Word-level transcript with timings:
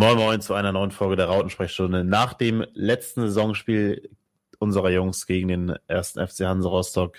Moin 0.00 0.16
Moin 0.16 0.40
zu 0.40 0.54
einer 0.54 0.72
neuen 0.72 0.92
Folge 0.92 1.16
der 1.16 1.26
Rautensprechstunde. 1.26 2.04
Nach 2.04 2.32
dem 2.32 2.64
letzten 2.72 3.20
Saisonspiel 3.20 4.08
unserer 4.58 4.88
Jungs 4.88 5.26
gegen 5.26 5.48
den 5.48 5.76
ersten 5.88 6.26
FC 6.26 6.46
Hansa 6.46 6.70
Rostock. 6.70 7.18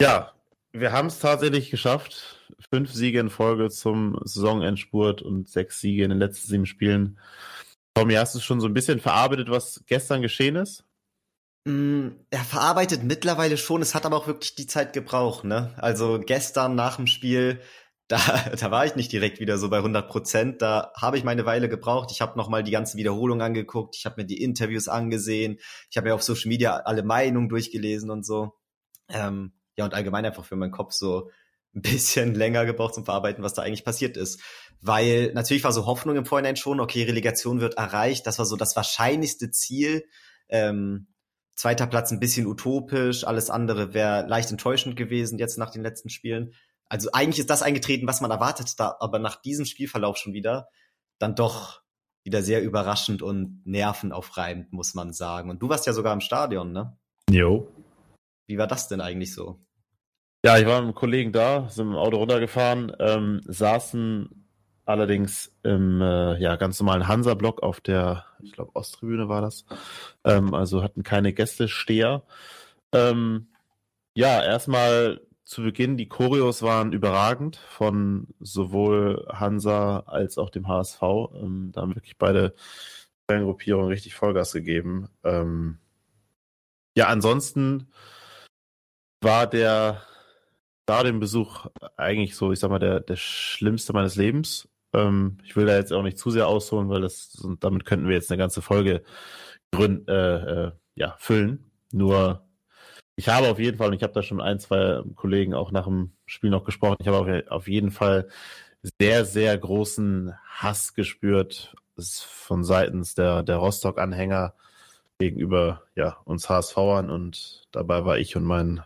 Ja, 0.00 0.30
wir 0.72 0.92
haben 0.92 1.08
es 1.08 1.18
tatsächlich 1.18 1.72
geschafft. 1.72 2.38
Fünf 2.70 2.92
Siege 2.92 3.18
in 3.18 3.30
Folge 3.30 3.68
zum 3.68 4.16
Saisonendspurt 4.22 5.22
und 5.22 5.48
sechs 5.48 5.80
Siege 5.80 6.04
in 6.04 6.10
den 6.10 6.20
letzten 6.20 6.46
sieben 6.46 6.66
Spielen. 6.66 7.18
Tommy, 7.94 8.14
hast 8.14 8.36
du 8.36 8.38
schon 8.38 8.60
so 8.60 8.68
ein 8.68 8.74
bisschen 8.74 9.00
verarbeitet, 9.00 9.50
was 9.50 9.82
gestern 9.88 10.22
geschehen 10.22 10.54
ist? 10.54 10.84
Mm, 11.64 12.10
er 12.30 12.44
verarbeitet 12.44 13.02
mittlerweile 13.02 13.56
schon, 13.56 13.82
es 13.82 13.96
hat 13.96 14.06
aber 14.06 14.18
auch 14.18 14.28
wirklich 14.28 14.54
die 14.54 14.68
Zeit 14.68 14.92
gebraucht, 14.92 15.42
ne? 15.42 15.74
Also 15.78 16.20
gestern 16.24 16.76
nach 16.76 16.94
dem 16.94 17.08
Spiel, 17.08 17.60
da, 18.08 18.18
da 18.60 18.70
war 18.70 18.86
ich 18.86 18.96
nicht 18.96 19.12
direkt 19.12 19.40
wieder 19.40 19.58
so 19.58 19.70
bei 19.70 19.78
100 19.78 20.08
Prozent, 20.08 20.62
da 20.62 20.92
habe 20.96 21.18
ich 21.18 21.24
meine 21.24 21.46
Weile 21.46 21.68
gebraucht. 21.68 22.10
Ich 22.12 22.20
habe 22.20 22.38
nochmal 22.38 22.62
die 22.62 22.70
ganze 22.70 22.96
Wiederholung 22.96 23.42
angeguckt, 23.42 23.96
ich 23.96 24.06
habe 24.06 24.22
mir 24.22 24.26
die 24.26 24.42
Interviews 24.42 24.88
angesehen, 24.88 25.58
ich 25.90 25.96
habe 25.96 26.08
mir 26.08 26.14
auf 26.14 26.22
Social 26.22 26.48
Media 26.48 26.76
alle 26.76 27.02
Meinungen 27.02 27.48
durchgelesen 27.48 28.10
und 28.10 28.24
so. 28.24 28.54
Ähm, 29.08 29.52
ja, 29.76 29.84
und 29.84 29.94
allgemein 29.94 30.24
einfach 30.24 30.44
für 30.44 30.56
meinen 30.56 30.70
Kopf 30.70 30.92
so 30.92 31.30
ein 31.74 31.82
bisschen 31.82 32.34
länger 32.34 32.64
gebraucht 32.66 32.94
zum 32.94 33.04
Verarbeiten, 33.04 33.42
was 33.42 33.54
da 33.54 33.62
eigentlich 33.62 33.84
passiert 33.84 34.16
ist. 34.16 34.40
Weil 34.80 35.32
natürlich 35.32 35.64
war 35.64 35.72
so 35.72 35.86
Hoffnung 35.86 36.16
im 36.16 36.26
Vorhinein 36.26 36.56
schon, 36.56 36.80
okay, 36.80 37.04
Relegation 37.04 37.60
wird 37.60 37.74
erreicht, 37.74 38.26
das 38.26 38.38
war 38.38 38.46
so 38.46 38.56
das 38.56 38.76
wahrscheinlichste 38.76 39.50
Ziel. 39.50 40.04
Ähm, 40.48 41.08
zweiter 41.54 41.86
Platz 41.86 42.10
ein 42.10 42.20
bisschen 42.20 42.46
utopisch, 42.46 43.24
alles 43.24 43.48
andere 43.48 43.94
wäre 43.94 44.26
leicht 44.26 44.50
enttäuschend 44.50 44.96
gewesen 44.96 45.38
jetzt 45.38 45.56
nach 45.56 45.70
den 45.70 45.82
letzten 45.82 46.10
Spielen. 46.10 46.52
Also 46.88 47.10
eigentlich 47.12 47.40
ist 47.40 47.50
das 47.50 47.62
eingetreten, 47.62 48.06
was 48.06 48.20
man 48.20 48.30
erwartet, 48.30 48.78
da, 48.78 48.96
aber 49.00 49.18
nach 49.18 49.40
diesem 49.40 49.64
Spielverlauf 49.64 50.16
schon 50.16 50.32
wieder 50.32 50.68
dann 51.18 51.34
doch 51.34 51.82
wieder 52.24 52.42
sehr 52.42 52.62
überraschend 52.62 53.22
und 53.22 53.66
nervenaufreibend, 53.66 54.72
muss 54.72 54.94
man 54.94 55.12
sagen. 55.12 55.50
Und 55.50 55.60
du 55.60 55.68
warst 55.68 55.86
ja 55.86 55.92
sogar 55.92 56.12
im 56.12 56.20
Stadion, 56.20 56.72
ne? 56.72 56.96
Jo. 57.30 57.68
Wie 58.46 58.58
war 58.58 58.66
das 58.66 58.88
denn 58.88 59.00
eigentlich 59.00 59.34
so? 59.34 59.60
Ja, 60.44 60.58
ich 60.58 60.66
war 60.66 60.80
mit 60.80 60.84
einem 60.84 60.94
Kollegen 60.94 61.32
da, 61.32 61.68
sind 61.68 61.88
dem 61.88 61.96
Auto 61.96 62.18
runtergefahren, 62.18 62.92
ähm, 62.98 63.40
saßen 63.46 64.44
allerdings 64.84 65.54
im 65.62 66.02
äh, 66.02 66.38
ja, 66.38 66.56
ganz 66.56 66.78
normalen 66.80 67.08
Hansa-Block 67.08 67.62
auf 67.62 67.80
der, 67.80 68.26
ich 68.42 68.52
glaube, 68.52 68.74
Osttribüne 68.74 69.28
war 69.28 69.40
das. 69.40 69.64
Ähm, 70.24 70.52
also 70.52 70.82
hatten 70.82 71.02
keine 71.02 71.32
Gästesteher. 71.32 72.22
Ähm, 72.92 73.48
ja, 74.14 74.42
erstmal 74.42 75.20
zu 75.44 75.62
Beginn, 75.62 75.96
die 75.96 76.08
Choreos 76.08 76.62
waren 76.62 76.92
überragend 76.92 77.56
von 77.56 78.28
sowohl 78.40 79.26
Hansa 79.30 80.00
als 80.06 80.38
auch 80.38 80.50
dem 80.50 80.68
HSV. 80.68 81.02
Ähm, 81.34 81.70
da 81.72 81.82
haben 81.82 81.94
wirklich 81.94 82.18
beide 82.18 82.54
Fangruppierungen 83.30 83.88
richtig 83.88 84.14
Vollgas 84.14 84.52
gegeben. 84.52 85.08
Ähm, 85.22 85.78
ja, 86.96 87.08
ansonsten 87.08 87.88
war 89.20 89.46
der 89.46 90.02
Stadionbesuch 90.84 91.66
eigentlich 91.96 92.36
so, 92.36 92.52
ich 92.52 92.60
sag 92.60 92.70
mal, 92.70 92.78
der, 92.78 93.00
der 93.00 93.16
schlimmste 93.16 93.92
meines 93.92 94.16
Lebens. 94.16 94.68
Ähm, 94.94 95.38
ich 95.44 95.56
will 95.56 95.66
da 95.66 95.76
jetzt 95.76 95.92
auch 95.92 96.02
nicht 96.02 96.18
zu 96.18 96.30
sehr 96.30 96.46
ausholen, 96.48 96.88
weil 96.88 97.00
das, 97.00 97.46
damit 97.60 97.84
könnten 97.84 98.08
wir 98.08 98.14
jetzt 98.14 98.30
eine 98.30 98.38
ganze 98.38 98.62
Folge 98.62 99.02
gründ, 99.72 100.08
äh, 100.08 100.66
äh, 100.66 100.72
ja, 100.94 101.16
füllen. 101.18 101.70
Nur, 101.92 102.46
ich 103.16 103.28
habe 103.28 103.48
auf 103.48 103.58
jeden 103.58 103.78
Fall, 103.78 103.88
und 103.88 103.94
ich 103.94 104.02
habe 104.02 104.12
da 104.12 104.22
schon 104.22 104.40
ein, 104.40 104.58
zwei 104.58 105.02
Kollegen 105.14 105.54
auch 105.54 105.70
nach 105.70 105.84
dem 105.84 106.12
Spiel 106.26 106.50
noch 106.50 106.64
gesprochen, 106.64 106.96
ich 107.00 107.08
habe 107.08 107.44
auf, 107.50 107.68
jeden 107.68 107.90
Fall 107.90 108.28
sehr, 109.00 109.24
sehr 109.24 109.56
großen 109.56 110.34
Hass 110.46 110.94
gespürt 110.94 111.74
von 111.96 112.64
seitens 112.64 113.14
der, 113.14 113.42
der 113.42 113.56
Rostock-Anhänger 113.56 114.54
gegenüber 115.18 115.82
ja, 115.94 116.18
uns 116.24 116.48
HSVern 116.48 117.10
und 117.10 117.66
dabei 117.70 118.04
war 118.04 118.18
ich 118.18 118.36
und 118.36 118.44
mein, 118.44 118.82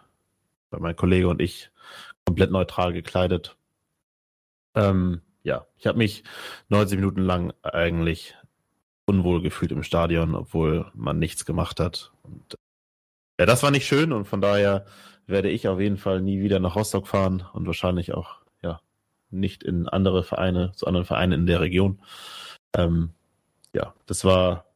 mein 0.71 0.97
Kollege 0.97 1.29
und 1.29 1.41
ich 1.41 1.71
komplett 2.27 2.51
neutral 2.51 2.93
gekleidet. 2.93 3.57
Ähm, 4.75 5.23
ja, 5.43 5.67
ich 5.79 5.87
habe 5.87 5.97
mich 5.97 6.25
90 6.69 6.99
Minuten 6.99 7.23
lang 7.23 7.55
eigentlich 7.63 8.37
unwohl 9.07 9.41
gefühlt 9.41 9.73
im 9.73 9.83
Stadion, 9.83 10.35
obwohl 10.35 10.91
man 10.95 11.19
nichts 11.19 11.47
gemacht 11.47 11.81
hat. 11.81 12.13
Und, 12.23 12.59
ja, 13.39 13.47
das 13.47 13.63
war 13.63 13.71
nicht 13.71 13.87
schön 13.87 14.13
und 14.13 14.27
von 14.27 14.41
daher 14.41 14.87
werde 15.27 15.51
ich 15.51 15.69
auf 15.69 15.81
jeden 15.81 15.99
Fall 15.99 16.21
nie 16.21 16.41
wieder 16.41 16.59
nach 16.59 16.77
Rostock 16.77 17.07
fahren 17.07 17.45
und 17.53 17.67
wahrscheinlich 17.67 18.15
auch 18.15 18.37
ja 18.63 18.81
nicht 19.31 19.63
in 19.63 19.89
andere 19.89 20.25
Vereine, 20.25 20.73
zu 20.75 20.87
anderen 20.87 21.07
Vereinen 21.07 21.33
in 21.33 21.47
der 21.47 21.61
Region. 21.61 22.01
Ähm, 22.75 23.11
ja, 23.75 23.95
das 24.07 24.25
war 24.25 24.69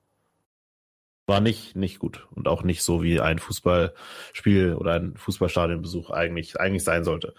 war 1.27 1.41
nicht, 1.41 1.77
nicht 1.77 1.99
gut 1.99 2.27
und 2.35 2.49
auch 2.49 2.63
nicht 2.63 2.83
so, 2.83 3.03
wie 3.03 3.21
ein 3.21 3.39
Fußballspiel 3.39 4.75
oder 4.75 4.95
ein 4.95 5.17
Fußballstadionbesuch 5.17 6.11
eigentlich, 6.11 6.59
eigentlich 6.61 6.85
sein 6.85 7.05
sollte. 7.05 7.35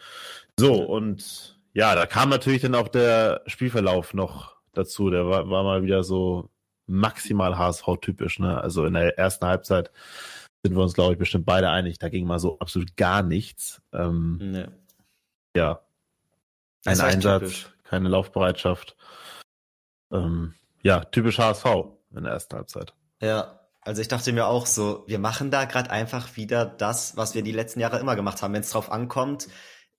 So, 0.57 0.81
und 0.83 1.59
ja, 1.73 1.95
da 1.95 2.05
kam 2.05 2.29
natürlich 2.29 2.61
dann 2.61 2.75
auch 2.75 2.87
der 2.87 3.41
Spielverlauf 3.45 4.13
noch 4.13 4.55
dazu. 4.73 5.09
Der 5.09 5.27
war, 5.27 5.49
war 5.49 5.63
mal 5.63 5.83
wieder 5.83 6.03
so 6.03 6.49
maximal 6.87 7.57
HSV-typisch. 7.57 8.39
Ne? 8.39 8.61
Also 8.61 8.85
in 8.85 8.93
der 8.93 9.17
ersten 9.17 9.45
Halbzeit 9.45 9.91
sind 10.63 10.75
wir 10.75 10.81
uns, 10.81 10.93
glaube 10.93 11.13
ich, 11.13 11.19
bestimmt 11.19 11.45
beide 11.45 11.69
einig. 11.69 11.99
Da 11.99 12.09
ging 12.09 12.25
mal 12.25 12.39
so 12.39 12.57
absolut 12.59 12.95
gar 12.95 13.21
nichts. 13.21 13.81
Ähm, 13.91 14.39
nee. 14.41 14.65
Ja. 15.55 15.81
Ein 16.85 16.99
Einsatz, 16.99 17.41
typisch. 17.41 17.73
keine 17.83 18.09
Laufbereitschaft. 18.09 18.95
Ähm, 20.11 20.53
ja, 20.81 21.03
typisch 21.05 21.37
HSV 21.37 21.65
in 22.15 22.23
der 22.23 22.33
ersten 22.33 22.55
Halbzeit. 22.55 22.93
Ja, 23.21 23.59
also 23.81 24.01
ich 24.01 24.07
dachte 24.07 24.31
mir 24.31 24.47
auch 24.47 24.65
so, 24.65 25.03
wir 25.07 25.19
machen 25.19 25.51
da 25.51 25.65
gerade 25.65 25.91
einfach 25.91 26.37
wieder 26.37 26.65
das, 26.65 27.17
was 27.17 27.35
wir 27.35 27.41
die 27.41 27.51
letzten 27.51 27.79
Jahre 27.79 27.99
immer 27.99 28.15
gemacht 28.15 28.41
haben. 28.41 28.53
Wenn 28.53 28.61
es 28.61 28.69
drauf 28.69 28.91
ankommt, 28.91 29.47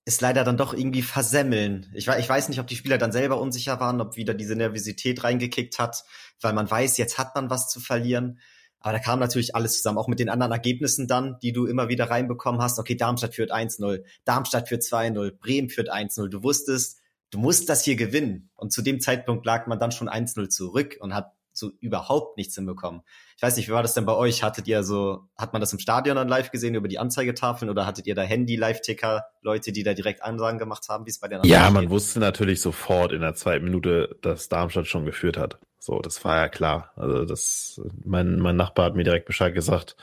ist 0.06 0.20
leider 0.20 0.44
dann 0.44 0.56
doch 0.56 0.72
irgendwie 0.72 1.02
versemmeln. 1.02 1.90
Ich, 1.94 2.08
ich 2.08 2.28
weiß 2.28 2.48
nicht, 2.48 2.60
ob 2.60 2.66
die 2.66 2.76
Spieler 2.76 2.98
dann 2.98 3.12
selber 3.12 3.40
unsicher 3.40 3.80
waren, 3.80 4.00
ob 4.00 4.16
wieder 4.16 4.34
diese 4.34 4.56
Nervosität 4.56 5.24
reingekickt 5.24 5.78
hat, 5.78 6.04
weil 6.40 6.54
man 6.54 6.70
weiß, 6.70 6.96
jetzt 6.96 7.18
hat 7.18 7.34
man 7.34 7.50
was 7.50 7.68
zu 7.68 7.80
verlieren. 7.80 8.38
Aber 8.84 8.92
da 8.92 8.98
kam 8.98 9.18
natürlich 9.18 9.54
alles 9.54 9.78
zusammen, 9.78 9.96
auch 9.96 10.08
mit 10.08 10.18
den 10.18 10.28
anderen 10.28 10.52
Ergebnissen 10.52 11.08
dann, 11.08 11.38
die 11.42 11.52
du 11.52 11.64
immer 11.64 11.88
wieder 11.88 12.10
reinbekommen 12.10 12.60
hast. 12.60 12.78
Okay, 12.78 12.96
Darmstadt 12.96 13.34
führt 13.34 13.50
1-0, 13.50 14.02
Darmstadt 14.26 14.68
führt 14.68 14.82
2-0, 14.82 15.38
Bremen 15.38 15.70
führt 15.70 15.90
1-0. 15.90 16.28
Du 16.28 16.42
wusstest, 16.42 17.00
du 17.30 17.38
musst 17.38 17.70
das 17.70 17.82
hier 17.82 17.96
gewinnen. 17.96 18.50
Und 18.56 18.74
zu 18.74 18.82
dem 18.82 19.00
Zeitpunkt 19.00 19.46
lag 19.46 19.66
man 19.68 19.78
dann 19.78 19.90
schon 19.90 20.10
1-0 20.10 20.50
zurück 20.50 20.98
und 21.00 21.14
hat 21.14 21.32
so 21.54 21.70
überhaupt 21.80 22.36
nichts 22.36 22.56
hinbekommen. 22.56 23.00
Ich 23.38 23.42
weiß 23.42 23.56
nicht, 23.56 23.68
wie 23.68 23.72
war 23.72 23.82
das 23.82 23.94
denn 23.94 24.04
bei 24.04 24.12
euch? 24.12 24.42
Hattet 24.42 24.68
ihr 24.68 24.82
so, 24.82 25.28
hat 25.38 25.54
man 25.54 25.60
das 25.60 25.72
im 25.72 25.78
Stadion 25.78 26.16
dann 26.16 26.28
live 26.28 26.50
gesehen 26.50 26.74
über 26.74 26.88
die 26.88 26.98
Anzeigetafeln 26.98 27.70
oder 27.70 27.86
hattet 27.86 28.06
ihr 28.06 28.14
da 28.14 28.20
Handy-Live-Ticker, 28.20 29.24
Leute, 29.40 29.72
die 29.72 29.82
da 29.82 29.94
direkt 29.94 30.22
Ansagen 30.22 30.58
gemacht 30.58 30.90
haben, 30.90 31.06
wie 31.06 31.10
es 31.10 31.20
bei 31.20 31.28
der 31.28 31.40
Ja, 31.46 31.70
man 31.70 31.88
wusste 31.88 32.20
natürlich 32.20 32.60
sofort 32.60 33.12
in 33.12 33.22
der 33.22 33.34
zweiten 33.34 33.64
Minute, 33.64 34.18
dass 34.20 34.50
Darmstadt 34.50 34.88
schon 34.88 35.06
geführt 35.06 35.38
hat. 35.38 35.58
So, 35.84 36.00
das 36.00 36.24
war 36.24 36.36
ja 36.38 36.48
klar. 36.48 36.92
Also 36.96 37.26
das, 37.26 37.78
mein, 38.06 38.38
mein 38.38 38.56
Nachbar 38.56 38.86
hat 38.86 38.94
mir 38.94 39.04
direkt 39.04 39.26
Bescheid 39.26 39.52
gesagt, 39.52 39.96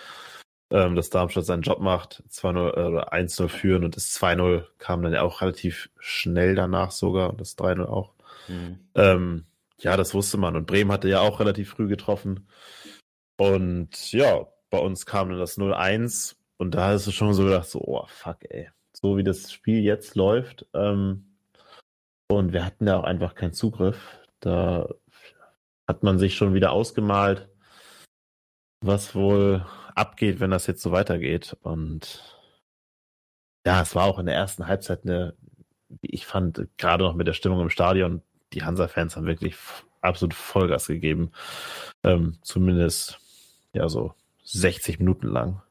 ähm, 0.70 0.96
dass 0.96 1.10
Darmstadt 1.10 1.46
seinen 1.46 1.64
Job 1.64 1.80
macht, 1.80 2.22
2-0 2.30 2.78
äh, 2.78 2.84
oder 2.84 3.14
1-0 3.14 3.48
führen 3.48 3.84
und 3.84 3.96
das 3.96 4.16
2-0 4.16 4.64
kam 4.78 5.02
dann 5.02 5.14
ja 5.14 5.24
auch 5.24 5.42
relativ 5.42 5.90
schnell 5.98 6.54
danach 6.54 6.92
sogar 6.92 7.32
und 7.32 7.42
das 7.42 7.58
3-0 7.58 7.86
auch. 7.86 8.14
Mhm. 8.48 8.78
Ähm, 8.94 9.46
ja, 9.80 9.98
das 9.98 10.14
wusste 10.14 10.38
man. 10.38 10.56
Und 10.56 10.68
Bremen 10.68 10.92
hatte 10.92 11.10
ja 11.10 11.22
auch 11.22 11.40
relativ 11.40 11.72
früh 11.72 11.88
getroffen. 11.88 12.48
Und 13.38 14.12
ja, 14.12 14.46
bei 14.70 14.78
uns 14.78 15.08
kam 15.08 15.30
dann 15.30 15.40
das 15.40 15.58
0-1 15.58 16.36
und 16.58 16.76
da 16.76 16.90
hast 16.90 17.08
du 17.08 17.12
schon 17.12 17.34
so 17.34 17.46
gedacht, 17.46 17.68
so, 17.68 17.82
oh 17.82 18.06
fuck, 18.06 18.38
ey. 18.52 18.70
So 18.94 19.18
wie 19.18 19.24
das 19.24 19.52
Spiel 19.52 19.82
jetzt 19.82 20.14
läuft. 20.14 20.68
Ähm, 20.76 21.26
und 22.28 22.54
wir 22.54 22.64
hatten 22.64 22.86
ja 22.86 23.00
auch 23.00 23.04
einfach 23.04 23.34
keinen 23.34 23.54
Zugriff. 23.54 24.20
Da 24.42 24.88
hat 25.92 26.04
man 26.04 26.20
sich 26.20 26.36
schon 26.36 26.54
wieder 26.54 26.72
ausgemalt, 26.72 27.50
was 28.80 29.14
wohl 29.14 29.66
abgeht, 29.94 30.40
wenn 30.40 30.50
das 30.50 30.66
jetzt 30.66 30.82
so 30.82 30.94
weitergeht. 30.94 31.58
Und 31.64 32.40
ja, 33.66 33.82
es 33.82 33.94
war 33.94 34.06
auch 34.06 34.18
in 34.18 34.26
der 34.26 34.36
ersten 34.36 34.68
Halbzeit 34.68 35.04
eine, 35.04 35.36
wie 35.90 36.12
ich 36.12 36.26
fand, 36.26 36.66
gerade 36.78 37.04
noch 37.04 37.14
mit 37.14 37.28
der 37.28 37.34
Stimmung 37.34 37.60
im 37.60 37.70
Stadion, 37.70 38.22
die 38.54 38.64
Hansa-Fans 38.64 39.18
haben 39.18 39.26
wirklich 39.26 39.58
absolut 40.00 40.34
Vollgas 40.34 40.88
gegeben. 40.88 41.34
Ähm, 42.04 42.38
zumindest 42.42 43.20
ja 43.74 43.90
so 43.90 44.14
60 44.46 45.00
Minuten 45.00 45.28
lang. 45.28 45.62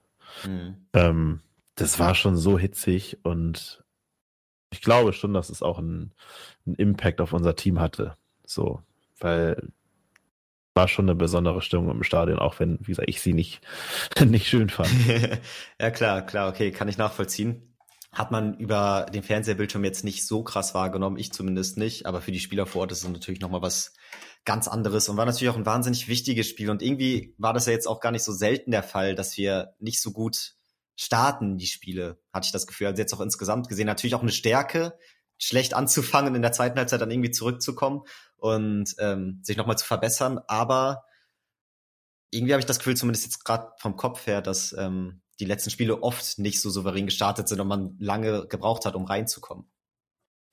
Mhm. 0.44 0.86
Ähm, 0.92 1.40
das 1.76 1.98
war 1.98 2.14
schon 2.14 2.36
so 2.36 2.58
hitzig 2.58 3.16
und 3.22 3.82
ich 4.70 4.82
glaube 4.82 5.14
schon, 5.14 5.32
dass 5.32 5.48
es 5.48 5.62
auch 5.62 5.78
einen, 5.78 6.12
einen 6.66 6.76
Impact 6.76 7.22
auf 7.22 7.32
unser 7.32 7.56
Team 7.56 7.80
hatte. 7.80 8.16
So, 8.44 8.82
weil 9.18 9.70
war 10.74 10.88
schon 10.88 11.06
eine 11.06 11.16
besondere 11.16 11.62
Stimmung 11.62 11.90
im 11.90 12.02
Stadion, 12.02 12.38
auch 12.38 12.60
wenn, 12.60 12.78
wie 12.80 12.92
gesagt, 12.92 13.08
ich 13.08 13.20
sie 13.20 13.32
nicht, 13.32 13.60
nicht 14.24 14.46
schön 14.46 14.68
fand. 14.68 14.90
ja, 15.80 15.90
klar, 15.90 16.22
klar, 16.22 16.48
okay, 16.48 16.70
kann 16.70 16.88
ich 16.88 16.98
nachvollziehen. 16.98 17.76
hat 18.12 18.30
man 18.30 18.56
über 18.58 19.06
den 19.12 19.22
Fernsehbildschirm 19.22 19.84
jetzt 19.84 20.04
nicht 20.04 20.26
so 20.26 20.42
krass 20.42 20.74
wahrgenommen, 20.74 21.16
ich 21.16 21.32
zumindest 21.32 21.76
nicht, 21.76 22.06
aber 22.06 22.20
für 22.20 22.32
die 22.32 22.40
Spieler 22.40 22.66
vor 22.66 22.82
Ort 22.82 22.92
ist 22.92 23.04
es 23.04 23.08
natürlich 23.08 23.40
nochmal 23.40 23.62
was 23.62 23.94
ganz 24.44 24.68
anderes 24.68 25.08
und 25.08 25.16
war 25.16 25.26
natürlich 25.26 25.50
auch 25.50 25.56
ein 25.56 25.66
wahnsinnig 25.66 26.08
wichtiges 26.08 26.48
Spiel 26.48 26.70
und 26.70 26.82
irgendwie 26.82 27.34
war 27.38 27.52
das 27.52 27.66
ja 27.66 27.72
jetzt 27.72 27.86
auch 27.86 28.00
gar 28.00 28.10
nicht 28.10 28.24
so 28.24 28.32
selten 28.32 28.70
der 28.70 28.82
Fall, 28.82 29.14
dass 29.14 29.36
wir 29.36 29.74
nicht 29.78 30.00
so 30.00 30.12
gut 30.12 30.54
starten, 30.96 31.56
die 31.56 31.66
Spiele, 31.66 32.18
hatte 32.32 32.46
ich 32.46 32.52
das 32.52 32.66
Gefühl, 32.66 32.88
also 32.88 33.00
jetzt 33.00 33.14
auch 33.14 33.20
insgesamt 33.20 33.68
gesehen, 33.68 33.86
natürlich 33.86 34.14
auch 34.14 34.22
eine 34.22 34.32
Stärke, 34.32 34.98
schlecht 35.40 35.74
anzufangen, 35.74 36.34
in 36.34 36.42
der 36.42 36.52
zweiten 36.52 36.78
Halbzeit 36.78 37.00
dann 37.00 37.10
irgendwie 37.10 37.30
zurückzukommen 37.32 38.02
und 38.36 38.94
ähm, 38.98 39.40
sich 39.42 39.56
nochmal 39.56 39.78
zu 39.78 39.86
verbessern, 39.86 40.38
aber 40.46 41.04
irgendwie 42.30 42.52
habe 42.52 42.60
ich 42.60 42.66
das 42.66 42.78
Gefühl, 42.78 42.96
zumindest 42.96 43.24
jetzt 43.24 43.44
gerade 43.44 43.72
vom 43.78 43.96
Kopf 43.96 44.26
her, 44.26 44.40
dass 44.42 44.72
ähm, 44.72 45.22
die 45.40 45.46
letzten 45.46 45.70
Spiele 45.70 46.02
oft 46.02 46.38
nicht 46.38 46.60
so 46.60 46.70
souverän 46.70 47.06
gestartet 47.06 47.48
sind 47.48 47.60
und 47.60 47.66
man 47.66 47.96
lange 47.98 48.46
gebraucht 48.46 48.84
hat, 48.84 48.94
um 48.94 49.04
reinzukommen. 49.04 49.64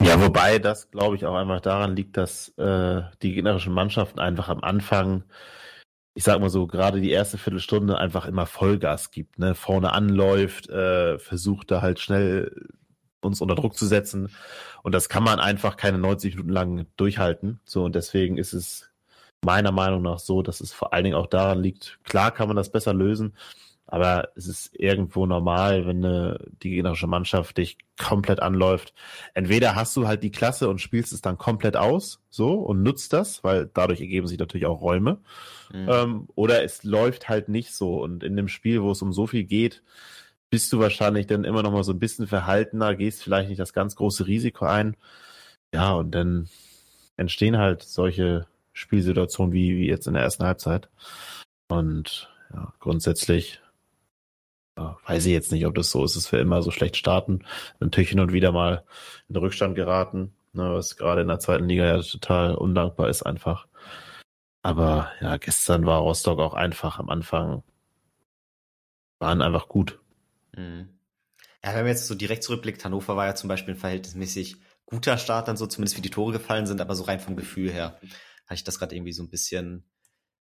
Ja, 0.02 0.22
wobei 0.22 0.60
das, 0.60 0.90
glaube 0.90 1.16
ich, 1.16 1.26
auch 1.26 1.36
einfach 1.36 1.60
daran 1.60 1.96
liegt, 1.96 2.18
dass 2.18 2.50
äh, 2.58 3.02
die 3.22 3.34
gegnerischen 3.34 3.74
Mannschaften 3.74 4.20
einfach 4.20 4.48
am 4.48 4.62
Anfang, 4.62 5.24
ich 6.14 6.24
sag 6.24 6.40
mal 6.40 6.50
so, 6.50 6.66
gerade 6.66 7.02
die 7.02 7.12
erste 7.12 7.38
Viertelstunde 7.38 7.98
einfach 7.98 8.26
immer 8.26 8.46
Vollgas 8.46 9.12
gibt, 9.12 9.38
ne? 9.38 9.54
Vorne 9.54 9.92
anläuft, 9.94 10.70
äh, 10.70 11.20
versucht 11.20 11.72
da 11.72 11.82
halt 11.82 12.00
schnell 12.00 12.70
uns 13.28 13.42
unter 13.42 13.56
Druck 13.56 13.76
zu 13.76 13.86
setzen. 13.86 14.30
Und 14.84 14.94
das 14.94 15.10
kann 15.10 15.24
man 15.24 15.40
einfach 15.40 15.78
keine 15.78 15.98
90 16.00 16.36
Minuten 16.36 16.54
lang 16.54 16.86
durchhalten. 16.98 17.60
So, 17.66 17.84
und 17.84 17.96
deswegen 17.96 18.38
ist 18.38 18.54
es 18.54 18.90
meiner 19.44 19.72
Meinung 19.72 20.02
nach 20.02 20.20
so, 20.20 20.42
dass 20.42 20.62
es 20.62 20.74
vor 20.74 20.94
allen 20.94 21.04
Dingen 21.04 21.16
auch 21.16 21.28
daran 21.28 21.62
liegt, 21.62 22.00
klar 22.04 22.32
kann 22.32 22.48
man 22.48 22.58
das 22.58 22.72
besser 22.72 22.94
lösen, 22.94 23.34
aber 23.86 24.30
es 24.36 24.48
ist 24.48 24.78
irgendwo 24.78 25.26
normal, 25.26 25.86
wenn 25.88 26.04
eine, 26.04 26.40
die 26.62 26.72
gegnerische 26.72 27.08
Mannschaft 27.08 27.58
dich 27.58 27.78
komplett 27.98 28.42
anläuft. 28.42 28.94
Entweder 29.34 29.76
hast 29.76 29.96
du 29.96 30.08
halt 30.08 30.24
die 30.24 30.32
Klasse 30.32 30.68
und 30.68 30.82
spielst 30.82 31.14
es 31.14 31.22
dann 31.22 31.38
komplett 31.38 31.78
aus, 31.78 32.20
so, 32.30 32.56
und 32.56 32.84
nutzt 32.84 33.14
das, 33.14 33.46
weil 33.46 33.70
dadurch 33.74 34.02
ergeben 34.02 34.28
sich 34.28 34.40
natürlich 34.40 34.68
auch 34.68 34.82
Räume. 34.82 35.20
Mhm. 35.72 35.90
Ähm, 35.90 36.28
oder 36.36 36.64
es 36.64 36.84
läuft 36.84 37.30
halt 37.30 37.48
nicht 37.48 37.74
so. 37.74 38.02
Und 38.04 38.24
in 38.24 38.36
dem 38.36 38.50
Spiel, 38.50 38.84
wo 38.84 38.92
es 38.92 39.02
um 39.02 39.14
so 39.14 39.26
viel 39.26 39.46
geht, 39.46 39.84
bist 40.50 40.72
du 40.74 40.80
wahrscheinlich 40.80 41.28
dann 41.28 41.44
immer 41.44 41.64
noch 41.64 41.72
mal 41.72 41.84
so 41.84 41.94
ein 41.94 42.00
bisschen 42.00 42.28
verhaltener, 42.28 42.96
gehst 42.96 43.24
vielleicht 43.24 43.50
nicht 43.50 43.60
das 43.60 43.74
ganz 43.74 43.96
große 43.96 44.28
Risiko 44.28 44.66
ein. 44.66 44.96
Ja, 45.74 45.94
und 45.94 46.12
dann 46.12 46.50
entstehen 47.18 47.58
halt 47.58 47.84
solche 47.84 48.48
Spielsituationen 48.74 49.54
wie, 49.54 49.78
wie 49.78 49.88
jetzt 49.88 50.08
in 50.08 50.14
der 50.14 50.24
ersten 50.24 50.46
Halbzeit. 50.46 50.90
Und 51.70 52.30
ja, 52.54 52.74
grundsätzlich 52.80 53.62
ja, 54.78 54.98
weiß 55.08 55.26
ich 55.26 55.34
jetzt 55.34 55.52
nicht, 55.52 55.66
ob 55.66 55.76
das 55.76 55.90
so 55.90 56.06
ist, 56.06 56.16
dass 56.16 56.32
wir 56.32 56.40
immer 56.40 56.62
so 56.62 56.72
schlecht 56.72 56.98
starten. 56.98 57.44
Natürlich 57.80 58.10
hin 58.10 58.20
und 58.20 58.32
wieder 58.34 58.52
mal 58.52 58.84
in 59.28 59.34
den 59.34 59.44
Rückstand 59.44 59.76
geraten, 59.76 60.34
ne, 60.54 60.74
was 60.74 60.98
gerade 60.98 61.22
in 61.22 61.28
der 61.28 61.40
zweiten 61.40 61.68
Liga 61.68 61.86
ja 61.86 62.02
total 62.02 62.56
undankbar 62.56 63.10
ist 63.10 63.24
einfach. 63.24 63.68
Aber 64.64 65.12
ja, 65.22 65.38
gestern 65.38 65.86
war 65.86 66.00
Rostock 66.00 66.40
auch 66.40 66.54
einfach 66.54 67.00
am 67.00 67.10
Anfang, 67.10 67.64
waren 69.20 69.42
einfach 69.42 69.68
gut. 69.68 70.00
Mhm. 70.58 71.00
Ja, 71.64 71.70
wenn 71.70 71.82
man 71.82 71.88
jetzt 71.88 72.08
so 72.08 72.16
direkt 72.16 72.44
zurückblickt, 72.44 72.84
Hannover 72.84 73.16
war 73.16 73.26
ja 73.26 73.36
zum 73.36 73.48
Beispiel 73.48 73.74
ein 73.74 73.80
verhältnismäßig 73.80 74.58
guter 74.86 75.18
Start 75.18 75.48
dann 75.48 75.58
so, 75.58 75.68
zumindest 75.68 75.98
wie 75.98 76.02
die 76.02 76.10
Tore 76.10 76.34
gefallen 76.34 76.68
sind, 76.68 76.82
aber 76.82 76.96
so 76.96 77.04
rein 77.04 77.20
vom 77.20 77.36
Gefühl 77.36 77.72
her 77.72 78.00
hatte 78.46 78.56
ich 78.56 78.64
das 78.64 78.80
gerade 78.80 78.96
irgendwie 78.96 79.14
so 79.14 79.24
ein 79.24 79.30
bisschen 79.30 79.90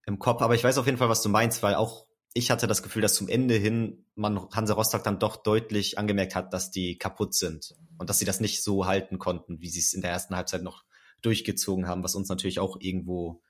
im 0.07 0.19
Kopf. 0.19 0.43
Aber 0.43 0.55
ich 0.55 0.65
weiß 0.65 0.79
auf 0.79 0.87
jeden 0.87 0.99
Fall, 0.99 1.09
was 1.09 1.23
du 1.23 1.29
meinst, 1.29 1.63
weil 1.63 1.75
auch 1.75 2.07
ich 2.33 2.51
hatte 2.51 2.67
das 2.67 2.83
Gefühl, 2.83 3.03
dass 3.03 3.15
zum 3.15 3.29
Ende 3.29 3.55
hin 3.55 4.05
man 4.15 4.51
Hansa 4.51 4.75
Rostock 4.75 5.03
dann 5.03 5.19
doch 5.19 5.37
deutlich 5.37 5.99
angemerkt 5.99 6.35
hat, 6.35 6.53
dass 6.53 6.71
die 6.71 6.99
kaputt 6.99 7.35
sind 7.35 7.75
und 7.99 8.11
dass 8.11 8.19
sie 8.19 8.27
das 8.27 8.41
nicht 8.41 8.63
so 8.63 8.87
halten 8.87 9.19
konnten, 9.19 9.61
wie 9.61 9.71
sie 9.71 9.81
es 9.81 9.95
in 9.95 10.03
der 10.03 10.11
ersten 10.11 10.37
Halbzeit 10.37 10.63
noch 10.63 10.85
durchgezogen 11.23 11.89
haben, 11.89 12.05
was 12.05 12.15
uns 12.15 12.29
natürlich 12.29 12.61
auch 12.61 12.77
irgendwo 12.79 13.43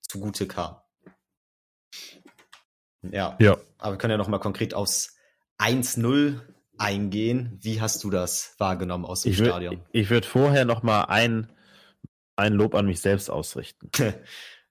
zugute 0.00 0.48
kam. 0.48 0.76
Ja. 3.02 3.36
ja. 3.40 3.56
Aber 3.78 3.94
wir 3.94 3.98
können 3.98 4.10
ja 4.10 4.18
noch 4.18 4.28
mal 4.28 4.38
konkret 4.38 4.74
aus 4.74 5.14
1-0 5.58 6.40
eingehen. 6.78 7.58
Wie 7.60 7.80
hast 7.80 8.02
du 8.04 8.10
das 8.10 8.54
wahrgenommen 8.58 9.04
aus 9.04 9.22
dem 9.22 9.32
ich 9.32 9.38
Stadion? 9.38 9.76
Würd, 9.76 9.86
ich 9.92 10.10
würde 10.10 10.26
vorher 10.26 10.64
noch 10.64 10.82
mal 10.82 11.04
ein, 11.04 11.52
ein 12.36 12.54
Lob 12.54 12.74
an 12.74 12.86
mich 12.86 13.00
selbst 13.00 13.30
ausrichten. 13.30 13.90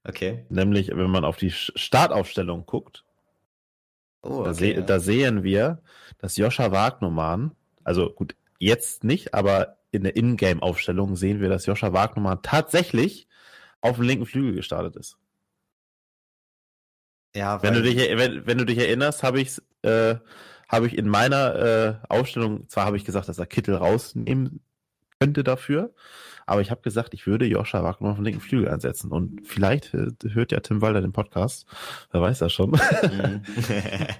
okay. 0.03 0.45
Nämlich, 0.49 0.89
wenn 0.89 1.09
man 1.09 1.25
auf 1.25 1.37
die 1.37 1.51
Startaufstellung 1.51 2.65
guckt, 2.65 3.05
Oh, 4.23 4.41
okay, 4.41 4.43
da, 4.43 4.53
se 4.53 4.73
ja. 4.73 4.81
da, 4.81 4.99
sehen 4.99 5.43
wir, 5.43 5.81
dass 6.19 6.37
Joscha 6.37 6.71
Wagnumann, 6.71 7.55
also 7.83 8.11
gut, 8.11 8.35
jetzt 8.59 9.03
nicht, 9.03 9.33
aber 9.33 9.77
in 9.91 10.03
der 10.03 10.15
Ingame-Aufstellung 10.15 11.15
sehen 11.15 11.41
wir, 11.41 11.49
dass 11.49 11.65
Joscha 11.65 11.91
Wagnumann 11.91 12.41
tatsächlich 12.43 13.27
auf 13.81 13.95
dem 13.95 14.05
linken 14.05 14.27
Flügel 14.27 14.53
gestartet 14.53 14.95
ist. 14.95 15.17
Ja, 17.35 17.63
wenn 17.63 17.73
du 17.73 17.81
dich, 17.81 17.97
wenn, 17.97 18.45
wenn 18.45 18.57
du 18.57 18.65
dich 18.65 18.77
erinnerst, 18.77 19.23
habe 19.23 19.41
ich 19.41 19.57
äh, 19.83 20.15
habe 20.71 20.87
ich 20.87 20.97
in 20.97 21.09
meiner 21.09 21.55
äh, 21.55 21.95
Aufstellung, 22.07 22.67
zwar 22.69 22.85
habe 22.85 22.97
ich 22.97 23.05
gesagt, 23.05 23.27
dass 23.27 23.37
er 23.37 23.45
Kittel 23.45 23.75
rausnehmen 23.75 24.61
könnte 25.19 25.43
dafür, 25.43 25.93
aber 26.45 26.61
ich 26.61 26.71
habe 26.71 26.81
gesagt, 26.81 27.13
ich 27.13 27.27
würde 27.27 27.45
Joscha 27.45 27.83
Wagner 27.83 28.09
auf 28.09 28.15
den 28.15 28.25
linken 28.25 28.41
Flügel 28.41 28.69
einsetzen. 28.69 29.11
Und 29.11 29.45
vielleicht 29.45 29.93
äh, 29.93 30.07
hört 30.33 30.51
ja 30.51 30.59
Tim 30.59 30.81
Walder 30.81 31.01
den 31.01 31.11
Podcast. 31.11 31.65
Wer 32.11 32.21
weiß 32.21 32.39
das 32.39 32.53
schon. 32.53 32.71
Mhm. 32.71 33.43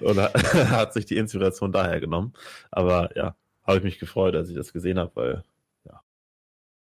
Oder 0.00 0.32
hat 0.70 0.92
sich 0.92 1.06
die 1.06 1.16
Inspiration 1.16 1.72
daher 1.72 2.00
genommen. 2.00 2.32
Aber 2.70 3.16
ja, 3.16 3.34
habe 3.64 3.78
ich 3.78 3.84
mich 3.84 3.98
gefreut, 3.98 4.34
als 4.34 4.48
ich 4.48 4.56
das 4.56 4.72
gesehen 4.72 4.98
habe, 4.98 5.10
weil 5.14 5.44
ja. 5.84 6.00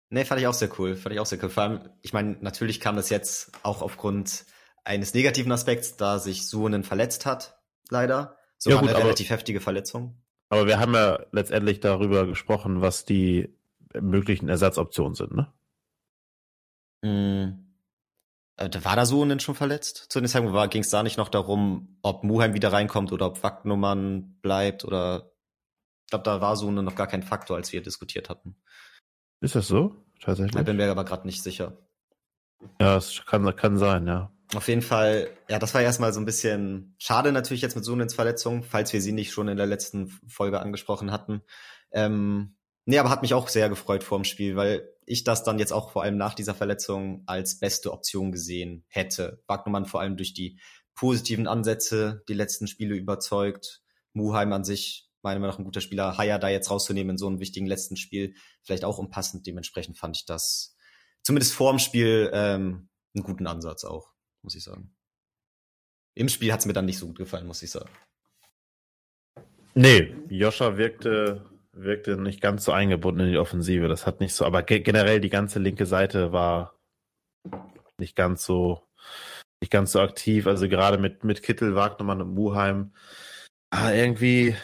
Nee, 0.10 0.26
fand 0.26 0.42
ich 0.42 0.48
auch 0.48 0.54
sehr 0.54 0.70
cool. 0.80 0.96
Fand 0.96 1.14
ich 1.14 1.20
auch 1.20 1.26
sehr 1.26 1.42
cool. 1.44 1.50
Vor 1.50 1.64
allem, 1.64 1.82
ich 2.02 2.14
meine, 2.14 2.38
natürlich 2.42 2.80
kam 2.80 2.96
das 2.96 3.10
jetzt 3.10 3.52
auch 3.64 3.82
aufgrund 3.82 4.46
eines 4.84 5.14
negativen 5.14 5.52
Aspekts, 5.52 5.98
da 5.98 6.20
sich 6.20 6.48
Suonen 6.48 6.84
verletzt 6.84 7.26
hat, 7.26 7.58
leider. 7.90 8.38
So 8.66 8.72
ja, 8.72 8.80
gut, 8.80 8.90
eine 8.90 8.98
relativ 8.98 9.28
aber, 9.28 9.38
heftige 9.38 9.62
Verletzung. 9.62 10.18
Aber 10.50 10.66
wir 10.66 10.80
haben 10.80 10.96
ja 10.96 11.24
letztendlich 11.32 11.82
darüber 11.82 12.26
gesprochen, 12.26 12.82
was 12.82 13.06
die 13.06 13.56
möglichen 13.94 14.50
Ersatzoptionen 14.50 15.14
sind, 15.14 15.36
ne? 15.36 15.54
Mhm. 17.04 17.76
Da 18.56 18.84
war 18.84 18.96
da 18.96 19.06
so 19.06 19.24
denn 19.24 19.40
schon 19.40 19.54
verletzt? 19.54 20.08
Zu 20.10 20.20
den 20.20 20.28
Zeitpunkt 20.28 20.72
ging 20.72 20.82
es 20.82 20.90
da 20.90 21.04
nicht 21.04 21.18
noch 21.18 21.30
darum, 21.30 22.00
ob 22.02 22.24
Muheim 22.24 22.56
wieder 22.56 22.74
reinkommt 22.74 23.12
oder 23.12 23.28
ob 23.28 23.44
Wagnumann 23.44 24.40
bleibt 24.42 24.84
oder 24.84 25.32
ich 26.06 26.10
glaube, 26.10 26.24
da 26.24 26.42
war 26.42 26.56
so 26.56 26.72
noch 26.72 26.96
gar 26.96 27.06
kein 27.06 27.22
Faktor, 27.22 27.58
als 27.58 27.72
wir 27.72 27.84
diskutiert 27.84 28.30
hatten. 28.30 28.56
Ist 29.42 29.54
das 29.54 29.68
so? 29.68 29.96
Tatsächlich? 30.20 30.60
Ich 30.60 30.66
bin 30.66 30.78
mir 30.78 30.90
aber 30.90 31.06
gerade 31.06 31.28
nicht 31.28 31.44
sicher. 31.44 31.78
Ja, 32.82 32.98
es 32.98 33.24
kann, 33.28 33.56
kann 33.56 33.78
sein, 33.78 34.08
ja. 34.08 34.32
Auf 34.54 34.68
jeden 34.68 34.84
Fall, 34.84 35.30
ja, 35.50 35.58
das 35.58 35.74
war 35.74 35.82
erstmal 35.82 36.14
so 36.14 36.20
ein 36.20 36.26
bisschen 36.26 36.96
schade 37.00 37.32
natürlich 37.32 37.62
jetzt 37.62 37.76
mit 37.76 37.84
Sunens 37.84 38.14
Verletzung, 38.14 38.64
falls 38.64 38.94
wir 38.94 39.02
sie 39.02 39.12
nicht 39.12 39.32
schon 39.32 39.48
in 39.48 39.58
der 39.58 39.66
letzten 39.66 40.08
Folge 40.28 40.60
angesprochen 40.60 41.12
hatten. 41.12 41.42
Ähm, 41.92 42.56
Nee, 42.88 43.00
aber 43.00 43.10
hat 43.10 43.24
mich 43.24 43.34
auch 43.34 43.48
sehr 43.48 43.68
gefreut 43.68 44.04
vor 44.04 44.20
dem 44.20 44.26
Spiel, 44.26 44.56
weil 44.56 44.88
ich 45.08 45.24
das 45.24 45.44
dann 45.44 45.58
jetzt 45.58 45.74
auch 45.74 45.92
vor 45.92 46.04
allem 46.04 46.18
nach 46.18 46.36
dieser 46.36 46.54
Verletzung 46.54 47.24
als 47.26 47.60
beste 47.60 47.92
Option 47.92 48.32
gesehen 48.32 48.86
hätte. 48.90 49.42
Wagnermann 49.48 49.88
vor 49.88 50.02
allem 50.02 50.18
durch 50.18 50.34
die 50.34 50.60
positiven 50.94 51.48
Ansätze 51.48 52.24
die 52.30 52.36
letzten 52.36 52.68
Spiele 52.68 52.96
überzeugt. 52.96 53.82
Muheim 54.14 54.54
an 54.54 54.64
sich, 54.64 55.10
meiner 55.24 55.40
Meinung 55.40 55.54
nach 55.54 55.60
ein 55.60 55.66
guter 55.66 55.82
Spieler. 55.82 56.18
Haya 56.18 56.38
da 56.38 56.48
jetzt 56.48 56.70
rauszunehmen 56.70 57.12
in 57.12 57.18
so 57.18 57.28
einem 57.28 57.40
wichtigen 57.40 57.66
letzten 57.66 57.98
Spiel, 57.98 58.36
vielleicht 58.62 58.86
auch 58.86 59.00
unpassend. 59.00 59.48
Dementsprechend 59.48 59.98
fand 59.98 60.18
ich 60.18 60.26
das 60.26 60.76
zumindest 61.24 61.54
vor 61.54 61.72
dem 61.72 61.80
Spiel 61.80 62.30
ähm, 62.34 62.90
einen 63.16 63.24
guten 63.24 63.48
Ansatz 63.48 63.84
auch, 63.84 64.14
muss 64.46 64.56
ich 64.56 64.64
sagen. 64.64 64.96
Im 66.14 66.30
Spiel 66.30 66.54
hat's 66.54 66.66
mir 66.66 66.74
dann 66.74 66.86
nicht 66.86 66.98
so 66.98 67.08
gut 67.08 67.18
gefallen, 67.18 67.46
muss 67.46 67.62
ich 67.62 67.72
sagen. 67.72 67.90
Nee, 69.74 70.16
Joscha 70.30 70.78
wirkte 70.78 71.46
wirkte 71.76 72.18
nicht 72.18 72.42
ganz 72.42 72.64
so 72.66 72.72
eingebunden 72.72 73.22
in 73.22 73.32
die 73.32 73.38
Offensive. 73.38 73.88
Das 73.88 74.08
hat 74.08 74.20
nicht 74.20 74.34
so, 74.34 74.46
aber 74.46 74.64
ge 74.64 74.80
generell 74.80 75.20
die 75.20 75.30
ganze 75.30 75.60
linke 75.60 75.86
Seite 75.86 76.32
war 76.32 76.80
nicht 77.98 78.16
ganz 78.16 78.46
so, 78.46 78.88
nicht 79.62 79.72
ganz 79.72 79.92
so 79.92 80.00
aktiv. 80.02 80.48
Also 80.48 80.70
gerade 80.70 80.98
mit, 80.98 81.24
mit 81.24 81.44
Kittel, 81.44 81.76
Wagnermann 81.76 82.22
und 82.22 82.34
Muheim. 82.34 82.94
Ah, 83.70 83.92
irgendwie, 83.92 84.56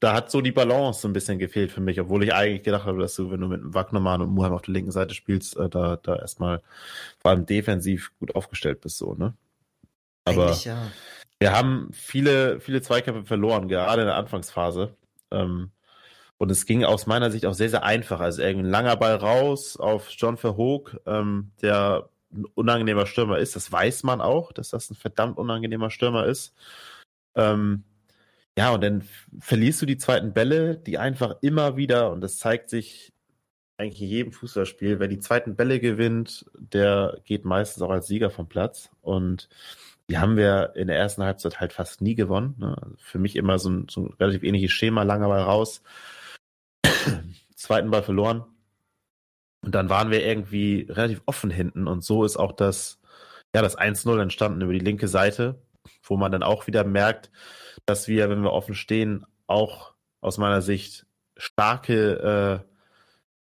da 0.00 0.14
hat 0.14 0.30
so 0.30 0.40
die 0.40 0.52
Balance 0.52 1.02
so 1.02 1.08
ein 1.08 1.12
bisschen 1.12 1.38
gefehlt 1.38 1.70
für 1.70 1.82
mich, 1.82 2.00
obwohl 2.00 2.24
ich 2.24 2.34
eigentlich 2.34 2.62
gedacht 2.62 2.86
habe, 2.86 3.00
dass 3.00 3.14
du, 3.14 3.30
wenn 3.30 3.40
du 3.40 3.48
mit 3.48 3.60
Wagnermann 3.62 4.22
und 4.22 4.30
Muheim 4.30 4.52
auf 4.52 4.62
der 4.62 4.72
linken 4.72 4.90
Seite 4.90 5.14
spielst, 5.14 5.56
äh, 5.56 5.68
da, 5.68 5.96
da 5.96 6.16
erstmal 6.16 6.62
vor 7.18 7.30
allem 7.30 7.46
defensiv 7.46 8.10
gut 8.18 8.34
aufgestellt 8.34 8.80
bist, 8.80 8.96
so, 8.98 9.14
ne? 9.14 9.34
Aber 10.24 10.52
ja. 10.52 10.90
wir 11.38 11.52
haben 11.52 11.90
viele, 11.92 12.60
viele 12.60 12.82
Zweikämpfe 12.82 13.24
verloren, 13.24 13.68
gerade 13.68 14.02
in 14.02 14.06
der 14.06 14.16
Anfangsphase. 14.16 14.94
Ähm, 15.30 15.70
und 16.38 16.50
es 16.50 16.64
ging 16.64 16.84
aus 16.84 17.06
meiner 17.06 17.30
Sicht 17.30 17.44
auch 17.44 17.54
sehr, 17.54 17.68
sehr 17.68 17.84
einfach. 17.84 18.20
Also 18.20 18.42
ein 18.42 18.64
langer 18.64 18.96
Ball 18.96 19.16
raus 19.16 19.76
auf 19.76 20.08
John 20.10 20.38
Verhoog, 20.38 20.98
ähm, 21.06 21.52
der 21.60 22.08
ein 22.32 22.44
unangenehmer 22.54 23.06
Stürmer 23.06 23.38
ist. 23.38 23.56
Das 23.56 23.70
weiß 23.70 24.04
man 24.04 24.20
auch, 24.20 24.52
dass 24.52 24.70
das 24.70 24.90
ein 24.90 24.94
verdammt 24.94 25.36
unangenehmer 25.36 25.90
Stürmer 25.90 26.26
ist. 26.26 26.54
Ähm, 27.34 27.84
ja, 28.60 28.72
und 28.72 28.82
dann 28.82 29.08
verlierst 29.38 29.80
du 29.80 29.86
die 29.86 29.96
zweiten 29.96 30.34
Bälle, 30.34 30.76
die 30.76 30.98
einfach 30.98 31.36
immer 31.40 31.78
wieder, 31.78 32.10
und 32.10 32.20
das 32.20 32.36
zeigt 32.36 32.68
sich 32.68 33.10
eigentlich 33.78 34.02
in 34.02 34.08
jedem 34.08 34.32
Fußballspiel, 34.32 35.00
wer 35.00 35.08
die 35.08 35.18
zweiten 35.18 35.56
Bälle 35.56 35.80
gewinnt, 35.80 36.44
der 36.58 37.16
geht 37.24 37.46
meistens 37.46 37.82
auch 37.82 37.88
als 37.88 38.06
Sieger 38.06 38.28
vom 38.28 38.50
Platz. 38.50 38.90
Und 39.00 39.48
die 40.10 40.18
haben 40.18 40.36
wir 40.36 40.74
in 40.76 40.88
der 40.88 40.98
ersten 40.98 41.22
Halbzeit 41.22 41.58
halt 41.58 41.72
fast 41.72 42.02
nie 42.02 42.14
gewonnen. 42.14 42.56
Ne? 42.58 42.76
Also 42.82 42.96
für 42.98 43.18
mich 43.18 43.34
immer 43.36 43.58
so 43.58 43.70
ein, 43.70 43.86
so 43.88 44.02
ein 44.02 44.14
relativ 44.20 44.42
ähnliches 44.42 44.72
Schema, 44.72 45.04
langer 45.04 45.28
Ball 45.28 45.40
raus, 45.40 45.80
zweiten 47.56 47.90
Ball 47.90 48.02
verloren. 48.02 48.44
Und 49.62 49.74
dann 49.74 49.88
waren 49.88 50.10
wir 50.10 50.22
irgendwie 50.22 50.86
relativ 50.90 51.22
offen 51.24 51.50
hinten 51.50 51.88
und 51.88 52.04
so 52.04 52.26
ist 52.26 52.36
auch 52.36 52.52
das, 52.52 53.00
ja, 53.54 53.62
das 53.62 53.78
1-0 53.78 54.20
entstanden 54.20 54.60
über 54.60 54.74
die 54.74 54.80
linke 54.80 55.08
Seite, 55.08 55.62
wo 56.02 56.18
man 56.18 56.30
dann 56.30 56.42
auch 56.42 56.66
wieder 56.66 56.84
merkt, 56.84 57.30
dass 57.86 58.08
wir, 58.08 58.30
wenn 58.30 58.42
wir 58.42 58.52
offen 58.52 58.74
stehen, 58.74 59.24
auch 59.46 59.94
aus 60.20 60.38
meiner 60.38 60.62
Sicht 60.62 61.06
starke 61.36 62.62
äh, 62.64 62.70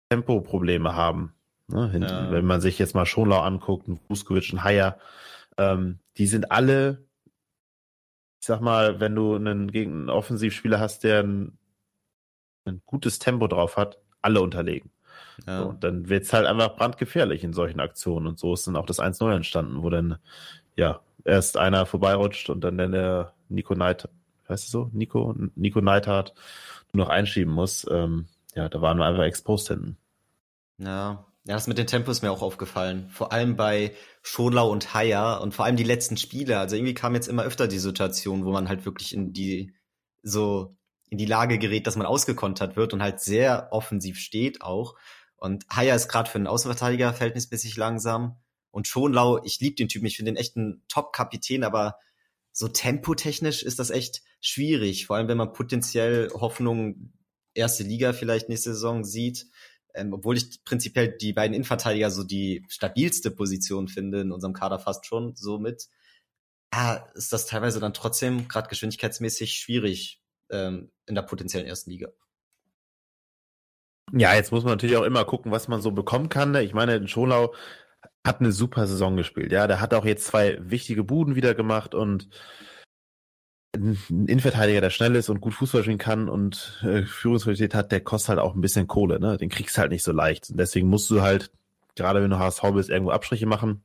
Tempoprobleme 0.09 0.95
haben. 0.95 1.33
Ne? 1.67 2.00
Ja. 2.01 2.31
Wenn 2.31 2.45
man 2.45 2.62
sich 2.62 2.79
jetzt 2.79 2.95
mal 2.95 3.05
Schonlau 3.05 3.41
anguckt, 3.41 3.88
ein 3.88 4.00
Vuskovic, 4.07 4.51
ein 4.53 4.63
Haier, 4.63 4.98
ähm, 5.57 6.00
die 6.17 6.27
sind 6.27 6.51
alle, 6.51 7.05
ich 8.39 8.48
sag 8.48 8.62
mal, 8.62 9.00
wenn 9.00 9.15
du 9.15 9.36
einen, 9.36 9.71
gegen 9.71 9.91
einen 9.91 10.09
Offensivspieler 10.09 10.79
hast, 10.79 11.03
der 11.03 11.24
ein, 11.24 11.57
ein 12.65 12.81
gutes 12.86 13.19
Tempo 13.19 13.48
drauf 13.48 13.77
hat, 13.77 14.00
alle 14.21 14.41
unterlegen. 14.41 14.91
Ja. 15.48 15.63
So, 15.63 15.74
dann 15.74 16.09
wird's 16.09 16.33
halt 16.33 16.45
einfach 16.45 16.75
brandgefährlich 16.75 17.43
in 17.43 17.53
solchen 17.53 17.79
Aktionen. 17.79 18.27
Und 18.27 18.39
so 18.39 18.53
ist 18.53 18.67
dann 18.67 18.75
auch 18.75 18.86
das 18.86 19.00
1-0 19.00 19.33
entstanden, 19.33 19.83
wo 19.83 19.89
dann, 19.89 20.17
ja, 20.75 21.01
erst 21.24 21.57
einer 21.57 21.86
vorbeirutscht 21.86 22.50
und 22.50 22.62
dann 22.62 22.77
der 22.77 23.33
Nico 23.50 23.75
Neid, 23.75 24.09
weißt 24.50 24.68
du 24.68 24.72
so, 24.72 24.89
Nico, 24.94 25.36
Nico 25.56 25.82
Neidhardt 25.82 26.34
nur 26.91 27.06
noch 27.06 27.12
einschieben 27.12 27.53
muss. 27.53 27.86
Ähm, 27.89 28.27
ja, 28.56 28.68
da 28.70 28.82
waren 28.82 28.98
wir 28.98 29.06
einfach 29.06 29.24
exposed 29.24 29.68
hinten. 29.68 29.98
Ja, 30.77 31.25
ja, 31.46 31.56
das 31.56 31.68
mit 31.68 31.77
dem 31.77 31.88
Tempo 31.88 32.12
ist 32.12 32.22
mir 32.22 32.32
auch 32.32 32.41
aufgefallen. 32.41 33.10
Vor 33.10 33.32
allem 33.32 33.56
bei 33.56 33.96
Schonlau 34.22 34.70
und 34.70 34.94
Haier 34.94 35.39
und 35.41 35.53
vor 35.53 35.65
allem 35.65 35.77
die 35.77 35.84
letzten 35.84 36.18
Spiele. 36.18 36.60
Also 36.60 36.75
irgendwie 36.75 36.94
kam 36.94 37.15
jetzt 37.15 37.27
immer 37.27 37.44
öfter 37.44 37.68
die 37.68 37.79
Situation, 37.79 38.46
wo 38.46 38.51
man 38.51 38.70
halt 38.70 38.86
wirklich 38.86 39.13
in 39.13 39.34
die, 39.34 39.74
so, 40.22 40.75
in 41.10 41.18
die 41.18 41.25
Lage 41.25 41.58
gerät, 41.58 41.88
dass 41.88 41.96
man 41.96 42.06
ausgekontert 42.06 42.75
wird 42.75 42.94
und 42.94 43.01
halt 43.01 43.20
sehr 43.20 43.70
offensiv 43.72 44.20
steht 44.20 44.62
auch. 44.62 44.96
Und 45.38 45.65
Haier 45.70 45.96
ist 45.96 46.10
gerade 46.10 46.29
für 46.29 46.38
einen 46.38 46.48
Außenverteidiger 46.48 47.13
verhältnismäßig 47.13 47.77
langsam. 47.77 48.36
Und 48.72 48.88
Schonlau, 48.88 49.41
ich 49.44 49.60
liebe 49.60 49.75
den 49.75 49.88
Typen, 49.88 50.06
ich 50.06 50.18
finde 50.18 50.34
den 50.34 50.38
echt 50.38 50.56
ein 50.56 50.84
Top-Kapitän, 50.88 51.63
aber 51.63 51.96
so 52.51 52.68
tempotechnisch 52.68 53.63
ist 53.63 53.79
das 53.79 53.89
echt 53.89 54.22
schwierig. 54.41 55.06
Vor 55.08 55.15
allem, 55.15 55.27
wenn 55.27 55.38
man 55.38 55.53
potenziell 55.53 56.29
Hoffnung 56.34 57.13
erste 57.53 57.84
Liga 57.84 58.13
vielleicht 58.13 58.50
nächste 58.50 58.74
Saison 58.74 59.03
sieht 59.03 59.48
ähm, 59.94 60.13
obwohl 60.13 60.38
ich 60.38 60.63
prinzipiell 60.63 61.18
die 61.18 61.34
beiden 61.34 61.53
Innenverteidiger 61.53 62.12
so 62.12 62.24
die 62.24 62.65
stabilste 62.70 63.32
Position 63.32 63.88
finde 63.88 64.22
in 64.22 64.32
unserem 64.32 64.53
Kader 64.53 64.79
fast 64.79 65.06
schon 65.06 65.36
somit, 65.36 65.88
ja, 66.74 67.08
ist 67.15 67.34
das 67.34 67.48
teilweise 67.48 67.79
dann 67.79 67.94
trotzdem 67.94 68.48
gerade 68.48 68.70
geschwindigkeitsmäßig 68.70 69.53
schwierig 69.53 70.22
ähm, 70.51 70.91
in 71.08 71.15
der 71.15 71.24
potenziellen 71.24 71.68
ersten 71.68 71.89
Liga. 71.89 72.10
Ja, 74.12 74.34
jetzt 74.36 74.51
muss 74.51 74.63
man 74.63 74.74
natürlich 74.74 74.98
auch 74.98 75.03
immer 75.03 75.25
gucken, 75.25 75.51
was 75.51 75.68
man 75.68 75.82
so 75.82 75.91
bekommen 75.91 76.29
kann. 76.29 76.51
Ne? 76.51 76.63
Ich 76.63 76.74
meine, 76.74 77.08
Schonlau 77.08 77.53
hat 78.25 78.39
eine 78.39 78.51
super 78.51 78.88
Saison 78.88 79.15
gespielt. 79.17 79.51
Ja, 79.51 79.67
der 79.67 79.81
hat 79.81 79.93
auch 79.93 80.05
jetzt 80.05 80.25
zwei 80.25 80.57
wichtige 80.61 81.03
Buden 81.03 81.35
wieder 81.35 81.55
gemacht 81.55 81.95
und 81.95 82.29
ein 83.75 83.97
Innenverteidiger, 84.27 84.81
der 84.81 84.89
schnell 84.89 85.15
ist 85.15 85.29
und 85.29 85.41
gut 85.41 85.53
Fußball 85.53 85.83
spielen 85.83 85.99
kann 85.99 86.27
und 86.27 86.81
äh, 86.83 87.03
Führungsqualität 87.03 87.75
hat, 87.75 87.91
der 87.91 88.01
kostet 88.01 88.29
halt 88.29 88.39
auch 88.39 88.55
ein 88.55 88.61
bisschen 88.61 88.88
Kohle, 88.88 89.19
ne? 89.19 89.38
Den 89.38 89.49
kriegst 89.49 89.77
halt 89.77 89.91
nicht 89.91 90.03
so 90.03 90.11
leicht. 90.11 90.49
Und 90.49 90.57
deswegen 90.57 90.88
musst 90.89 91.09
du 91.11 91.21
halt, 91.21 91.51
gerade 91.95 92.21
wenn 92.21 92.31
du 92.31 92.39
HSV 92.39 92.63
bist, 92.73 92.89
irgendwo 92.89 93.11
Abstriche 93.11 93.45
machen. 93.45 93.83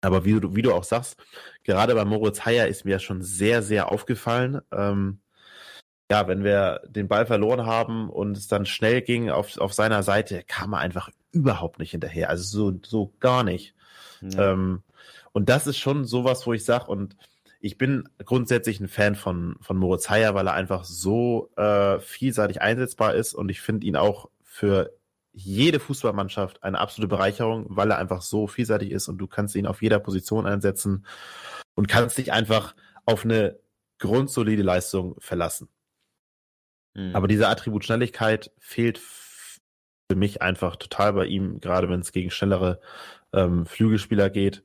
Aber 0.00 0.24
wie 0.24 0.38
du, 0.40 0.54
wie 0.54 0.62
du 0.62 0.72
auch 0.72 0.84
sagst, 0.84 1.16
gerade 1.64 1.94
bei 1.94 2.04
Moritz 2.04 2.44
Heyer 2.44 2.68
ist 2.68 2.84
mir 2.84 2.98
schon 2.98 3.22
sehr, 3.22 3.62
sehr 3.62 3.92
aufgefallen. 3.92 4.60
Ähm, 4.72 5.20
ja, 6.10 6.28
wenn 6.28 6.44
wir 6.44 6.82
den 6.86 7.08
Ball 7.08 7.26
verloren 7.26 7.66
haben 7.66 8.10
und 8.10 8.36
es 8.36 8.48
dann 8.48 8.66
schnell 8.66 9.02
ging 9.02 9.30
auf, 9.30 9.58
auf 9.58 9.72
seiner 9.72 10.02
Seite, 10.02 10.44
kam 10.46 10.74
er 10.74 10.80
einfach 10.80 11.10
überhaupt 11.34 11.78
nicht 11.78 11.90
hinterher. 11.90 12.30
Also 12.30 12.44
so, 12.44 12.78
so 12.84 13.12
gar 13.20 13.44
nicht. 13.44 13.74
Ja. 14.22 14.52
Ähm, 14.52 14.82
und 15.32 15.48
das 15.48 15.66
ist 15.66 15.78
schon 15.78 16.04
sowas, 16.04 16.46
wo 16.46 16.52
ich 16.52 16.64
sage, 16.64 16.86
und 16.86 17.16
ich 17.60 17.78
bin 17.78 18.08
grundsätzlich 18.24 18.78
ein 18.80 18.88
Fan 18.88 19.14
von, 19.14 19.56
von 19.60 19.76
Moritz 19.76 20.08
Heyer, 20.08 20.34
weil 20.34 20.46
er 20.46 20.54
einfach 20.54 20.84
so 20.84 21.50
äh, 21.56 21.98
vielseitig 21.98 22.62
einsetzbar 22.62 23.14
ist 23.14 23.34
und 23.34 23.48
ich 23.48 23.60
finde 23.60 23.86
ihn 23.86 23.96
auch 23.96 24.28
für 24.42 24.92
jede 25.32 25.80
Fußballmannschaft 25.80 26.62
eine 26.62 26.78
absolute 26.78 27.08
Bereicherung, 27.08 27.66
weil 27.68 27.90
er 27.90 27.98
einfach 27.98 28.22
so 28.22 28.46
vielseitig 28.46 28.92
ist 28.92 29.08
und 29.08 29.18
du 29.18 29.26
kannst 29.26 29.56
ihn 29.56 29.66
auf 29.66 29.82
jeder 29.82 29.98
Position 29.98 30.46
einsetzen 30.46 31.06
und 31.74 31.88
kannst 31.88 32.18
dich 32.18 32.32
einfach 32.32 32.74
auf 33.04 33.24
eine 33.24 33.58
grundsolide 33.98 34.62
Leistung 34.62 35.16
verlassen. 35.18 35.68
Mhm. 36.94 37.16
Aber 37.16 37.26
diese 37.26 37.48
Attribut 37.48 37.84
Schnelligkeit 37.84 38.52
fehlt 38.58 38.98
für 40.10 40.16
mich 40.16 40.42
einfach 40.42 40.76
total 40.76 41.12
bei 41.14 41.26
ihm, 41.26 41.60
gerade 41.60 41.88
wenn 41.88 42.00
es 42.00 42.12
gegen 42.12 42.30
schnellere 42.30 42.80
ähm, 43.32 43.66
Flügelspieler 43.66 44.30
geht 44.30 44.62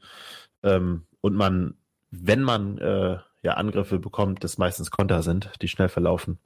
ähm, 0.63 1.05
und 1.21 1.35
man 1.35 1.75
wenn 2.11 2.41
man 2.41 2.77
äh, 2.79 3.17
ja 3.41 3.53
Angriffe 3.53 3.99
bekommt, 3.99 4.43
das 4.43 4.57
meistens 4.57 4.91
Konter 4.91 5.21
sind, 5.23 5.51
die 5.61 5.67
schnell 5.67 5.89
verlaufen, 5.89 6.39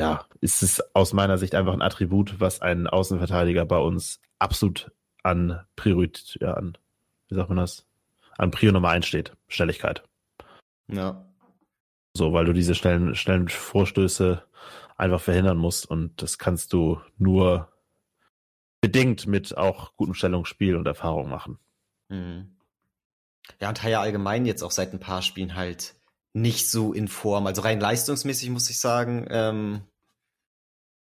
ja, 0.00 0.26
ist 0.40 0.62
es 0.62 0.82
aus 0.94 1.12
meiner 1.12 1.38
Sicht 1.38 1.54
einfach 1.54 1.72
ein 1.72 1.82
Attribut, 1.82 2.40
was 2.40 2.60
ein 2.60 2.86
Außenverteidiger 2.86 3.64
bei 3.64 3.78
uns 3.78 4.20
absolut 4.38 4.90
an 5.22 5.60
Priorität, 5.76 6.38
ja, 6.40 6.54
an, 6.54 6.76
wie 7.28 7.34
sagt 7.34 7.48
man 7.48 7.58
das? 7.58 7.86
An 8.36 8.50
Prio 8.50 8.70
Nummer 8.70 8.90
1 8.90 9.06
steht. 9.06 9.32
Schnelligkeit. 9.48 10.04
Ja. 10.88 11.24
So, 12.14 12.32
weil 12.32 12.44
du 12.44 12.52
diese 12.52 12.74
schnellen, 12.74 13.14
schnellen 13.14 13.48
Vorstöße 13.48 14.42
einfach 14.96 15.20
verhindern 15.20 15.58
musst 15.58 15.86
und 15.90 16.22
das 16.22 16.38
kannst 16.38 16.72
du 16.72 17.00
nur 17.18 17.68
bedingt 18.80 19.26
mit 19.26 19.56
auch 19.56 19.96
gutem 19.96 20.14
Stellungsspiel 20.14 20.76
und 20.76 20.86
Erfahrung 20.86 21.28
machen. 21.28 21.58
Mhm. 22.08 22.56
Ja, 23.60 23.70
und 23.70 23.82
Haya 23.82 24.00
allgemein 24.00 24.46
jetzt 24.46 24.62
auch 24.62 24.70
seit 24.70 24.92
ein 24.92 25.00
paar 25.00 25.22
Spielen 25.22 25.54
halt 25.54 25.94
nicht 26.32 26.70
so 26.70 26.92
in 26.92 27.08
Form. 27.08 27.46
Also 27.46 27.62
rein 27.62 27.80
leistungsmäßig 27.80 28.50
muss 28.50 28.70
ich 28.70 28.78
sagen, 28.78 29.26
ähm, 29.30 29.82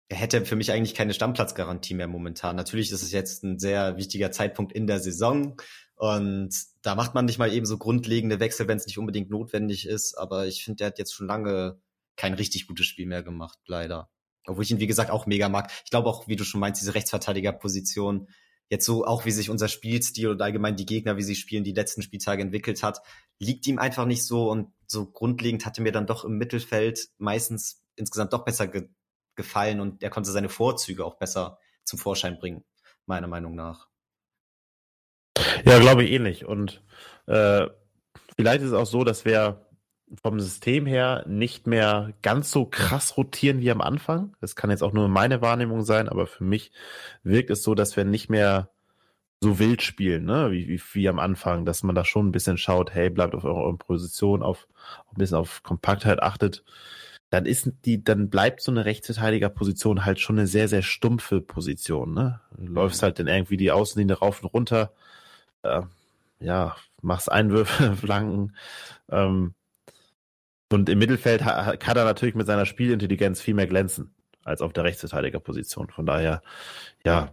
er 0.09 0.17
hätte 0.17 0.45
für 0.45 0.55
mich 0.55 0.71
eigentlich 0.71 0.95
keine 0.95 1.13
Stammplatzgarantie 1.13 1.93
mehr 1.93 2.07
momentan. 2.07 2.55
Natürlich 2.55 2.91
ist 2.91 3.03
es 3.03 3.11
jetzt 3.11 3.43
ein 3.43 3.59
sehr 3.59 3.97
wichtiger 3.97 4.31
Zeitpunkt 4.31 4.71
in 4.71 4.87
der 4.87 4.99
Saison 4.99 5.57
und 5.95 6.55
da 6.83 6.95
macht 6.95 7.15
man 7.15 7.25
nicht 7.25 7.39
mal 7.39 7.51
eben 7.51 7.65
so 7.65 7.77
grundlegende 7.77 8.39
Wechsel, 8.39 8.67
wenn 8.67 8.77
es 8.77 8.85
nicht 8.85 8.99
unbedingt 8.99 9.29
notwendig 9.29 9.87
ist. 9.87 10.15
Aber 10.15 10.45
ich 10.45 10.63
finde, 10.63 10.77
der 10.77 10.87
hat 10.87 10.99
jetzt 10.99 11.13
schon 11.13 11.27
lange 11.27 11.81
kein 12.15 12.35
richtig 12.35 12.67
gutes 12.67 12.85
Spiel 12.85 13.07
mehr 13.07 13.23
gemacht, 13.23 13.57
leider. 13.65 14.09
Obwohl 14.47 14.63
ich 14.63 14.71
ihn, 14.71 14.79
wie 14.79 14.87
gesagt, 14.87 15.11
auch 15.11 15.25
mega 15.25 15.49
mag. 15.49 15.71
Ich 15.83 15.91
glaube 15.91 16.09
auch, 16.09 16.27
wie 16.27 16.35
du 16.35 16.43
schon 16.43 16.59
meinst, 16.59 16.81
diese 16.81 16.95
Rechtsverteidigerposition 16.95 18.27
jetzt 18.69 18.85
so 18.85 19.05
auch 19.05 19.25
wie 19.25 19.31
sich 19.31 19.49
unser 19.49 19.67
Spielstil 19.67 20.29
und 20.29 20.41
allgemein 20.41 20.75
die 20.75 20.85
Gegner, 20.85 21.17
wie 21.17 21.23
sie 21.23 21.35
spielen, 21.35 21.63
die 21.63 21.73
letzten 21.73 22.01
Spieltage 22.01 22.41
entwickelt 22.41 22.83
hat, 22.83 23.01
liegt 23.39 23.65
ihm 23.67 23.79
einfach 23.79 24.05
nicht 24.05 24.25
so 24.25 24.49
und 24.49 24.73
so 24.87 25.05
grundlegend 25.05 25.65
hatte 25.65 25.81
mir 25.81 25.91
dann 25.91 26.07
doch 26.07 26.25
im 26.25 26.37
Mittelfeld 26.37 27.09
meistens 27.17 27.83
insgesamt 27.95 28.33
doch 28.33 28.45
besser 28.45 28.67
ge 28.67 28.89
gefallen 29.35 29.79
und 29.81 30.01
er 30.01 30.09
konnte 30.09 30.31
seine 30.31 30.49
Vorzüge 30.49 31.05
auch 31.05 31.19
besser 31.19 31.59
zum 31.83 31.99
Vorschein 31.99 32.39
bringen, 32.39 32.65
meiner 33.05 33.27
Meinung 33.27 33.53
nach. 33.53 33.87
Ja, 35.63 35.77
glaube 35.77 36.03
ich 36.03 36.11
ähnlich. 36.11 36.45
Und 36.45 36.83
äh, 37.27 37.67
vielleicht 38.35 38.63
ist 38.63 38.69
es 38.69 38.73
auch 38.73 38.87
so, 38.87 39.03
dass 39.03 39.25
wir 39.25 39.66
vom 40.21 40.39
System 40.39 40.85
her 40.85 41.23
nicht 41.27 41.67
mehr 41.67 42.13
ganz 42.21 42.51
so 42.51 42.65
krass 42.65 43.17
rotieren 43.17 43.59
wie 43.59 43.71
am 43.71 43.81
Anfang. 43.81 44.35
Das 44.39 44.55
kann 44.55 44.69
jetzt 44.69 44.83
auch 44.83 44.93
nur 44.93 45.07
meine 45.07 45.41
Wahrnehmung 45.41 45.83
sein, 45.83 46.07
aber 46.07 46.27
für 46.27 46.43
mich 46.43 46.71
wirkt 47.23 47.49
es 47.49 47.63
so, 47.63 47.75
dass 47.75 47.97
wir 47.97 48.05
nicht 48.05 48.29
mehr 48.29 48.69
so 49.41 49.59
wild 49.59 49.81
spielen, 49.83 50.25
ne? 50.25 50.51
wie, 50.51 50.67
wie, 50.67 50.81
wie 50.93 51.09
am 51.09 51.19
Anfang, 51.19 51.65
dass 51.65 51.83
man 51.83 51.93
da 51.93 52.05
schon 52.05 52.27
ein 52.27 52.31
bisschen 52.31 52.57
schaut, 52.57 52.93
hey, 52.93 53.09
bleibt 53.09 53.35
auf 53.35 53.43
eurer 53.43 53.77
Position, 53.77 54.41
auf 54.41 54.67
ein 55.11 55.17
bisschen 55.17 55.37
auf 55.37 55.61
Kompaktheit 55.61 56.23
achtet. 56.23 56.63
Dann 57.29 57.45
ist 57.45 57.71
die, 57.85 58.03
dann 58.03 58.29
bleibt 58.29 58.61
so 58.61 58.71
eine 58.71 58.85
Rechtsverteidigerposition 58.85 60.05
halt 60.05 60.19
schon 60.19 60.39
eine 60.39 60.47
sehr, 60.47 60.67
sehr 60.69 60.81
stumpfe 60.81 61.41
Position. 61.41 62.13
Ne? 62.13 62.39
Du 62.57 62.71
läufst 62.71 63.03
halt 63.03 63.19
dann 63.19 63.27
irgendwie 63.27 63.57
die 63.57 63.71
Außenlinie 63.71 64.17
rauf 64.17 64.41
und 64.41 64.49
runter, 64.53 64.93
äh, 65.63 65.81
ja, 66.39 66.75
machst 67.01 67.31
Einwürfe, 67.31 67.95
Flanken, 68.01 68.55
ähm, 69.09 69.53
und 70.71 70.89
im 70.89 70.99
Mittelfeld 70.99 71.41
kann 71.41 71.97
er 71.97 72.05
natürlich 72.05 72.35
mit 72.35 72.47
seiner 72.47 72.65
Spielintelligenz 72.65 73.41
viel 73.41 73.53
mehr 73.53 73.67
glänzen 73.67 74.13
als 74.43 74.61
auf 74.61 74.73
der 74.73 74.83
Rechtsverteidigerposition. 74.83 75.89
Von 75.89 76.05
daher, 76.05 76.41
ja, 77.05 77.31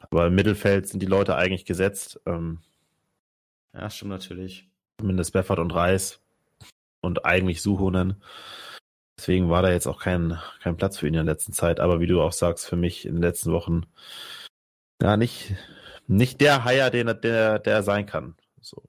aber 0.00 0.26
im 0.26 0.34
Mittelfeld 0.34 0.88
sind 0.88 1.00
die 1.00 1.06
Leute 1.06 1.36
eigentlich 1.36 1.64
gesetzt. 1.64 2.20
Ähm, 2.26 2.60
ja, 3.72 3.88
stimmt 3.90 4.10
natürlich. 4.10 4.68
Zumindest 5.00 5.32
Beffert 5.32 5.58
und 5.58 5.74
Reis 5.74 6.20
und 7.00 7.24
eigentlich 7.24 7.62
Suhonen. 7.62 8.22
Deswegen 9.18 9.48
war 9.48 9.62
da 9.62 9.70
jetzt 9.70 9.86
auch 9.86 10.00
kein, 10.00 10.38
kein 10.62 10.76
Platz 10.76 10.98
für 10.98 11.06
ihn 11.06 11.14
in 11.14 11.24
der 11.24 11.34
letzten 11.34 11.52
Zeit. 11.52 11.80
Aber 11.80 12.00
wie 12.00 12.06
du 12.06 12.20
auch 12.20 12.32
sagst, 12.32 12.66
für 12.66 12.76
mich 12.76 13.06
in 13.06 13.14
den 13.14 13.22
letzten 13.22 13.52
Wochen 13.52 13.86
ja 15.00 15.16
nicht, 15.16 15.54
nicht 16.06 16.40
der 16.40 16.64
Haier, 16.64 16.90
den 16.90 17.06
der, 17.20 17.58
der 17.58 17.82
sein 17.82 18.06
kann. 18.06 18.36
So. 18.60 18.82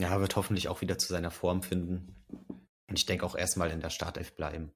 Ja, 0.00 0.20
wird 0.20 0.36
hoffentlich 0.36 0.68
auch 0.68 0.80
wieder 0.80 0.98
zu 0.98 1.08
seiner 1.08 1.30
Form 1.30 1.62
finden. 1.62 2.14
Und 2.88 2.98
ich 2.98 3.06
denke 3.06 3.24
auch 3.24 3.36
erstmal 3.36 3.70
in 3.70 3.80
der 3.80 3.90
Startelf 3.90 4.34
bleiben. 4.34 4.72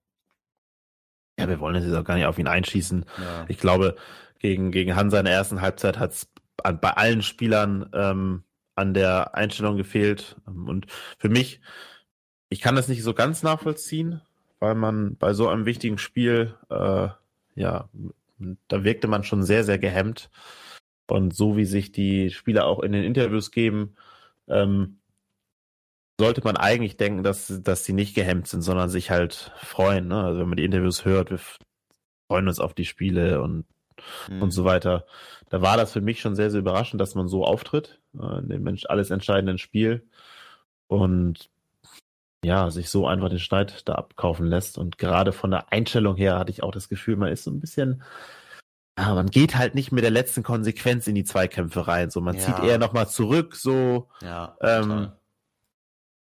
Ja, 1.38 1.48
wir 1.48 1.58
wollen 1.60 1.82
jetzt 1.82 1.94
auch 1.94 2.04
gar 2.04 2.14
nicht 2.14 2.26
auf 2.26 2.38
ihn 2.38 2.46
einschießen. 2.46 3.04
Ja. 3.18 3.44
Ich 3.48 3.58
glaube, 3.58 3.96
gegen, 4.38 4.70
gegen 4.70 4.94
Hansa 4.94 5.18
in 5.18 5.24
der 5.24 5.34
ersten 5.34 5.60
Halbzeit 5.60 5.98
hat 5.98 6.12
es 6.12 6.28
bei 6.56 6.90
allen 6.90 7.22
Spielern 7.22 7.90
ähm, 7.92 8.44
an 8.76 8.94
der 8.94 9.34
Einstellung 9.34 9.76
gefehlt. 9.76 10.36
Und 10.46 10.86
für 11.18 11.28
mich, 11.28 11.60
ich 12.48 12.60
kann 12.60 12.76
das 12.76 12.88
nicht 12.88 13.02
so 13.02 13.14
ganz 13.14 13.42
nachvollziehen, 13.42 14.20
weil 14.60 14.74
man 14.74 15.16
bei 15.16 15.34
so 15.34 15.48
einem 15.48 15.66
wichtigen 15.66 15.98
Spiel, 15.98 16.54
äh, 16.70 17.08
ja, 17.56 17.88
da 18.68 18.84
wirkte 18.84 19.08
man 19.08 19.24
schon 19.24 19.42
sehr, 19.42 19.64
sehr 19.64 19.78
gehemmt. 19.78 20.30
Und 21.06 21.34
so 21.34 21.56
wie 21.56 21.66
sich 21.66 21.92
die 21.92 22.30
Spieler 22.30 22.66
auch 22.66 22.80
in 22.80 22.92
den 22.92 23.04
Interviews 23.04 23.50
geben, 23.50 23.96
ähm, 24.48 24.98
sollte 26.18 26.42
man 26.44 26.56
eigentlich 26.56 26.96
denken, 26.96 27.22
dass, 27.22 27.52
dass 27.62 27.84
sie 27.84 27.92
nicht 27.92 28.14
gehemmt 28.14 28.46
sind, 28.46 28.62
sondern 28.62 28.88
sich 28.88 29.10
halt 29.10 29.52
freuen. 29.56 30.08
Ne? 30.08 30.22
Also 30.22 30.40
wenn 30.40 30.48
man 30.48 30.56
die 30.56 30.64
Interviews 30.64 31.04
hört, 31.04 31.30
wir 31.30 31.40
freuen 32.28 32.48
uns 32.48 32.60
auf 32.60 32.74
die 32.74 32.84
Spiele 32.84 33.42
und, 33.42 33.64
mhm. 34.28 34.42
und 34.42 34.50
so 34.52 34.64
weiter. 34.64 35.06
Da 35.50 35.60
war 35.60 35.76
das 35.76 35.92
für 35.92 36.00
mich 36.00 36.20
schon 36.20 36.36
sehr, 36.36 36.50
sehr 36.50 36.60
überraschend, 36.60 37.00
dass 37.00 37.14
man 37.14 37.28
so 37.28 37.44
auftritt, 37.44 38.00
äh, 38.18 38.38
in 38.38 38.48
dem 38.48 38.62
Mensch 38.62 38.86
alles 38.86 39.10
entscheidenden 39.10 39.58
Spiel. 39.58 40.06
Und 40.86 41.50
ja, 42.44 42.70
sich 42.70 42.90
so 42.90 43.06
einfach 43.06 43.30
den 43.30 43.38
Schneid 43.38 43.88
da 43.88 43.94
abkaufen 43.94 44.46
lässt. 44.46 44.78
Und 44.78 44.98
gerade 44.98 45.32
von 45.32 45.50
der 45.50 45.72
Einstellung 45.72 46.16
her 46.16 46.38
hatte 46.38 46.50
ich 46.50 46.62
auch 46.62 46.72
das 46.72 46.88
Gefühl, 46.88 47.16
man 47.16 47.32
ist 47.32 47.44
so 47.44 47.50
ein 47.50 47.60
bisschen, 47.60 48.02
ja, 48.98 49.14
man 49.14 49.30
geht 49.30 49.56
halt 49.56 49.74
nicht 49.74 49.90
mit 49.90 50.04
der 50.04 50.10
letzten 50.10 50.42
Konsequenz 50.42 51.06
in 51.06 51.14
die 51.14 51.24
Zweikämpfe 51.24 51.88
rein. 51.88 52.10
So, 52.10 52.20
man 52.20 52.36
ja. 52.36 52.42
zieht 52.42 52.58
eher 52.60 52.78
nochmal 52.78 53.08
zurück, 53.08 53.56
so. 53.56 54.08
Ja, 54.22 54.56
ähm, 54.60 55.10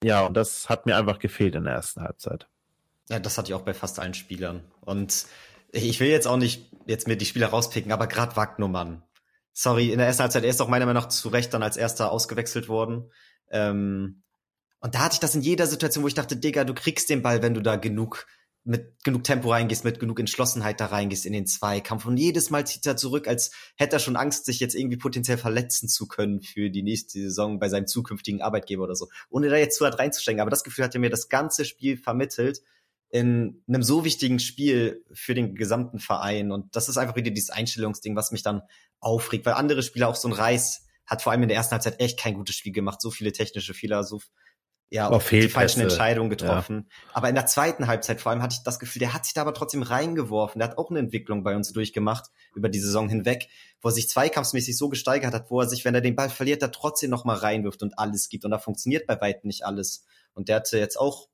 ja, 0.06 0.24
und 0.24 0.36
das 0.36 0.70
hat 0.70 0.86
mir 0.86 0.98
einfach 0.98 1.18
gefehlt 1.18 1.56
in 1.56 1.64
der 1.64 1.74
ersten 1.74 2.02
Halbzeit. 2.02 2.48
Ja, 3.10 3.18
das 3.18 3.40
hatte 3.40 3.50
ich 3.50 3.56
auch 3.56 3.64
bei 3.64 3.74
fast 3.74 4.00
allen 4.00 4.14
Spielern. 4.14 4.62
Und 4.82 5.26
ich 5.72 6.00
will 6.00 6.10
jetzt 6.10 6.28
auch 6.28 6.38
nicht 6.38 6.72
jetzt 6.86 7.08
mir 7.08 7.18
die 7.18 7.26
Spieler 7.26 7.48
rauspicken, 7.48 7.92
aber 7.92 8.06
gerade 8.06 8.36
Wagnumann. 8.36 9.02
Sorry, 9.52 9.92
in 9.92 9.98
der 9.98 10.06
ersten 10.06 10.22
Halbzeit, 10.22 10.44
er 10.44 10.50
ist 10.52 10.62
auch 10.62 10.68
meiner 10.68 10.86
Meinung 10.86 11.02
nach 11.02 11.10
zu 11.10 11.30
Recht 11.30 11.52
dann 11.56 11.64
als 11.64 11.76
erster 11.76 12.12
ausgewechselt 12.12 12.70
worden. 12.70 13.12
Ähm, 13.50 14.22
und 14.80 14.94
da 14.94 15.00
hatte 15.00 15.16
ich 15.16 15.20
das 15.20 15.34
in 15.34 15.42
jeder 15.42 15.66
Situation, 15.66 16.04
wo 16.04 16.08
ich 16.08 16.14
dachte, 16.14 16.38
Digga, 16.38 16.66
du 16.66 16.76
kriegst 16.76 17.10
den 17.10 17.24
Ball, 17.24 17.42
wenn 17.42 17.56
du 17.56 17.62
da 17.62 17.76
genug 17.76 18.28
mit 18.66 19.04
genug 19.04 19.24
Tempo 19.24 19.52
reingehst, 19.52 19.86
mit 19.86 20.00
genug 20.00 20.20
Entschlossenheit 20.20 20.80
da 20.80 20.88
reingehst 20.88 21.26
in 21.26 21.34
den 21.34 21.46
Zweikampf. 21.46 22.06
Und 22.06 22.18
jedes 22.18 22.50
Mal 22.50 22.66
zieht 22.66 22.86
er 22.88 22.98
zurück, 22.98 23.28
als 23.28 23.52
hätte 23.76 23.98
er 23.98 24.00
schon 24.00 24.16
Angst, 24.16 24.46
sich 24.46 24.60
jetzt 24.60 24.74
irgendwie 24.74 24.98
potenziell 24.98 25.38
verletzen 25.38 25.88
zu 25.88 26.08
können 26.08 26.42
für 26.42 26.72
die 26.72 26.82
nächste 26.82 27.20
Saison 27.20 27.60
bei 27.60 27.70
seinem 27.70 27.86
zukünftigen 27.86 28.42
Arbeitgeber 28.42 28.84
oder 28.84 28.96
so. 28.96 29.08
Ohne 29.30 29.50
da 29.50 29.58
jetzt 29.58 29.78
zu 29.78 29.86
hart 29.86 30.00
reinzustecken. 30.00 30.42
Aber 30.42 30.50
das 30.50 30.64
Gefühl 30.64 30.84
hat 30.84 30.96
er 30.96 31.00
mir 31.00 31.12
das 31.12 31.30
ganze 31.30 31.64
Spiel 31.64 31.96
vermittelt 31.96 32.64
in 33.10 33.64
einem 33.68 33.84
so 33.84 34.04
wichtigen 34.04 34.40
Spiel 34.40 35.06
für 35.14 35.36
den 35.36 35.54
gesamten 35.54 36.00
Verein. 36.00 36.52
Und 36.52 36.76
das 36.76 36.90
ist 36.90 36.98
einfach 36.98 37.16
wieder 37.16 37.30
dieses 37.30 37.52
Einstellungsding, 37.52 38.16
was 38.16 38.32
mich 38.32 38.42
dann 38.42 38.64
aufregt, 39.00 39.46
weil 39.46 39.54
andere 39.54 39.84
Spieler, 39.84 40.10
auch 40.10 40.16
so 40.16 40.28
ein 40.28 40.34
Reis, 40.34 40.88
hat 41.06 41.22
vor 41.22 41.32
allem 41.32 41.44
in 41.44 41.50
der 41.50 41.58
ersten 41.58 41.74
Halbzeit 41.74 42.00
echt 42.00 42.20
kein 42.20 42.34
gutes 42.34 42.56
Spiel 42.56 42.74
gemacht, 42.74 43.00
so 43.00 43.12
viele 43.12 43.32
technische 43.32 43.76
Fehler, 43.76 44.04
so 44.04 44.20
ja, 44.90 45.10
auch 45.10 45.24
die 45.24 45.50
falschen 45.50 45.82
Entscheidungen 45.82 46.30
getroffen. 46.30 46.88
Ja. 46.88 47.10
Aber 47.14 47.30
in 47.30 47.36
der 47.36 47.48
zweiten 47.48 47.88
Halbzeit 47.88 48.22
vor 48.22 48.32
allem 48.32 48.42
hatte 48.42 48.56
ich 48.58 48.64
das 48.64 48.80
Gefühl, 48.80 49.00
der 49.00 49.14
hat 49.14 49.26
sich 49.26 49.34
da 49.34 49.42
aber 49.42 49.54
trotzdem 49.54 49.82
reingeworfen. 49.82 50.60
Der 50.60 50.70
hat 50.70 50.78
auch 50.78 50.90
eine 50.90 51.00
Entwicklung 51.00 51.44
bei 51.44 51.56
uns 51.56 51.72
durchgemacht 51.74 52.30
über 52.54 52.70
die 52.70 52.80
Saison 52.80 53.10
hinweg, 53.10 53.50
wo 53.82 53.90
er 53.90 53.94
sich 53.94 54.10
zweikampfsmäßig 54.10 54.78
so 54.78 54.90
gesteigert 54.90 55.34
hat, 55.34 55.50
wo 55.50 55.60
er 55.60 55.68
sich, 55.68 55.86
wenn 55.86 55.96
er 55.96 56.02
den 56.02 56.16
Ball 56.16 56.30
verliert, 56.30 56.62
da 56.62 56.68
trotzdem 56.68 57.10
noch 57.10 57.26
mal 57.26 57.36
reinwirft 57.36 57.82
und 57.82 57.98
alles 57.98 58.30
gibt. 58.30 58.46
Und 58.46 58.52
da 58.52 58.60
funktioniert 58.60 59.08
bei 59.08 59.20
weitem 59.20 59.48
nicht 59.48 59.66
alles. 59.66 60.06
Und 60.34 60.50
der 60.50 60.58
hatte 60.58 60.78
jetzt 60.78 61.00
auch 61.00 61.30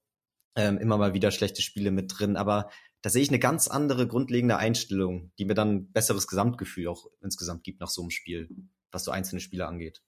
ähm, 0.55 0.77
immer 0.77 0.97
mal 0.97 1.13
wieder 1.13 1.31
schlechte 1.31 1.61
Spiele 1.61 1.91
mit 1.91 2.11
drin. 2.17 2.37
Aber 2.37 2.69
da 3.01 3.09
sehe 3.09 3.21
ich 3.21 3.29
eine 3.29 3.39
ganz 3.39 3.67
andere 3.67 4.07
grundlegende 4.07 4.57
Einstellung, 4.57 5.31
die 5.37 5.45
mir 5.45 5.55
dann 5.55 5.75
ein 5.75 5.91
besseres 5.91 6.27
Gesamtgefühl 6.27 6.87
auch 6.87 7.07
insgesamt 7.21 7.63
gibt 7.63 7.81
nach 7.81 7.89
so 7.89 8.01
einem 8.01 8.11
Spiel, 8.11 8.49
was 8.91 9.03
so 9.03 9.11
einzelne 9.11 9.41
Spiele 9.41 9.67
angeht. 9.67 10.01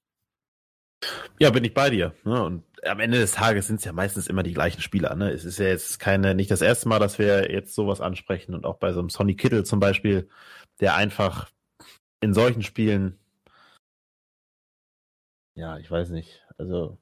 Ja, 1.39 1.49
bin 1.49 1.63
ich 1.63 1.73
bei 1.73 1.89
dir. 1.89 2.13
Ne? 2.23 2.43
Und 2.43 2.63
am 2.85 2.99
Ende 2.99 3.19
des 3.19 3.33
Tages 3.33 3.67
sind 3.67 3.77
es 3.77 3.85
ja 3.85 3.93
meistens 3.93 4.27
immer 4.27 4.43
die 4.43 4.53
gleichen 4.53 4.81
Spieler. 4.81 5.15
Ne? 5.15 5.31
Es 5.31 5.45
ist 5.45 5.59
ja 5.59 5.67
jetzt 5.67 5.99
keine, 5.99 6.35
nicht 6.35 6.51
das 6.51 6.61
erste 6.61 6.89
Mal, 6.89 6.99
dass 6.99 7.19
wir 7.19 7.51
jetzt 7.51 7.75
sowas 7.75 8.01
ansprechen. 8.01 8.53
Und 8.53 8.65
auch 8.65 8.77
bei 8.77 8.93
so 8.93 8.99
einem 8.99 9.09
Sonny 9.09 9.35
Kittle 9.35 9.63
zum 9.63 9.79
Beispiel, 9.79 10.29
der 10.79 10.95
einfach 10.95 11.49
in 12.21 12.33
solchen 12.33 12.63
Spielen, 12.63 13.19
ja, 15.55 15.77
ich 15.77 15.89
weiß 15.89 16.09
nicht, 16.09 16.41
also 16.57 16.97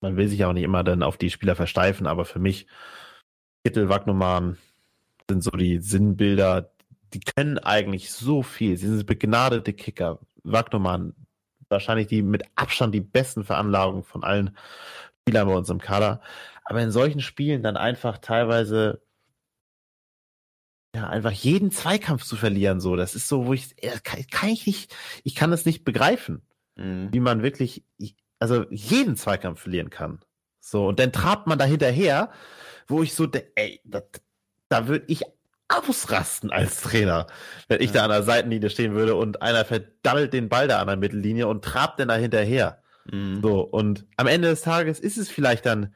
man 0.00 0.16
will 0.16 0.28
sich 0.28 0.44
auch 0.44 0.52
nicht 0.52 0.62
immer 0.62 0.84
dann 0.84 1.02
auf 1.02 1.16
die 1.16 1.30
Spieler 1.30 1.56
versteifen, 1.56 2.06
aber 2.06 2.24
für 2.24 2.38
mich, 2.38 2.66
Kittel, 3.64 3.88
Wagnumann 3.88 4.56
sind 5.28 5.42
so 5.42 5.50
die 5.50 5.78
Sinnbilder, 5.78 6.72
die 7.12 7.20
können 7.20 7.58
eigentlich 7.58 8.12
so 8.12 8.42
viel. 8.42 8.76
Sie 8.76 8.86
sind 8.86 9.06
begnadete 9.06 9.72
Kicker. 9.72 10.20
Wagnumann, 10.44 11.14
wahrscheinlich 11.68 12.06
die 12.06 12.22
mit 12.22 12.44
Abstand 12.54 12.94
die 12.94 13.00
besten 13.00 13.44
Veranlagungen 13.44 14.04
von 14.04 14.24
allen 14.24 14.56
Spielern 15.22 15.48
bei 15.48 15.54
uns 15.54 15.70
im 15.70 15.80
Kader. 15.80 16.20
Aber 16.64 16.80
in 16.82 16.90
solchen 16.90 17.20
Spielen 17.20 17.62
dann 17.62 17.76
einfach 17.76 18.18
teilweise 18.18 19.02
ja, 20.94 21.06
einfach 21.06 21.32
jeden 21.32 21.70
Zweikampf 21.70 22.24
zu 22.24 22.36
verlieren, 22.36 22.80
so, 22.80 22.96
das 22.96 23.14
ist 23.14 23.28
so, 23.28 23.46
wo 23.46 23.52
ich, 23.52 23.76
kann, 24.02 24.26
kann 24.30 24.48
ich 24.48 24.66
nicht, 24.66 24.94
ich 25.22 25.34
kann 25.34 25.52
es 25.52 25.66
nicht 25.66 25.84
begreifen, 25.84 26.42
mhm. 26.76 27.08
wie 27.12 27.20
man 27.20 27.42
wirklich, 27.42 27.84
also 28.38 28.64
jeden 28.70 29.16
Zweikampf 29.16 29.60
verlieren 29.60 29.90
kann. 29.90 30.20
So, 30.60 30.88
und 30.88 30.98
dann 30.98 31.12
trabt 31.12 31.46
man 31.46 31.58
da 31.58 31.64
hinterher, 31.64 32.30
wo 32.86 33.02
ich 33.02 33.14
so, 33.14 33.28
ey, 33.54 33.80
das, 33.84 34.04
da 34.68 34.88
würde 34.88 35.04
ich 35.08 35.22
ausrasten 35.68 36.50
als 36.50 36.80
Trainer, 36.80 37.26
wenn 37.68 37.80
ich 37.80 37.88
ja. 37.88 37.94
da 37.94 38.04
an 38.04 38.10
der 38.10 38.22
Seitenlinie 38.22 38.70
stehen 38.70 38.94
würde 38.94 39.14
und 39.14 39.42
einer 39.42 39.64
verdammelt 39.64 40.32
den 40.32 40.48
Ball 40.48 40.66
da 40.68 40.80
an 40.80 40.86
der 40.86 40.96
Mittellinie 40.96 41.46
und 41.46 41.64
trabt 41.64 42.00
dann 42.00 42.08
da 42.08 42.14
hinterher. 42.14 42.82
Mhm. 43.10 43.42
So, 43.42 43.60
und 43.60 44.06
am 44.16 44.26
Ende 44.26 44.48
des 44.48 44.62
Tages 44.62 44.98
ist 44.98 45.18
es 45.18 45.28
vielleicht 45.28 45.66
dann, 45.66 45.94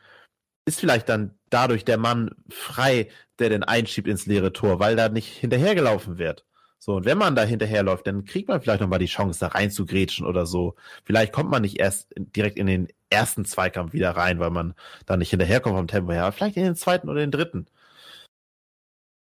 ist 0.67 0.81
vielleicht 0.81 1.09
dann 1.09 1.35
dadurch 1.51 1.85
der 1.85 1.99
Mann 1.99 2.31
frei, 2.51 3.09
der 3.39 3.49
den 3.49 3.65
einschiebt 3.65 4.09
ins 4.09 4.27
leere 4.27 4.53
Tor, 4.53 4.79
weil 4.79 4.97
da 4.97 5.09
nicht 5.09 5.29
hinterhergelaufen 5.29 6.19
wird. 6.19 6.45
So, 6.79 6.97
und 6.97 7.05
wenn 7.05 7.17
man 7.17 7.37
da 7.37 7.45
hinterherläuft, 7.45 8.07
dann 8.09 8.25
kriegt 8.25 8.49
man 8.49 8.61
vielleicht 8.61 8.81
nochmal 8.81 8.99
die 8.99 9.07
Chance, 9.07 9.39
da 9.39 9.49
rein 9.49 9.71
zu 9.71 9.87
grätschen 9.87 10.27
oder 10.27 10.47
so. 10.47 10.75
Vielleicht 11.05 11.33
kommt 11.33 11.49
man 11.49 11.63
nicht 11.63 11.79
erst 11.79 12.13
direkt 12.17 12.59
in 12.59 12.67
den 12.67 12.89
ersten 13.09 13.45
Zweikampf 13.45 13.93
wieder 13.93 14.11
rein, 14.11 14.41
weil 14.41 14.51
man 14.51 14.75
da 15.07 15.17
nicht 15.17 15.31
hinterherkommt 15.31 15.77
vom 15.77 15.87
Tempo 15.87 16.11
her, 16.11 16.25
aber 16.25 16.33
vielleicht 16.33 16.57
in 16.57 16.65
den 16.65 16.75
zweiten 16.75 17.09
oder 17.09 17.21
den 17.21 17.31
dritten. 17.31 17.69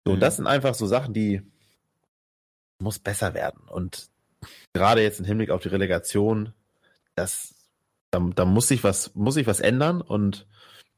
So, 0.04 0.14
mhm. 0.14 0.20
das 0.20 0.36
sind 0.36 0.46
einfach 0.46 0.74
so 0.74 0.86
Sachen, 0.86 1.14
die 1.14 1.42
muss 2.78 2.98
besser 2.98 3.34
werden. 3.34 3.62
Und 3.68 4.08
gerade 4.72 5.02
jetzt 5.02 5.20
im 5.20 5.26
Hinblick 5.26 5.50
auf 5.50 5.62
die 5.62 5.68
Relegation, 5.68 6.52
das, 7.14 7.54
da, 8.10 8.20
da 8.34 8.44
muss 8.44 8.68
sich 8.68 8.82
was, 8.84 9.14
muss 9.14 9.34
sich 9.34 9.46
was 9.46 9.60
ändern. 9.60 10.00
Und 10.00 10.46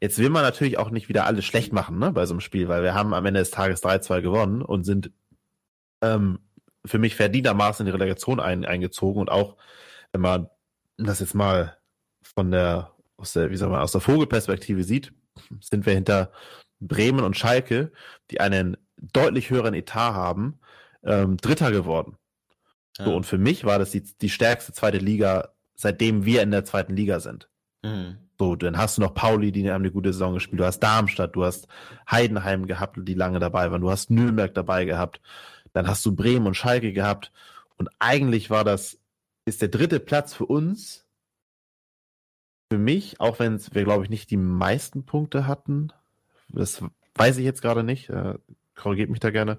jetzt 0.01 0.19
will 0.19 0.31
man 0.31 0.43
natürlich 0.43 0.79
auch 0.79 0.91
nicht 0.91 1.09
wieder 1.09 1.27
alles 1.27 1.45
schlecht 1.45 1.73
machen, 1.73 1.99
ne, 1.99 2.13
bei 2.13 2.27
so 2.27 2.35
einem 2.35 2.41
Spiel, 2.41 2.69
weil 2.69 2.83
wir 2.83 2.95
haben 2.95 3.15
am 3.15 3.27
Ende 3.27 3.41
des 3.41 3.51
Tages 3.51 3.83
3-2 3.83 4.23
gewonnen 4.23 4.63
und 4.63 4.85
sind 4.85 5.13
ähm, 6.03 6.41
für 6.85 6.99
mich 6.99 7.17
verdientermaßen 7.17 7.87
in 7.87 7.93
die 7.93 7.97
Relegation 7.97 8.41
ein, 8.41 8.65
eingezogen 8.65 9.21
und 9.21 9.31
auch, 9.31 9.57
wenn 10.13 10.21
man 10.21 10.49
das 10.97 11.21
jetzt 11.21 11.35
mal 11.35 11.77
von 12.23 12.51
der, 12.51 12.93
aus 13.17 13.33
der, 13.33 13.51
wie 13.51 13.57
soll 13.57 13.71
man, 13.71 13.81
aus 13.81 13.93
der 13.93 14.01
Vogelperspektive 14.01 14.85
sieht, 14.85 15.13
sind 15.61 15.87
wir 15.87 15.95
hinter 15.95 16.31
Bremen 16.81 17.25
und 17.25 17.37
Schalke, 17.37 17.93
die 18.31 18.41
einen 18.41 18.77
deutlich 18.97 19.51
höheren 19.51 19.75
Etat 19.75 20.15
haben, 20.15 20.59
ähm, 21.03 21.37
Dritter 21.37 21.71
geworden. 21.71 22.17
Ja. 22.99 23.07
So, 23.07 23.17
und 23.17 23.25
für 23.25 23.39
mich 23.39 23.65
war 23.65 23.79
das 23.79 23.91
die, 23.91 24.03
die 24.03 24.31
stärkste 24.31 24.73
zweite 24.73 24.99
Liga, 24.99 25.51
seitdem 25.75 26.25
wir 26.25 26.43
in 26.43 26.51
der 26.51 26.65
zweiten 26.65 26.95
Liga 26.95 27.21
sind. 27.21 27.49
Mhm. 27.83 28.19
So, 28.39 28.57
dann 28.57 28.77
hast 28.77 28.99
du 28.99 29.03
noch 29.03 29.15
Pauli, 29.15 29.53
die 29.53 29.71
haben 29.71 29.83
eine 29.83 29.93
gute 29.93 30.13
Saison 30.13 30.35
gespielt. 30.35 30.61
Du 30.61 30.65
hast 30.65 30.81
Darmstadt, 30.81 31.37
du 31.37 31.45
hast 31.45 31.69
Heidenheim 32.11 32.67
gehabt, 32.67 32.99
die 33.01 33.15
lange 33.15 33.39
dabei 33.39 33.71
waren. 33.71 33.81
Du 33.81 33.91
hast 33.91 34.11
Nürnberg 34.11 34.53
dabei 34.55 34.85
gehabt. 34.85 35.21
Dann 35.73 35.87
hast 35.87 36.05
du 36.05 36.15
Bremen 36.15 36.47
und 36.47 36.55
Schalke 36.55 36.93
gehabt. 36.93 37.33
Und 37.77 37.91
eigentlich 37.99 38.51
war 38.51 38.65
das, 38.65 38.99
ist 39.45 39.63
der 39.63 39.69
dritte 39.69 40.01
Platz 40.01 40.35
für 40.35 40.47
uns, 40.47 41.05
für 42.73 42.79
mich, 42.79 43.21
auch 43.21 43.39
wenn 43.39 43.61
wir, 43.73 43.85
glaube 43.85 44.05
ich, 44.05 44.11
nicht 44.11 44.31
die 44.31 44.37
meisten 44.37 45.05
Punkte 45.05 45.47
hatten. 45.47 45.93
Das 46.49 46.83
weiß 47.15 47.39
ich 47.39 47.45
jetzt 47.45 47.63
gerade 47.63 47.83
nicht. 47.83 48.09
Äh, 48.11 48.35
korrigiert 48.75 49.11
mich 49.11 49.21
da 49.21 49.31
gerne. 49.31 49.59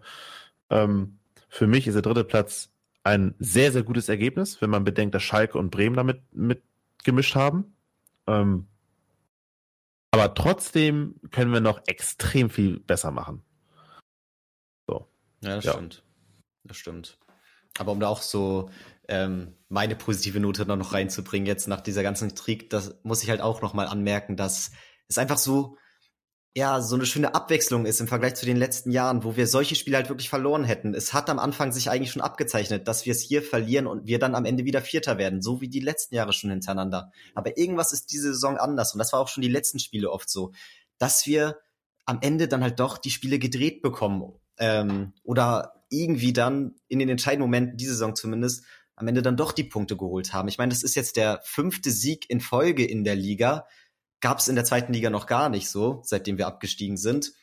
Ähm, 0.69 1.19
für 1.47 1.67
mich 1.67 1.87
ist 1.87 1.93
der 1.93 2.01
dritte 2.01 2.23
Platz 2.23 2.71
ein 3.03 3.35
sehr, 3.39 3.71
sehr 3.71 3.83
gutes 3.83 4.09
Ergebnis, 4.09 4.61
wenn 4.61 4.69
man 4.69 4.83
bedenkt, 4.83 5.13
dass 5.15 5.23
Schalke 5.23 5.57
und 5.57 5.69
Bremen 5.69 5.95
damit 5.95 6.21
mitgemischt 6.33 7.35
haben. 7.35 7.75
Ähm, 8.27 8.67
Aber 10.11 10.33
trotzdem 10.33 11.15
können 11.31 11.53
wir 11.53 11.61
noch 11.61 11.81
extrem 11.85 12.49
viel 12.49 12.79
besser 12.79 13.11
machen. 13.11 13.43
So. 14.87 15.07
Ja, 15.41 15.55
das 15.55 15.65
ja. 15.65 15.73
stimmt. 15.73 16.03
Das 16.63 16.77
stimmt. 16.77 17.19
Aber 17.77 17.91
um 17.91 17.99
da 17.99 18.07
auch 18.07 18.21
so 18.21 18.71
ähm, 19.07 19.53
meine 19.69 19.95
positive 19.95 20.39
Note 20.39 20.65
noch 20.65 20.93
reinzubringen, 20.93 21.45
jetzt 21.45 21.67
nach 21.67 21.81
dieser 21.81 22.01
ganzen 22.01 22.33
Krieg, 22.33 22.69
das 22.69 22.97
muss 23.03 23.21
ich 23.21 23.29
halt 23.29 23.41
auch 23.41 23.61
nochmal 23.61 23.87
anmerken, 23.87 24.35
dass 24.35 24.71
es 25.07 25.17
einfach 25.17 25.37
so, 25.37 25.77
ja, 26.57 26.81
so 26.81 26.95
eine 26.95 27.05
schöne 27.05 27.35
Abwechslung 27.35 27.85
ist 27.85 27.99
im 27.99 28.07
Vergleich 28.07 28.35
zu 28.35 28.45
den 28.45 28.55
letzten 28.55 28.89
Jahren, 28.89 29.25
wo 29.25 29.35
wir 29.35 29.45
solche 29.45 29.75
Spiele 29.75 29.97
halt 29.97 30.07
wirklich 30.07 30.29
verloren 30.29 30.63
hätten. 30.63 30.93
Es 30.93 31.13
hat 31.13 31.29
am 31.29 31.37
Anfang 31.37 31.73
sich 31.73 31.89
eigentlich 31.89 32.11
schon 32.11 32.21
abgezeichnet, 32.21 32.87
dass 32.87 33.05
wir 33.05 33.11
es 33.11 33.21
hier 33.21 33.43
verlieren 33.43 33.87
und 33.87 34.07
wir 34.07 34.19
dann 34.19 34.35
am 34.35 34.45
Ende 34.45 34.63
wieder 34.63 34.81
Vierter 34.81 35.17
werden, 35.17 35.41
so 35.41 35.59
wie 35.59 35.67
die 35.67 35.81
letzten 35.81 36.15
Jahre 36.15 36.31
schon 36.31 36.49
hintereinander. 36.49 37.11
Aber 37.33 37.57
irgendwas 37.57 37.91
ist 37.91 38.13
diese 38.13 38.33
Saison 38.33 38.57
anders 38.57 38.93
und 38.93 38.99
das 38.99 39.11
war 39.11 39.19
auch 39.19 39.27
schon 39.27 39.41
die 39.41 39.49
letzten 39.49 39.79
Spiele 39.79 40.09
oft 40.09 40.29
so, 40.29 40.53
dass 40.97 41.25
wir 41.25 41.59
am 42.05 42.19
Ende 42.21 42.47
dann 42.47 42.63
halt 42.63 42.79
doch 42.79 42.99
die 42.99 43.11
Spiele 43.11 43.37
gedreht 43.37 43.81
bekommen 43.81 44.31
ähm, 44.57 45.11
oder 45.23 45.83
irgendwie 45.89 46.31
dann 46.31 46.75
in 46.87 46.99
den 46.99 47.09
entscheidenden 47.09 47.47
Momenten, 47.47 47.77
diese 47.77 47.91
Saison 47.91 48.15
zumindest, 48.15 48.63
am 48.95 49.09
Ende 49.09 49.21
dann 49.21 49.35
doch 49.35 49.51
die 49.51 49.65
Punkte 49.65 49.97
geholt 49.97 50.31
haben. 50.31 50.47
Ich 50.47 50.57
meine, 50.57 50.69
das 50.69 50.83
ist 50.83 50.95
jetzt 50.95 51.17
der 51.17 51.41
fünfte 51.43 51.91
Sieg 51.91 52.29
in 52.29 52.39
Folge 52.39 52.85
in 52.85 53.03
der 53.03 53.17
Liga. 53.17 53.67
Gab 54.25 54.39
es 54.39 54.47
in 54.47 54.55
der 54.55 54.65
zweiten 54.65 54.91
Liga 54.91 55.11
noch 55.11 55.27
gar 55.27 55.49
nicht 55.49 55.69
so, 55.69 56.01
seitdem 56.03 56.39
wir 56.39 56.47
abgestiegen 56.47 56.97
sind. 56.97 57.33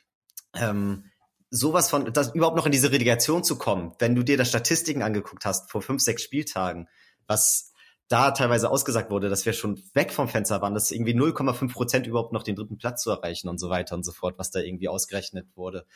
Ähm, 0.52 1.04
sowas 1.48 1.88
von, 1.88 2.12
das, 2.12 2.34
überhaupt 2.34 2.56
noch 2.56 2.66
in 2.66 2.72
diese 2.72 2.90
Relegation 2.90 3.44
zu 3.44 3.56
kommen, 3.56 3.94
wenn 4.00 4.16
du 4.16 4.24
dir 4.24 4.36
da 4.36 4.44
Statistiken 4.44 5.00
angeguckt 5.00 5.44
hast 5.44 5.70
vor 5.70 5.80
fünf, 5.80 6.02
sechs 6.02 6.24
Spieltagen, 6.24 6.88
was 7.28 7.72
da 8.08 8.32
teilweise 8.32 8.68
ausgesagt 8.68 9.12
wurde, 9.12 9.28
dass 9.28 9.46
wir 9.46 9.52
schon 9.52 9.80
weg 9.94 10.12
vom 10.12 10.26
Fenster 10.26 10.60
waren, 10.60 10.74
dass 10.74 10.90
irgendwie 10.90 11.14
0,5 11.14 11.72
Prozent 11.72 12.08
überhaupt 12.08 12.32
noch 12.32 12.42
den 12.42 12.56
dritten 12.56 12.78
Platz 12.78 13.04
zu 13.04 13.10
erreichen 13.10 13.48
und 13.48 13.60
so 13.60 13.70
weiter 13.70 13.94
und 13.94 14.02
so 14.02 14.10
fort, 14.10 14.34
was 14.36 14.50
da 14.50 14.58
irgendwie 14.58 14.88
ausgerechnet 14.88 15.46
wurde. 15.54 15.86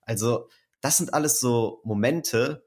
Also 0.00 0.48
das 0.80 0.96
sind 0.96 1.14
alles 1.14 1.38
so 1.38 1.82
Momente, 1.84 2.64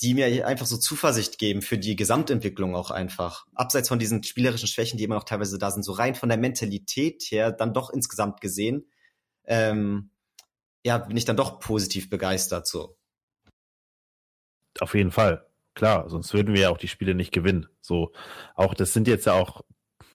die 0.00 0.14
mir 0.14 0.46
einfach 0.46 0.66
so 0.66 0.76
Zuversicht 0.76 1.38
geben 1.38 1.62
für 1.62 1.78
die 1.78 1.96
Gesamtentwicklung 1.96 2.74
auch 2.74 2.90
einfach. 2.90 3.46
Abseits 3.54 3.88
von 3.88 3.98
diesen 3.98 4.22
spielerischen 4.22 4.68
Schwächen, 4.68 4.98
die 4.98 5.04
immer 5.04 5.14
noch 5.14 5.24
teilweise 5.24 5.58
da 5.58 5.70
sind, 5.70 5.82
so 5.82 5.92
rein 5.92 6.14
von 6.14 6.28
der 6.28 6.38
Mentalität 6.38 7.22
her, 7.30 7.52
dann 7.52 7.74
doch 7.74 7.90
insgesamt 7.90 8.40
gesehen, 8.40 8.86
ähm, 9.44 10.10
ja, 10.84 10.98
bin 10.98 11.16
ich 11.16 11.24
dann 11.24 11.36
doch 11.36 11.60
positiv 11.60 12.10
begeistert 12.10 12.66
so. 12.66 12.96
Auf 14.80 14.94
jeden 14.94 15.10
Fall. 15.10 15.46
Klar, 15.74 16.08
sonst 16.08 16.32
würden 16.34 16.54
wir 16.54 16.62
ja 16.62 16.70
auch 16.70 16.78
die 16.78 16.88
Spiele 16.88 17.14
nicht 17.14 17.32
gewinnen. 17.32 17.68
So, 17.80 18.12
auch 18.54 18.74
das 18.74 18.92
sind 18.92 19.06
jetzt 19.08 19.26
ja 19.26 19.34
auch 19.34 19.62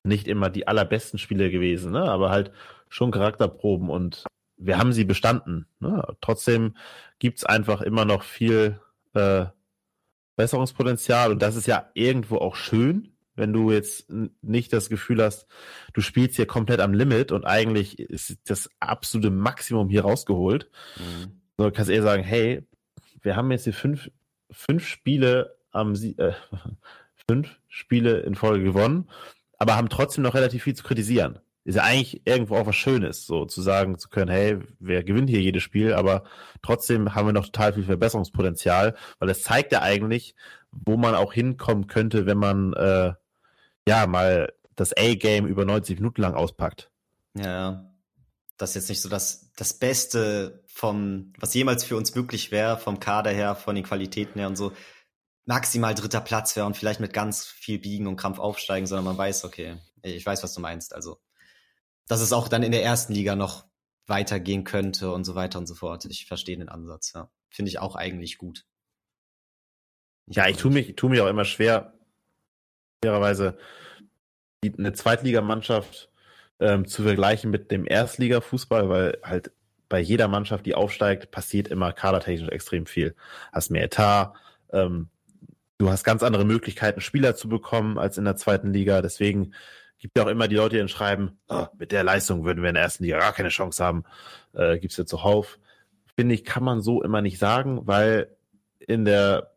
nicht 0.04 0.28
immer 0.28 0.50
die 0.50 0.68
allerbesten 0.68 1.18
Spiele 1.18 1.50
gewesen, 1.50 1.92
ne? 1.92 2.04
aber 2.04 2.30
halt 2.30 2.52
schon 2.90 3.12
Charakterproben 3.12 3.90
und 3.90 4.26
wir 4.58 4.78
haben 4.78 4.94
sie 4.94 5.06
bestanden. 5.06 5.68
Ne? 5.80 6.04
Trotzdem 6.22 6.76
gibt's 7.20 7.46
einfach 7.46 7.82
immer 7.82 8.06
noch 8.06 8.24
viel 8.24 8.80
äh, 9.14 9.46
Besserungspotenzial 10.36 11.32
und 11.32 11.42
das 11.42 11.56
ist 11.56 11.68
ja 11.68 11.90
irgendwo 11.94 12.38
auch 12.38 12.56
schön, 12.56 13.14
wenn 13.36 13.54
du 13.54 13.72
jetzt 13.72 14.12
nicht 14.42 14.74
das 14.74 14.90
Gefühl 14.90 15.22
hast, 15.24 15.48
du 15.94 16.02
spielst 16.02 16.36
hier 16.36 16.46
komplett 16.46 16.80
am 16.80 16.94
Limit 16.94 17.32
und 17.32 17.46
eigentlich 17.46 18.00
ist 18.00 18.38
das 18.50 18.70
absolute 18.80 19.32
Maximum 19.32 19.90
hier 19.90 20.04
rausgeholt. 20.04 20.70
Mhm. 20.98 21.42
So 21.58 21.72
kannst 21.72 21.90
eher 21.92 22.04
sagen, 22.04 22.24
hey, 22.24 22.64
wir 23.22 23.36
haben 23.36 23.52
jetzt 23.52 23.64
hier 23.64 23.74
fünf, 23.74 24.12
fünf 24.52 24.88
Spiele 24.88 25.56
am 25.72 25.94
äh, 25.96 26.34
fünf 27.28 27.60
Spiele 27.68 28.20
in 28.20 28.36
Folge 28.36 28.64
gewonnen, 28.64 29.10
aber 29.58 29.76
haben 29.76 29.90
trotzdem 29.90 30.24
noch 30.24 30.36
relativ 30.36 30.64
viel 30.64 30.76
zu 30.76 30.84
kritisieren 30.84 31.40
ist 31.66 31.76
ja 31.76 31.84
eigentlich 31.84 32.22
irgendwo 32.26 32.58
auch 32.58 32.68
was 32.68 32.76
Schönes, 32.76 33.26
so 33.26 33.46
zu 33.46 33.62
sagen 33.62 33.98
zu 33.98 34.10
können, 34.10 34.30
hey, 34.30 34.60
wer 34.80 35.04
gewinnt 35.04 35.30
hier 35.30 35.42
jedes 35.42 35.64
Spiel, 35.64 35.94
aber 35.94 36.24
trotzdem 36.62 37.16
haben 37.16 37.28
wir 37.28 37.34
noch 37.34 37.46
total 37.46 37.74
viel 37.74 37.84
Verbesserungspotenzial, 37.84 38.96
weil 39.20 39.30
es 39.30 39.44
zeigt 39.44 39.72
ja 39.72 39.82
eigentlich, 39.82 40.36
wo 40.72 40.98
man 40.98 41.16
auch 41.16 41.34
hinkommen 41.34 41.88
könnte, 41.88 42.26
wenn 42.26 42.38
man 42.38 42.74
äh, 42.74 43.14
ja 43.88 44.08
mal 44.08 44.52
das 44.76 44.94
A-Game 44.98 45.46
über 45.48 45.66
90 45.66 46.00
Minuten 46.00 46.22
lang 46.22 46.34
auspackt. 46.34 46.90
Ja, 47.36 47.90
das 48.58 48.72
ist 48.72 48.76
jetzt 48.76 48.90
nicht 48.90 49.02
so 49.02 49.10
das, 49.10 49.52
das 49.56 49.74
Beste 49.74 50.64
vom, 50.68 51.34
was 51.40 51.54
jemals 51.54 51.84
für 51.84 51.96
uns 51.96 52.14
möglich 52.16 52.52
wäre, 52.52 52.78
vom 52.78 53.00
Kader 53.00 53.32
her, 53.32 53.56
von 53.56 53.76
den 53.76 53.84
Qualitäten 53.84 54.40
her 54.40 54.48
und 54.48 54.56
so, 54.56 54.74
maximal 55.46 55.94
dritter 55.94 56.22
Platz 56.22 56.56
wäre 56.56 56.66
und 56.66 56.76
vielleicht 56.76 57.00
mit 57.00 57.14
ganz 57.14 57.46
viel 57.46 57.80
Biegen 57.80 58.08
und 58.08 58.16
Krampf 58.18 58.40
aufsteigen, 58.40 58.88
sondern 58.88 59.06
man 59.06 59.18
weiß, 59.18 59.46
okay, 59.46 59.78
ich 60.02 60.26
weiß, 60.26 60.44
was 60.44 60.54
du 60.54 60.62
meinst. 60.62 60.94
Also 60.96 61.20
dass 62.08 62.22
es 62.22 62.34
auch 62.34 62.48
dann 62.48 62.64
in 62.64 62.72
der 62.72 62.84
ersten 62.84 63.14
Liga 63.14 63.36
noch 63.36 63.66
weitergehen 64.06 64.64
könnte 64.64 65.12
und 65.12 65.24
so 65.24 65.36
weiter 65.36 65.60
und 65.60 65.68
so 65.68 65.76
fort. 65.76 66.06
Ich 66.06 66.26
verstehe 66.26 66.58
den 66.58 66.70
Ansatz, 66.70 67.14
ja. 67.14 67.30
Finde 67.50 67.70
ich 67.70 67.80
auch 67.80 67.96
eigentlich 67.96 68.38
gut. 68.38 68.66
Ich 70.28 70.36
ja, 70.36 70.48
ich 70.48 70.58
tue 70.58 70.72
mich, 70.72 70.96
tu 70.96 71.10
mich 71.10 71.22
auch 71.22 71.28
immer 71.28 71.46
schwer, 71.46 71.94
fairerweise 73.04 73.58
eine 74.66 74.94
Zweitligamannschaft 74.94 76.10
ähm, 76.60 76.88
zu 76.88 77.04
vergleichen 77.04 77.52
mit 77.52 77.72
dem 77.72 77.86
Erstliga-Fußball, 77.86 78.90
weil 78.90 79.20
halt 79.24 79.52
bei 79.90 80.00
jeder 80.00 80.28
Mannschaft, 80.28 80.66
die 80.66 80.76
aufsteigt, 80.76 81.32
passiert 81.32 81.68
immer 81.68 81.94
kadertechnisch 81.94 82.50
extrem 82.50 82.86
viel. 82.86 83.16
Hast 83.52 83.70
mehr 83.70 83.84
Etat, 83.84 84.34
ähm, 84.72 85.10
du 85.78 85.90
hast 85.90 86.04
ganz 86.04 86.24
andere 86.24 86.46
Möglichkeiten, 86.46 87.02
Spieler 87.02 87.36
zu 87.36 87.50
bekommen 87.50 88.00
als 88.00 88.18
in 88.18 88.26
der 88.26 88.38
zweiten 88.38 88.74
Liga. 88.74 89.02
Deswegen 89.02 89.54
gibt 90.04 90.18
ja 90.18 90.26
auch 90.26 90.30
immer 90.30 90.50
die 90.50 90.58
Leute, 90.58 90.76
die 90.76 90.80
dann 90.80 90.90
schreiben, 90.90 91.40
oh, 91.48 91.66
mit 91.78 91.94
der 91.94 92.04
Leistung 92.04 92.44
würden 92.44 92.62
wir 92.62 92.68
in 92.68 92.76
der 92.76 92.84
ersten 92.84 93.06
Liga 93.06 93.20
gar 93.20 93.32
keine 93.32 93.48
Chance 93.48 93.82
haben. 93.82 94.04
Äh, 94.52 94.78
Gibt 94.78 94.92
es 94.92 94.98
ja 94.98 95.06
zuhauf. 95.06 95.60
Finde 96.18 96.36
ich, 96.36 96.44
kann 96.44 96.62
man 96.62 96.82
so 96.82 97.02
immer 97.02 97.22
nicht 97.22 97.40
sagen, 97.40 97.88
weil 97.88 98.36
in 98.80 99.06
der 99.06 99.56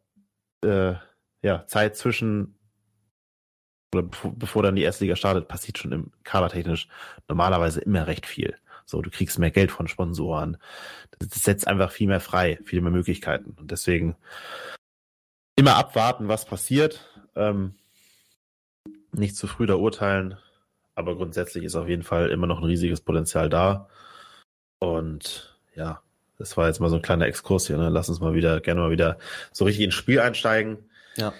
äh, 0.63 0.95
ja, 1.43 1.67
Zeit 1.67 1.97
zwischen 1.97 2.55
oder 3.93 4.09
bevor, 4.35 4.63
dann 4.63 4.77
die 4.77 4.83
erste 4.83 5.03
Liga 5.03 5.17
startet, 5.17 5.49
passiert 5.49 5.79
schon 5.79 5.91
im 5.91 6.13
Kadertechnisch 6.23 6.87
normalerweise 7.29 7.81
immer 7.81 8.07
recht 8.07 8.27
viel. 8.27 8.57
So, 8.85 9.03
du 9.03 9.11
kriegst 9.11 9.41
mehr 9.41 9.51
Geld 9.51 9.73
von 9.73 9.89
Sponsoren. 9.89 10.59
Das 11.19 11.43
setzt 11.43 11.67
einfach 11.67 11.91
viel 11.91 12.07
mehr 12.07 12.21
frei, 12.21 12.61
viel 12.63 12.83
mehr 12.83 12.93
Möglichkeiten. 12.93 13.57
Und 13.59 13.73
deswegen 13.73 14.15
immer 15.57 15.75
abwarten, 15.75 16.29
was 16.29 16.45
passiert. 16.45 17.05
Ähm, 17.35 17.75
nicht 19.19 19.37
zu 19.37 19.47
früh 19.47 19.67
da 19.67 19.75
urteilen, 19.75 20.37
aber 20.95 21.17
grundsätzlich 21.17 21.65
ist 21.65 21.77
auf 21.77 21.89
jeden 21.89 22.03
Fall 22.03 22.31
immer 22.31 22.47
noch 22.47 22.59
ein 22.59 22.65
riesiges 22.65 23.01
Potenzial 23.01 23.49
da. 23.49 23.89
Und 24.79 25.59
ja, 25.75 26.03
das 26.39 26.57
war 26.57 26.67
jetzt 26.67 26.81
mal 26.81 26.91
so 26.91 26.97
ein 26.97 27.03
kleiner 27.03 27.27
Exkurs 27.27 27.67
hier. 27.67 27.77
Ne? 27.77 27.89
Lass 27.89 28.09
uns 28.09 28.21
mal 28.21 28.35
wieder, 28.35 28.61
gerne 28.61 28.81
mal 28.81 28.91
wieder 28.91 29.19
so 29.53 29.65
richtig 29.65 29.85
ins 29.85 29.95
Spiel 29.95 30.21
einsteigen. 30.21 30.79
Ja. 31.17 31.33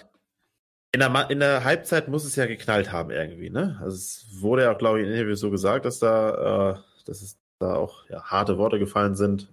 In 0.91 0.99
der, 0.99 1.29
in 1.29 1.39
der 1.39 1.63
Halbzeit 1.63 2.07
muss 2.07 2.25
es 2.25 2.35
ja 2.35 2.45
geknallt 2.45 2.91
haben 2.91 3.11
irgendwie, 3.11 3.49
ne? 3.49 3.77
Also 3.81 3.95
es 3.95 4.25
wurde 4.31 4.63
ja 4.63 4.73
auch, 4.73 4.77
glaube 4.77 4.99
ich, 4.99 5.05
in 5.05 5.11
Interviews 5.11 5.39
so 5.39 5.51
gesagt, 5.51 5.85
dass 5.85 5.99
da, 5.99 6.71
äh, 6.71 6.79
dass 7.05 7.21
es 7.21 7.37
da 7.59 7.75
auch 7.75 8.09
ja, 8.09 8.23
harte 8.23 8.57
Worte 8.57 8.79
gefallen 8.79 9.15
sind. 9.15 9.51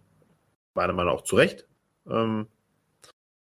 Meiner 0.75 0.93
Meinung 0.93 1.13
nach 1.13 1.21
auch 1.21 1.25
zu 1.25 1.37
Recht. 1.37 1.67
Ähm, 2.09 2.47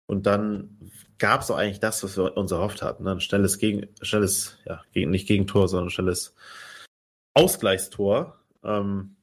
und 0.07 0.25
dann 0.25 0.77
gab 1.17 1.41
es 1.41 1.51
auch 1.51 1.57
eigentlich 1.57 1.81
das, 1.81 2.03
was 2.03 2.17
wir 2.17 2.37
uns 2.37 2.51
erhofft 2.51 2.81
hatten. 2.81 3.03
Ne? 3.03 3.11
Ein 3.11 3.19
schnelles, 3.19 3.59
gegen, 3.59 3.87
schnelles, 4.01 4.57
ja, 4.65 4.81
gegen, 4.93 5.11
nicht 5.11 5.27
Gegentor, 5.27 5.67
sondern 5.67 5.87
ein 5.87 5.91
schnelles 5.91 6.33
Ausgleichstor. 7.33 8.39
Ähm, 8.63 9.17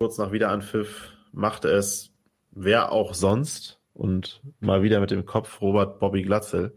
kurz 0.00 0.18
nach 0.18 0.32
Wiederanpfiff 0.32 1.12
machte 1.32 1.68
es 1.68 2.12
wer 2.50 2.92
auch 2.92 3.14
sonst 3.14 3.78
und 3.92 4.42
mal 4.58 4.82
wieder 4.82 5.00
mit 5.00 5.10
dem 5.10 5.26
Kopf 5.26 5.60
Robert 5.60 6.00
Bobby 6.00 6.22
Glatzel. 6.22 6.76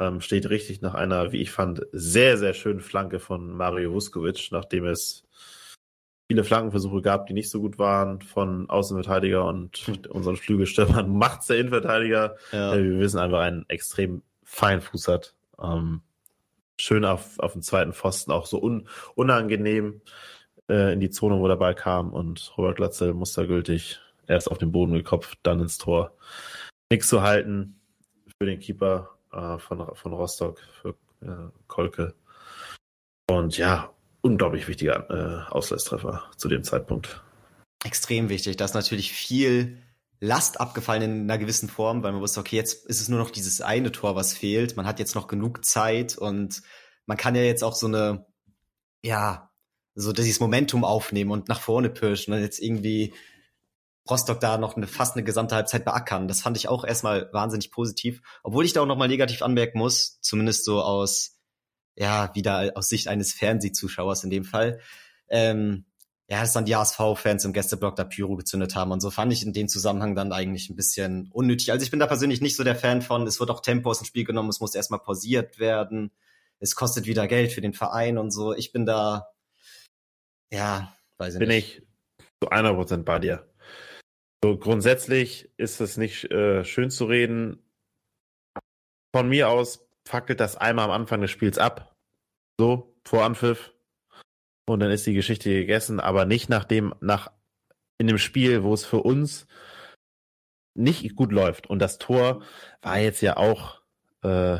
Ähm, 0.00 0.20
steht 0.20 0.48
richtig 0.50 0.80
nach 0.82 0.94
einer, 0.94 1.32
wie 1.32 1.42
ich 1.42 1.50
fand, 1.50 1.86
sehr, 1.92 2.38
sehr 2.38 2.54
schönen 2.54 2.80
Flanke 2.80 3.18
von 3.18 3.56
Mario 3.56 3.92
Vuskovic, 3.92 4.48
nachdem 4.50 4.86
es 4.86 5.23
viele 6.28 6.44
Flankenversuche 6.44 7.02
gab, 7.02 7.26
die 7.26 7.34
nicht 7.34 7.50
so 7.50 7.60
gut 7.60 7.78
waren 7.78 8.20
von 8.20 8.68
Außenverteidiger 8.70 9.44
und 9.44 9.76
hm. 9.76 9.98
unseren 10.08 10.36
Flügelstürmern. 10.36 11.10
Macht's 11.16 11.46
der 11.46 11.58
Innenverteidiger. 11.58 12.36
Ja. 12.52 12.76
Wir 12.76 12.98
wissen 12.98 13.18
einfach, 13.18 13.40
einen 13.40 13.68
extrem 13.68 14.22
feinen 14.42 14.80
Fuß 14.80 15.08
hat. 15.08 15.34
Ähm, 15.62 16.02
schön 16.80 17.04
auf, 17.04 17.38
auf 17.38 17.52
dem 17.52 17.62
zweiten 17.62 17.92
Pfosten, 17.92 18.32
auch 18.32 18.46
so 18.46 18.60
un, 18.62 18.88
unangenehm 19.14 20.00
äh, 20.68 20.92
in 20.92 21.00
die 21.00 21.10
Zone, 21.10 21.38
wo 21.38 21.48
der 21.48 21.56
Ball 21.56 21.74
kam 21.74 22.12
und 22.12 22.52
Robert 22.56 22.76
Glatzel 22.76 23.14
mustergültig 23.14 24.00
erst 24.26 24.50
auf 24.50 24.58
den 24.58 24.72
Boden 24.72 24.94
gekopft, 24.94 25.38
dann 25.42 25.60
ins 25.60 25.78
Tor. 25.78 26.16
Nichts 26.90 27.08
zu 27.08 27.22
halten 27.22 27.80
für 28.38 28.46
den 28.46 28.58
Keeper 28.58 29.10
äh, 29.32 29.58
von, 29.58 29.94
von 29.94 30.12
Rostock, 30.12 30.60
für 30.80 30.94
äh, 31.22 31.50
Kolke. 31.66 32.14
Und 33.30 33.56
ja, 33.56 33.93
unglaublich 34.24 34.66
wichtiger 34.66 35.10
äh, 35.10 35.52
Ausgleichstreffer 35.52 36.22
zu 36.36 36.48
dem 36.48 36.64
Zeitpunkt. 36.64 37.22
Extrem 37.84 38.30
wichtig. 38.30 38.56
Da 38.56 38.64
ist 38.64 38.74
natürlich 38.74 39.12
viel 39.12 39.78
Last 40.18 40.60
abgefallen 40.60 41.02
in 41.02 41.30
einer 41.30 41.38
gewissen 41.38 41.68
Form, 41.68 42.02
weil 42.02 42.12
man 42.12 42.22
wusste, 42.22 42.40
okay, 42.40 42.56
jetzt 42.56 42.86
ist 42.86 43.02
es 43.02 43.10
nur 43.10 43.18
noch 43.18 43.30
dieses 43.30 43.60
eine 43.60 43.92
Tor, 43.92 44.16
was 44.16 44.32
fehlt. 44.32 44.76
Man 44.76 44.86
hat 44.86 44.98
jetzt 44.98 45.14
noch 45.14 45.28
genug 45.28 45.64
Zeit 45.64 46.16
und 46.16 46.62
man 47.04 47.18
kann 47.18 47.34
ja 47.34 47.42
jetzt 47.42 47.62
auch 47.62 47.74
so 47.74 47.86
eine, 47.86 48.26
ja, 49.02 49.50
so 49.94 50.12
dieses 50.12 50.40
Momentum 50.40 50.84
aufnehmen 50.84 51.30
und 51.30 51.48
nach 51.48 51.60
vorne 51.60 51.90
pirschen 51.90 52.32
und 52.32 52.40
jetzt 52.40 52.60
irgendwie 52.60 53.12
Rostock 54.08 54.40
da 54.40 54.56
noch 54.56 54.76
eine, 54.76 54.86
fast 54.86 55.16
eine 55.16 55.24
gesamte 55.24 55.54
Halbzeit 55.54 55.84
beackern. 55.84 56.28
Das 56.28 56.40
fand 56.40 56.56
ich 56.56 56.68
auch 56.68 56.84
erstmal 56.84 57.28
wahnsinnig 57.32 57.70
positiv. 57.70 58.22
Obwohl 58.42 58.64
ich 58.64 58.72
da 58.72 58.80
auch 58.80 58.86
nochmal 58.86 59.08
negativ 59.08 59.42
anmerken 59.42 59.78
muss, 59.78 60.18
zumindest 60.22 60.64
so 60.64 60.80
aus, 60.82 61.33
ja, 61.96 62.34
wieder 62.34 62.72
aus 62.74 62.88
Sicht 62.88 63.08
eines 63.08 63.32
Fernsehzuschauers 63.32 64.24
in 64.24 64.30
dem 64.30 64.44
Fall. 64.44 64.80
Ähm, 65.28 65.84
ja, 66.28 66.40
dass 66.40 66.54
dann 66.54 66.64
die 66.64 66.74
ASV-Fans 66.74 67.44
im 67.44 67.52
Gästeblock 67.52 67.96
da 67.96 68.04
Pyro 68.04 68.36
gezündet 68.36 68.74
haben 68.74 68.92
und 68.92 69.00
so 69.00 69.10
fand 69.10 69.32
ich 69.32 69.44
in 69.44 69.52
dem 69.52 69.68
Zusammenhang 69.68 70.14
dann 70.14 70.32
eigentlich 70.32 70.70
ein 70.70 70.76
bisschen 70.76 71.28
unnötig. 71.32 71.70
Also 71.70 71.84
ich 71.84 71.90
bin 71.90 72.00
da 72.00 72.06
persönlich 72.06 72.40
nicht 72.40 72.56
so 72.56 72.64
der 72.64 72.76
Fan 72.76 73.02
von, 73.02 73.26
es 73.26 73.40
wird 73.40 73.50
auch 73.50 73.60
Tempo 73.60 73.90
aus 73.90 73.98
dem 73.98 74.06
Spiel 74.06 74.24
genommen, 74.24 74.48
es 74.48 74.60
muss 74.60 74.74
erstmal 74.74 75.00
pausiert 75.00 75.58
werden, 75.58 76.10
es 76.60 76.74
kostet 76.76 77.06
wieder 77.06 77.28
Geld 77.28 77.52
für 77.52 77.60
den 77.60 77.74
Verein 77.74 78.16
und 78.16 78.30
so. 78.30 78.54
Ich 78.54 78.72
bin 78.72 78.86
da, 78.86 79.28
ja, 80.50 80.96
weiß 81.18 81.34
ich 81.34 81.38
bin 81.40 81.48
nicht. 81.48 81.76
Bin 81.76 81.86
ich 82.18 82.26
zu 82.42 82.50
einer 82.50 82.72
Prozent 82.72 83.04
bei 83.04 83.18
dir. 83.18 83.46
So, 84.42 84.56
grundsätzlich 84.56 85.50
ist 85.58 85.80
es 85.80 85.98
nicht 85.98 86.30
äh, 86.30 86.64
schön 86.64 86.90
zu 86.90 87.04
reden. 87.04 87.62
Von 89.14 89.28
mir 89.28 89.48
aus 89.50 89.83
fackelt 90.06 90.40
das 90.40 90.56
einmal 90.56 90.86
am 90.86 90.90
Anfang 90.90 91.20
des 91.20 91.30
Spiels 91.30 91.58
ab. 91.58 91.94
So, 92.58 92.94
vor 93.04 93.24
Anpfiff 93.24 93.74
und 94.66 94.80
dann 94.80 94.90
ist 94.90 95.06
die 95.06 95.14
Geschichte 95.14 95.50
gegessen, 95.50 96.00
aber 96.00 96.24
nicht 96.24 96.48
nach 96.48 96.64
dem, 96.64 96.94
nach 97.00 97.30
in 97.98 98.06
dem 98.06 98.18
Spiel, 98.18 98.62
wo 98.62 98.72
es 98.72 98.84
für 98.84 98.98
uns 99.02 99.46
nicht 100.74 101.14
gut 101.14 101.32
läuft. 101.32 101.68
Und 101.68 101.78
das 101.80 101.98
Tor 101.98 102.42
war 102.82 102.98
jetzt 102.98 103.20
ja 103.20 103.36
auch 103.36 103.82
äh, 104.22 104.58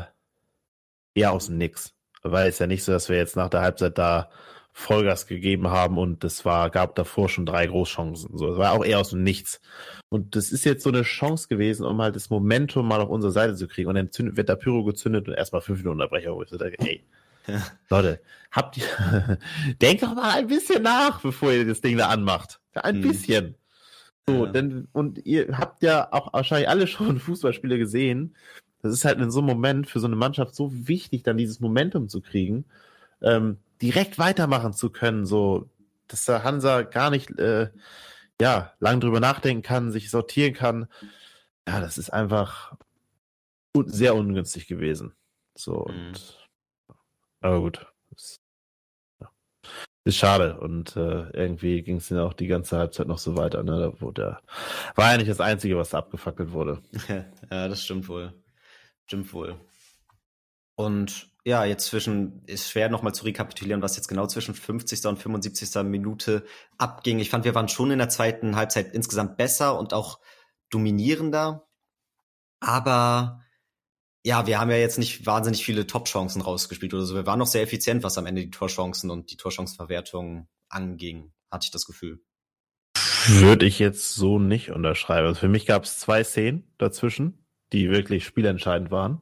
eher 1.15 1.31
aus 1.31 1.47
dem 1.47 1.57
Nix. 1.57 1.93
Weil 2.21 2.49
es 2.49 2.59
ja 2.59 2.67
nicht 2.67 2.83
so, 2.83 2.91
dass 2.91 3.09
wir 3.09 3.17
jetzt 3.17 3.35
nach 3.35 3.49
der 3.49 3.61
Halbzeit 3.61 3.97
da 3.97 4.29
Vollgas 4.77 5.25
gegeben 5.25 5.69
haben 5.69 5.97
und 5.97 6.25
es 6.25 6.43
war, 6.43 6.69
gab 6.69 6.95
davor 6.95 7.29
schon 7.29 7.45
drei 7.45 7.65
Großchancen. 7.65 8.37
So, 8.37 8.51
es 8.51 8.57
war 8.57 8.73
auch 8.73 8.83
eher 8.83 8.99
aus 8.99 9.11
dem 9.11 9.23
Nichts. 9.23 9.61
Und 10.09 10.35
das 10.35 10.51
ist 10.51 10.65
jetzt 10.65 10.83
so 10.83 10.89
eine 10.89 11.03
Chance 11.03 11.47
gewesen, 11.47 11.85
um 11.85 12.01
halt 12.01 12.17
das 12.17 12.29
Momentum 12.29 12.85
mal 12.85 12.99
auf 12.99 13.07
unsere 13.07 13.31
Seite 13.31 13.55
zu 13.55 13.69
kriegen. 13.69 13.87
Und 13.87 13.95
dann 13.95 14.09
wird 14.35 14.49
der 14.49 14.57
Pyro 14.57 14.83
gezündet 14.83 15.29
und 15.29 15.33
erstmal 15.33 15.61
fünf 15.61 15.79
Minuten 15.79 16.01
Unterbrecher, 16.01 16.35
wo 16.35 16.43
ich 16.43 16.49
so 16.49 16.57
denke, 16.57 16.77
ey, 16.79 17.05
ja. 17.47 17.63
Leute, 17.89 18.19
habt 18.51 18.75
ihr, 18.75 19.37
denkt 19.81 20.03
doch 20.03 20.13
mal 20.13 20.37
ein 20.37 20.47
bisschen 20.47 20.83
nach, 20.83 21.21
bevor 21.21 21.53
ihr 21.53 21.65
das 21.65 21.79
Ding 21.79 21.97
da 21.97 22.09
anmacht. 22.09 22.59
Ein 22.73 22.95
hm. 22.95 23.01
bisschen. 23.01 23.55
So, 24.27 24.45
ja. 24.45 24.51
denn, 24.51 24.89
und 24.91 25.25
ihr 25.25 25.57
habt 25.57 25.83
ja 25.83 26.11
auch 26.11 26.33
wahrscheinlich 26.33 26.67
alle 26.67 26.87
schon 26.87 27.19
Fußballspiele 27.19 27.77
gesehen. 27.77 28.35
Das 28.81 28.91
ist 28.91 29.05
halt 29.05 29.19
in 29.19 29.31
so 29.31 29.39
einem 29.39 29.47
Moment 29.47 29.87
für 29.87 30.01
so 30.01 30.07
eine 30.07 30.17
Mannschaft 30.17 30.53
so 30.53 30.69
wichtig, 30.85 31.23
dann 31.23 31.37
dieses 31.37 31.61
Momentum 31.61 32.09
zu 32.09 32.19
kriegen, 32.19 32.65
ähm, 33.21 33.57
direkt 33.81 34.19
weitermachen 34.19 34.73
zu 34.73 34.89
können, 34.89 35.25
so, 35.25 35.69
dass 36.07 36.25
der 36.25 36.43
Hansa 36.43 36.83
gar 36.83 37.09
nicht, 37.09 37.37
äh, 37.39 37.71
ja, 38.39 38.73
lang 38.79 38.99
drüber 38.99 39.19
nachdenken 39.19 39.63
kann, 39.63 39.91
sich 39.91 40.09
sortieren 40.09 40.53
kann. 40.53 40.87
Ja, 41.67 41.79
das 41.79 41.97
ist 41.97 42.11
einfach 42.11 42.75
sehr 43.85 44.15
ungünstig 44.15 44.67
gewesen. 44.67 45.13
So, 45.55 45.85
mhm. 45.89 46.07
und 46.07 46.45
aber 47.45 47.61
gut. 47.61 47.85
Ist, 48.15 48.41
ja. 49.21 49.29
ist 50.03 50.17
schade. 50.17 50.59
Und 50.59 50.95
äh, 50.95 51.29
irgendwie 51.29 51.83
ging 51.83 51.97
es 51.97 52.07
dann 52.07 52.19
auch 52.19 52.33
die 52.33 52.47
ganze 52.47 52.77
Halbzeit 52.77 53.07
noch 53.07 53.19
so 53.19 53.37
weiter. 53.37 53.61
Ne? 53.61 53.79
Da 53.79 54.01
wurde, 54.01 54.39
war 54.95 55.11
ja 55.11 55.17
nicht 55.17 55.29
das 55.29 55.41
Einzige, 55.41 55.77
was 55.77 55.91
da 55.91 55.99
abgefackelt 55.99 56.51
wurde. 56.51 56.81
ja, 57.51 57.67
das 57.67 57.83
stimmt 57.83 58.07
wohl. 58.07 58.33
Stimmt 59.05 59.31
wohl. 59.31 59.55
Und 60.73 61.29
ja, 61.45 61.63
jetzt 61.63 61.85
zwischen, 61.85 62.43
ist 62.45 62.71
schwer 62.71 62.89
nochmal 62.89 63.13
zu 63.13 63.23
rekapitulieren, 63.23 63.83
was 63.83 63.95
jetzt 63.95 64.07
genau 64.07 64.25
zwischen 64.25 64.55
50. 64.55 65.05
und 65.05 65.17
75. 65.17 65.83
Minute 65.83 66.43
abging. 66.79 67.19
Ich 67.19 67.29
fand, 67.29 67.45
wir 67.45 67.53
waren 67.53 67.69
schon 67.69 67.91
in 67.91 67.99
der 67.99 68.09
zweiten 68.09 68.55
Halbzeit 68.55 68.93
insgesamt 68.95 69.37
besser 69.37 69.77
und 69.77 69.93
auch 69.93 70.19
dominierender. 70.71 71.67
Aber 72.59 73.43
ja, 74.23 74.47
wir 74.47 74.59
haben 74.59 74.71
ja 74.71 74.77
jetzt 74.77 74.97
nicht 74.97 75.27
wahnsinnig 75.27 75.63
viele 75.63 75.85
Top-Chancen 75.85 76.41
rausgespielt 76.41 76.95
oder 76.95 77.03
so. 77.03 77.13
Wir 77.13 77.27
waren 77.27 77.37
noch 77.37 77.45
sehr 77.45 77.61
effizient, 77.61 78.01
was 78.01 78.17
am 78.17 78.25
Ende 78.25 78.41
die 78.41 78.49
Torchancen 78.49 79.11
und 79.11 79.29
die 79.29 79.37
Torchancenverwertung 79.37 80.47
anging, 80.67 81.31
hatte 81.51 81.65
ich 81.65 81.71
das 81.71 81.85
Gefühl. 81.85 82.23
Würde 83.27 83.67
ich 83.67 83.77
jetzt 83.77 84.15
so 84.15 84.39
nicht 84.39 84.71
unterschreiben. 84.71 85.27
Also 85.27 85.41
für 85.41 85.47
mich 85.47 85.67
gab 85.67 85.83
es 85.83 85.99
zwei 85.99 86.23
Szenen 86.23 86.73
dazwischen, 86.79 87.45
die 87.71 87.91
wirklich 87.91 88.25
spielentscheidend 88.25 88.89
waren. 88.89 89.21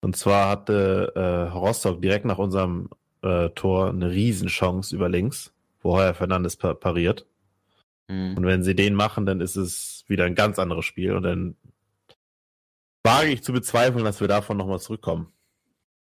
Und 0.00 0.16
zwar 0.16 0.48
hatte 0.50 1.12
äh, 1.16 1.50
Rostock 1.50 2.00
direkt 2.00 2.24
nach 2.24 2.38
unserem 2.38 2.88
äh, 3.22 3.50
Tor 3.50 3.88
eine 3.88 4.10
Riesenchance 4.10 4.94
über 4.94 5.08
links, 5.08 5.52
wo 5.82 5.96
Heuer 5.96 6.14
Fernandes 6.14 6.56
pariert. 6.56 7.26
Mhm. 8.08 8.36
Und 8.36 8.46
wenn 8.46 8.62
sie 8.62 8.76
den 8.76 8.94
machen, 8.94 9.26
dann 9.26 9.40
ist 9.40 9.56
es 9.56 10.04
wieder 10.06 10.24
ein 10.24 10.34
ganz 10.34 10.58
anderes 10.58 10.84
Spiel 10.84 11.12
und 11.12 11.24
dann 11.24 11.56
wage 13.04 13.30
ich 13.30 13.42
zu 13.42 13.52
bezweifeln, 13.52 14.04
dass 14.04 14.20
wir 14.20 14.28
davon 14.28 14.56
nochmal 14.56 14.80
zurückkommen. 14.80 15.32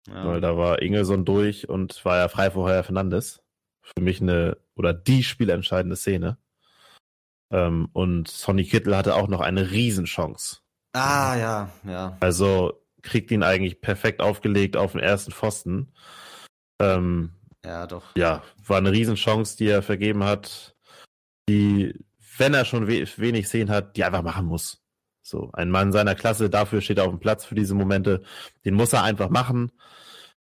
Ja. 0.06 0.26
Weil 0.26 0.40
da 0.40 0.56
war 0.56 0.82
Ingelson 0.82 1.24
durch 1.24 1.68
und 1.68 2.04
war 2.04 2.16
ja 2.16 2.28
frei 2.28 2.50
vorher 2.50 2.82
Fernandes. 2.84 3.42
Für 3.82 4.02
mich 4.02 4.20
eine 4.20 4.58
oder 4.74 4.92
die 4.92 5.22
spielentscheidende 5.22 5.96
Szene. 5.96 6.38
Ähm, 7.50 7.88
und 7.92 8.28
Sonny 8.28 8.64
Kittel 8.64 8.96
hatte 8.96 9.14
auch 9.14 9.28
noch 9.28 9.40
eine 9.40 9.70
Riesenchance. 9.70 10.58
Ah, 10.92 11.36
ja, 11.36 11.70
ja. 11.84 12.16
Also 12.20 12.82
kriegt 13.02 13.30
ihn 13.30 13.42
eigentlich 13.42 13.80
perfekt 13.80 14.20
aufgelegt 14.20 14.76
auf 14.76 14.92
den 14.92 15.00
ersten 15.00 15.32
Pfosten. 15.32 15.92
Ähm, 16.80 17.32
ja, 17.64 17.86
doch. 17.86 18.04
Ja, 18.16 18.42
war 18.66 18.78
eine 18.78 18.92
Riesenchance, 18.92 19.56
die 19.56 19.66
er 19.66 19.82
vergeben 19.82 20.24
hat, 20.24 20.76
die, 21.48 21.94
wenn 22.36 22.54
er 22.54 22.64
schon 22.64 22.86
we 22.86 23.06
wenig 23.16 23.46
Szenen 23.46 23.70
hat, 23.70 23.96
die 23.96 24.04
einfach 24.04 24.22
machen 24.22 24.46
muss. 24.46 24.82
So, 25.22 25.50
ein 25.52 25.70
Mann 25.70 25.92
seiner 25.92 26.14
Klasse, 26.14 26.48
dafür 26.48 26.80
steht 26.80 26.98
er 26.98 27.04
auf 27.04 27.10
dem 27.10 27.20
Platz 27.20 27.44
für 27.44 27.54
diese 27.54 27.74
Momente. 27.74 28.22
Den 28.64 28.74
muss 28.74 28.92
er 28.92 29.02
einfach 29.02 29.28
machen. 29.28 29.72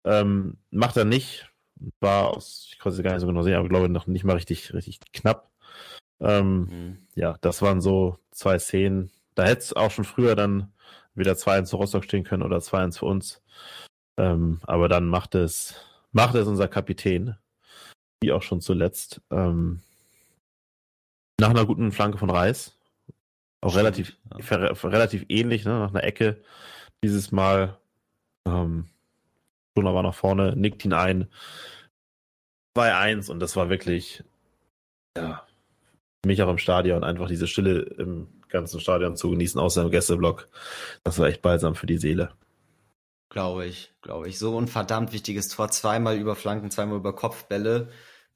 Ähm, 0.05 0.57
macht 0.71 0.95
er 0.95 1.05
nicht. 1.05 1.51
War 1.99 2.29
aus, 2.29 2.69
ich 2.71 2.79
konnte 2.79 2.97
es 2.97 3.03
gar 3.03 3.11
nicht 3.11 3.21
so 3.21 3.27
genau 3.27 3.41
sehen, 3.41 3.55
aber 3.55 3.67
glaube 3.67 3.89
noch 3.89 4.07
nicht 4.07 4.23
mal 4.23 4.37
richtig, 4.37 4.73
richtig 4.73 4.99
knapp. 5.11 5.51
Ähm, 6.19 6.59
mhm. 6.59 7.07
Ja, 7.15 7.37
das 7.41 7.61
waren 7.61 7.81
so 7.81 8.17
zwei 8.31 8.57
Szenen. 8.59 9.11
Da 9.35 9.43
hätte 9.43 9.61
es 9.61 9.73
auch 9.73 9.91
schon 9.91 10.05
früher 10.05 10.35
dann 10.35 10.71
wieder 11.17 11.33
2-1 11.33 11.65
zu 11.65 11.77
Rostock 11.77 12.03
stehen 12.03 12.23
können 12.23 12.43
oder 12.43 12.57
2-1 12.57 12.99
für 12.99 13.05
uns. 13.05 13.41
Ähm, 14.19 14.59
aber 14.63 14.89
dann 14.89 15.07
macht 15.07 15.35
es, 15.35 15.75
macht 16.11 16.35
es 16.35 16.47
unser 16.47 16.67
Kapitän. 16.67 17.35
Wie 18.21 18.31
auch 18.31 18.41
schon 18.41 18.61
zuletzt. 18.61 19.21
Ähm, 19.29 19.81
nach 21.39 21.49
einer 21.49 21.65
guten 21.65 21.91
Flanke 21.91 22.17
von 22.17 22.29
Reis. 22.29 22.73
Auch 23.61 23.75
relativ, 23.75 24.17
ja. 24.39 24.71
relativ 24.83 25.25
ähnlich, 25.29 25.65
ne? 25.65 25.79
nach 25.79 25.89
einer 25.89 26.03
Ecke. 26.03 26.41
Dieses 27.03 27.31
Mal 27.31 27.77
ähm, 28.47 28.87
Brunner 29.75 29.93
war 29.93 30.03
nach 30.03 30.15
vorne, 30.15 30.55
nickt 30.55 30.83
ihn 30.85 30.93
ein. 30.93 31.27
2-1 32.77 33.29
und 33.29 33.39
das 33.39 33.55
war 33.55 33.69
wirklich, 33.69 34.23
ja, 35.17 35.45
mich 36.25 36.41
auch 36.41 36.49
im 36.49 36.57
Stadion, 36.57 37.03
einfach 37.03 37.27
diese 37.27 37.47
Stille 37.47 37.81
im 37.81 38.36
ganzen 38.49 38.79
Stadion 38.79 39.15
zu 39.15 39.29
genießen, 39.29 39.59
außer 39.59 39.83
im 39.83 39.91
Gästeblock. 39.91 40.49
Das 41.03 41.19
war 41.19 41.27
echt 41.27 41.41
balsam 41.41 41.75
für 41.75 41.87
die 41.87 41.97
Seele. 41.97 42.31
Glaube 43.29 43.65
ich, 43.65 43.93
glaube 44.01 44.29
ich. 44.29 44.39
So 44.39 44.59
ein 44.59 44.67
verdammt 44.67 45.13
wichtiges 45.13 45.49
Tor. 45.49 45.69
Zweimal 45.69 46.17
über 46.17 46.35
Flanken, 46.35 46.71
zweimal 46.71 46.97
über 46.97 47.13
Kopfbälle 47.13 47.89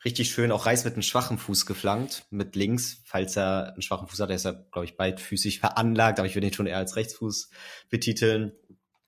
richtig 0.03 0.31
schön 0.31 0.51
auch 0.51 0.65
Reis 0.65 0.83
mit 0.83 0.93
einem 0.93 1.03
schwachen 1.03 1.37
Fuß 1.37 1.65
geflankt, 1.65 2.25
mit 2.29 2.55
links, 2.55 3.01
falls 3.05 3.37
er 3.37 3.73
einen 3.73 3.81
schwachen 3.81 4.07
Fuß 4.07 4.19
hat. 4.19 4.29
Er 4.29 4.35
ist 4.35 4.45
ja, 4.45 4.51
glaube 4.51 4.85
ich, 4.85 4.97
beidfüßig 4.97 5.59
veranlagt, 5.59 6.19
aber 6.19 6.27
ich 6.27 6.35
würde 6.35 6.47
ihn 6.47 6.53
schon 6.53 6.67
eher 6.67 6.77
als 6.77 6.95
Rechtsfuß 6.95 7.49
betiteln. 7.89 8.53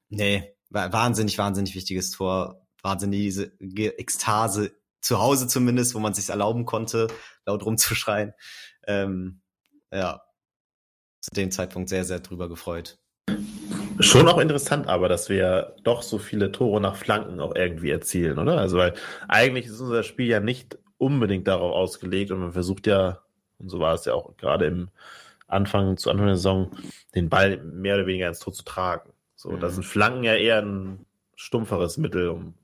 Nee, 0.10 0.56
wahnsinnig, 0.70 1.38
wahnsinnig 1.38 1.76
wichtiges 1.76 2.12
Tor. 2.12 2.68
Wahnsinnige 2.82 3.98
Ekstase, 3.98 4.74
zu 5.00 5.20
Hause 5.20 5.48
zumindest, 5.48 5.96
wo 5.96 6.00
man 6.00 6.14
sich 6.14 6.30
erlauben 6.30 6.66
konnte, 6.66 7.08
laut 7.46 7.66
rumzuschreien. 7.66 8.34
Ähm, 8.86 9.42
ja, 9.92 10.22
zu 11.24 11.32
dem 11.34 11.52
Zeitpunkt 11.52 11.88
sehr, 11.88 12.04
sehr 12.04 12.20
drüber 12.20 12.50
gefreut. 12.50 12.98
Schon 14.00 14.28
auch 14.28 14.40
interessant, 14.40 14.88
aber 14.88 15.08
dass 15.08 15.30
wir 15.30 15.76
doch 15.84 16.02
so 16.02 16.18
viele 16.18 16.52
Tore 16.52 16.82
nach 16.82 16.98
Flanken 16.98 17.40
auch 17.40 17.56
irgendwie 17.56 17.92
erzielen, 17.92 18.38
oder? 18.38 18.58
Also, 18.58 18.78
weil 18.78 18.94
eigentlich 19.30 19.68
ist 19.68 19.80
unser 19.80 20.04
Spiel 20.04 20.28
ja 20.28 20.42
nicht 20.42 20.78
unbedingt 20.98 21.48
darauf 21.48 21.74
ausgelegt 21.74 22.32
und 22.32 22.40
man 22.40 22.52
versucht 22.52 22.88
ja, 22.88 23.20
und 23.60 23.70
so 23.70 23.80
war 23.80 23.94
es 23.94 24.04
ja 24.04 24.14
auch 24.14 24.36
gerade 24.36 24.66
im 24.66 24.90
Anfang, 25.48 25.96
zu 25.96 26.10
Anfang 26.10 26.26
der 26.28 26.36
Saison, 26.36 26.72
den 27.16 27.30
Ball 27.30 27.58
mehr 27.58 27.96
oder 27.96 28.08
weniger 28.08 28.28
ins 28.28 28.40
Tor 28.40 28.52
zu 28.52 28.64
tragen. 28.64 29.12
So, 29.36 29.52
mhm. 29.52 29.62
da 29.62 29.70
sind 29.70 29.84
Flanken 29.84 30.24
ja 30.24 30.36
eher 30.36 30.62
ein 30.62 31.06
stumpferes 31.36 31.98
Mittel, 31.98 32.28
um 32.30 32.56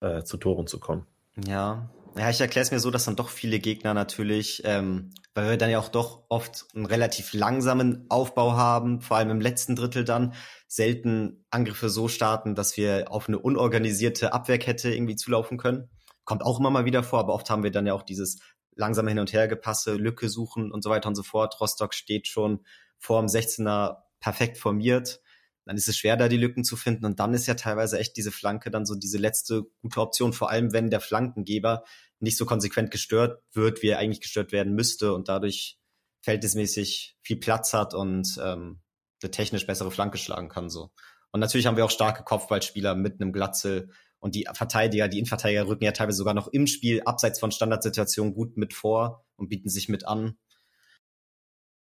äh, 0.00 0.22
zu 0.24 0.36
Toren 0.36 0.66
zu 0.66 0.78
kommen. 0.78 1.06
Ja, 1.46 1.88
ja, 2.18 2.30
ich 2.30 2.40
erkläre 2.40 2.64
es 2.64 2.70
mir 2.70 2.80
so, 2.80 2.90
dass 2.90 3.04
dann 3.04 3.16
doch 3.16 3.28
viele 3.28 3.58
Gegner 3.58 3.94
natürlich, 3.94 4.62
ähm, 4.64 5.10
weil 5.34 5.50
wir 5.50 5.56
dann 5.56 5.70
ja 5.70 5.78
auch 5.78 5.88
doch 5.88 6.24
oft 6.28 6.66
einen 6.74 6.86
relativ 6.86 7.32
langsamen 7.32 8.06
Aufbau 8.08 8.52
haben, 8.52 9.00
vor 9.00 9.16
allem 9.16 9.30
im 9.30 9.40
letzten 9.40 9.76
Drittel 9.76 10.04
dann, 10.04 10.34
selten 10.66 11.44
Angriffe 11.50 11.88
so 11.88 12.08
starten, 12.08 12.54
dass 12.54 12.76
wir 12.76 13.10
auf 13.10 13.28
eine 13.28 13.38
unorganisierte 13.38 14.32
Abwehrkette 14.32 14.92
irgendwie 14.92 15.16
zulaufen 15.16 15.58
können 15.58 15.88
kommt 16.28 16.44
auch 16.44 16.60
immer 16.60 16.68
mal 16.68 16.84
wieder 16.84 17.02
vor, 17.02 17.20
aber 17.20 17.32
oft 17.32 17.48
haben 17.48 17.62
wir 17.62 17.70
dann 17.70 17.86
ja 17.86 17.94
auch 17.94 18.02
dieses 18.02 18.38
langsame 18.76 19.08
Hin- 19.08 19.18
und 19.18 19.32
Hergepasse, 19.32 19.94
Lücke 19.94 20.28
suchen 20.28 20.70
und 20.70 20.84
so 20.84 20.90
weiter 20.90 21.08
und 21.08 21.14
so 21.14 21.22
fort. 21.22 21.58
Rostock 21.58 21.94
steht 21.94 22.28
schon 22.28 22.66
vor 22.98 23.18
dem 23.22 23.28
16er 23.28 24.02
perfekt 24.20 24.58
formiert. 24.58 25.22
Dann 25.64 25.78
ist 25.78 25.88
es 25.88 25.96
schwer, 25.96 26.18
da 26.18 26.28
die 26.28 26.36
Lücken 26.36 26.64
zu 26.64 26.76
finden. 26.76 27.06
Und 27.06 27.18
dann 27.18 27.32
ist 27.32 27.46
ja 27.46 27.54
teilweise 27.54 27.98
echt 27.98 28.14
diese 28.18 28.30
Flanke 28.30 28.70
dann 28.70 28.84
so 28.84 28.94
diese 28.94 29.16
letzte 29.16 29.62
gute 29.80 30.02
Option, 30.02 30.34
vor 30.34 30.50
allem 30.50 30.74
wenn 30.74 30.90
der 30.90 31.00
Flankengeber 31.00 31.82
nicht 32.20 32.36
so 32.36 32.46
konsequent 32.46 32.90
gestört 32.90 33.42
wird, 33.52 33.82
wie 33.82 33.88
er 33.88 33.98
eigentlich 33.98 34.20
gestört 34.20 34.52
werden 34.52 34.74
müsste 34.74 35.14
und 35.14 35.28
dadurch 35.28 35.78
verhältnismäßig 36.22 37.16
viel 37.22 37.38
Platz 37.38 37.72
hat 37.72 37.94
und 37.94 38.38
ähm, 38.42 38.80
eine 39.22 39.30
technisch 39.30 39.66
bessere 39.66 39.90
Flanke 39.90 40.18
schlagen 40.18 40.48
kann. 40.48 40.70
so. 40.70 40.90
Und 41.30 41.40
natürlich 41.40 41.66
haben 41.66 41.76
wir 41.76 41.84
auch 41.84 41.90
starke 41.90 42.24
Kopfballspieler 42.24 42.94
mit 42.94 43.20
einem 43.20 43.32
Glatzel 43.32 43.90
und 44.20 44.34
die 44.34 44.46
Verteidiger, 44.52 45.08
die 45.08 45.18
Innenverteidiger 45.18 45.68
rücken 45.68 45.84
ja 45.84 45.92
teilweise 45.92 46.18
sogar 46.18 46.34
noch 46.34 46.48
im 46.48 46.66
Spiel 46.66 47.02
abseits 47.02 47.38
von 47.38 47.52
Standardsituationen 47.52 48.34
gut 48.34 48.56
mit 48.56 48.74
vor 48.74 49.24
und 49.36 49.48
bieten 49.48 49.68
sich 49.68 49.88
mit 49.88 50.06
an. 50.06 50.36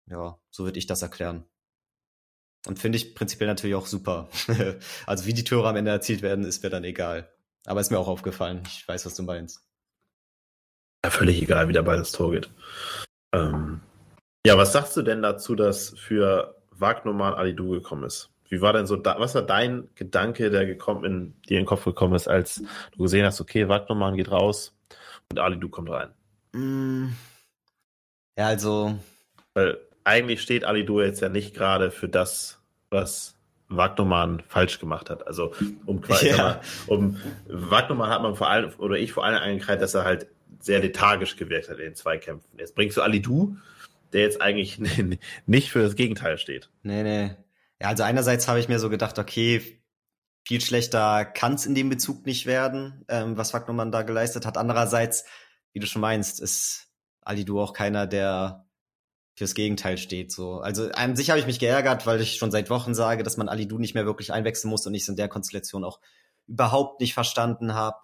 Ja, 0.06 0.38
so 0.50 0.64
würde 0.64 0.78
ich 0.78 0.86
das 0.86 1.02
erklären. 1.02 1.46
Und 2.66 2.78
finde 2.78 2.96
ich 2.96 3.14
prinzipiell 3.14 3.48
natürlich 3.48 3.76
auch 3.76 3.86
super. 3.86 4.28
also 5.06 5.26
wie 5.26 5.34
die 5.34 5.44
Tore 5.44 5.68
am 5.68 5.76
Ende 5.76 5.90
erzielt 5.90 6.22
werden, 6.22 6.44
ist 6.44 6.62
mir 6.62 6.70
dann 6.70 6.84
egal. 6.84 7.32
Aber 7.64 7.80
ist 7.80 7.90
mir 7.90 7.98
auch 7.98 8.08
aufgefallen. 8.08 8.62
Ich 8.66 8.86
weiß, 8.86 9.06
was 9.06 9.14
du 9.14 9.22
meinst. 9.22 9.66
Ja, 11.06 11.10
völlig 11.10 11.40
egal, 11.40 11.68
wie 11.68 11.72
dabei 11.72 11.96
das 11.96 12.10
Tor 12.10 12.32
geht. 12.32 12.50
Ähm, 13.32 13.80
ja, 14.44 14.58
was 14.58 14.72
sagst 14.72 14.96
du 14.96 15.02
denn 15.02 15.22
dazu, 15.22 15.54
dass 15.54 15.90
für 15.96 16.56
Wagnermann 16.72 17.34
Alidu 17.34 17.70
gekommen 17.70 18.02
ist? 18.02 18.28
Wie 18.48 18.60
war 18.60 18.72
denn 18.72 18.88
so, 18.88 18.96
da, 18.96 19.14
was 19.20 19.36
war 19.36 19.42
dein 19.42 19.88
Gedanke, 19.94 20.50
der 20.50 20.66
gekommen 20.66 21.04
in, 21.04 21.40
dir 21.42 21.58
in 21.58 21.62
den 21.62 21.66
Kopf 21.66 21.84
gekommen 21.84 22.16
ist, 22.16 22.26
als 22.26 22.60
du 22.90 23.04
gesehen 23.04 23.24
hast, 23.24 23.40
okay, 23.40 23.68
Wagnermann 23.68 24.16
geht 24.16 24.32
raus 24.32 24.74
und 25.30 25.38
Alidu 25.38 25.68
kommt 25.68 25.90
rein? 25.90 26.10
Mm. 26.52 27.10
Ja, 28.36 28.48
also. 28.48 28.98
Weil 29.54 29.78
eigentlich 30.02 30.42
steht 30.42 30.64
Alidu 30.64 31.02
jetzt 31.02 31.20
ja 31.20 31.28
nicht 31.28 31.54
gerade 31.54 31.92
für 31.92 32.08
das, 32.08 32.60
was 32.90 33.36
Wagnermann 33.68 34.42
falsch 34.48 34.80
gemacht 34.80 35.08
hat. 35.08 35.24
Also 35.24 35.52
um 35.86 36.00
quasi, 36.00 36.30
ja. 36.36 36.60
um 36.88 37.16
Wagnermann 37.46 38.10
hat 38.10 38.22
man 38.22 38.34
vor 38.34 38.50
allem, 38.50 38.72
oder 38.78 38.96
ich 38.96 39.12
vor 39.12 39.24
allem 39.24 39.38
eingekreidet, 39.38 39.82
dass 39.82 39.94
er 39.94 40.02
halt 40.02 40.26
sehr 40.66 40.80
lethargisch 40.80 41.36
gewirkt 41.36 41.70
hat 41.70 41.78
in 41.78 41.84
den 41.84 41.94
Zweikämpfen. 41.94 42.58
Jetzt 42.58 42.74
bringst 42.74 42.96
du 42.96 43.02
Alidu, 43.02 43.56
der 44.12 44.22
jetzt 44.22 44.42
eigentlich 44.42 44.78
nicht 45.46 45.70
für 45.70 45.82
das 45.82 45.96
Gegenteil 45.96 46.38
steht. 46.38 46.70
Nee, 46.82 47.02
nee. 47.02 47.36
Ja, 47.80 47.88
also 47.88 48.02
einerseits 48.02 48.48
habe 48.48 48.60
ich 48.60 48.68
mir 48.68 48.78
so 48.78 48.90
gedacht, 48.90 49.18
okay, 49.18 49.80
viel 50.46 50.60
schlechter 50.60 51.24
kann 51.24 51.54
es 51.54 51.66
in 51.66 51.74
dem 51.74 51.88
Bezug 51.88 52.26
nicht 52.26 52.46
werden, 52.46 53.04
ähm, 53.08 53.36
was 53.36 53.52
Wagnermann 53.54 53.92
da 53.92 54.02
geleistet 54.02 54.46
hat. 54.46 54.56
Andererseits, 54.58 55.24
wie 55.72 55.80
du 55.80 55.86
schon 55.86 56.02
meinst, 56.02 56.40
ist 56.40 56.88
Alidu 57.22 57.60
auch 57.60 57.72
keiner, 57.72 58.06
der 58.06 58.66
fürs 59.34 59.54
Gegenteil 59.54 59.98
steht. 59.98 60.32
So. 60.32 60.60
Also 60.60 60.90
an 60.92 61.14
sich 61.14 61.30
habe 61.30 61.38
ich 61.38 61.46
mich 61.46 61.58
geärgert, 61.58 62.06
weil 62.06 62.20
ich 62.20 62.36
schon 62.36 62.50
seit 62.50 62.70
Wochen 62.70 62.94
sage, 62.94 63.22
dass 63.22 63.36
man 63.36 63.48
Alidu 63.48 63.78
nicht 63.78 63.94
mehr 63.94 64.06
wirklich 64.06 64.32
einwechseln 64.32 64.70
muss 64.70 64.86
und 64.86 64.94
ich 64.94 65.02
es 65.02 65.08
in 65.08 65.16
der 65.16 65.28
Konstellation 65.28 65.84
auch 65.84 66.00
überhaupt 66.46 67.00
nicht 67.00 67.12
verstanden 67.12 67.74
habe. 67.74 67.98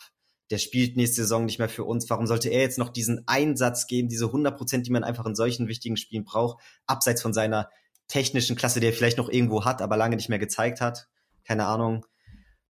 Der 0.53 0.59
spielt 0.59 0.97
nächste 0.97 1.23
Saison 1.23 1.47
nicht 1.47 1.59
mehr 1.59 1.71
für 1.71 1.85
uns. 1.85 2.09
Warum 2.11 2.27
sollte 2.27 2.51
er 2.51 2.61
jetzt 2.61 2.79
noch 2.79 2.91
diesen 2.91 3.23
Einsatz 3.27 3.87
geben, 3.87 4.09
diese 4.09 4.27
100 4.27 4.57
Prozent, 4.57 4.87
die 4.87 4.91
man 4.91 5.03
einfach 5.03 5.25
in 5.25 5.35
solchen 5.35 5.67
wichtigen 5.67 5.97
Spielen 5.97 6.25
braucht, 6.25 6.63
abseits 6.87 7.23
von 7.23 7.33
seiner 7.33 7.71
technischen 8.07 8.55
Klasse, 8.55 8.79
die 8.79 8.87
er 8.87 8.93
vielleicht 8.93 9.17
noch 9.17 9.31
irgendwo 9.31 9.65
hat, 9.65 9.81
aber 9.81 9.97
lange 9.97 10.17
nicht 10.17 10.29
mehr 10.29 10.39
gezeigt 10.39 10.83
hat? 10.83 11.09
Keine 11.45 11.65
Ahnung. 11.65 12.05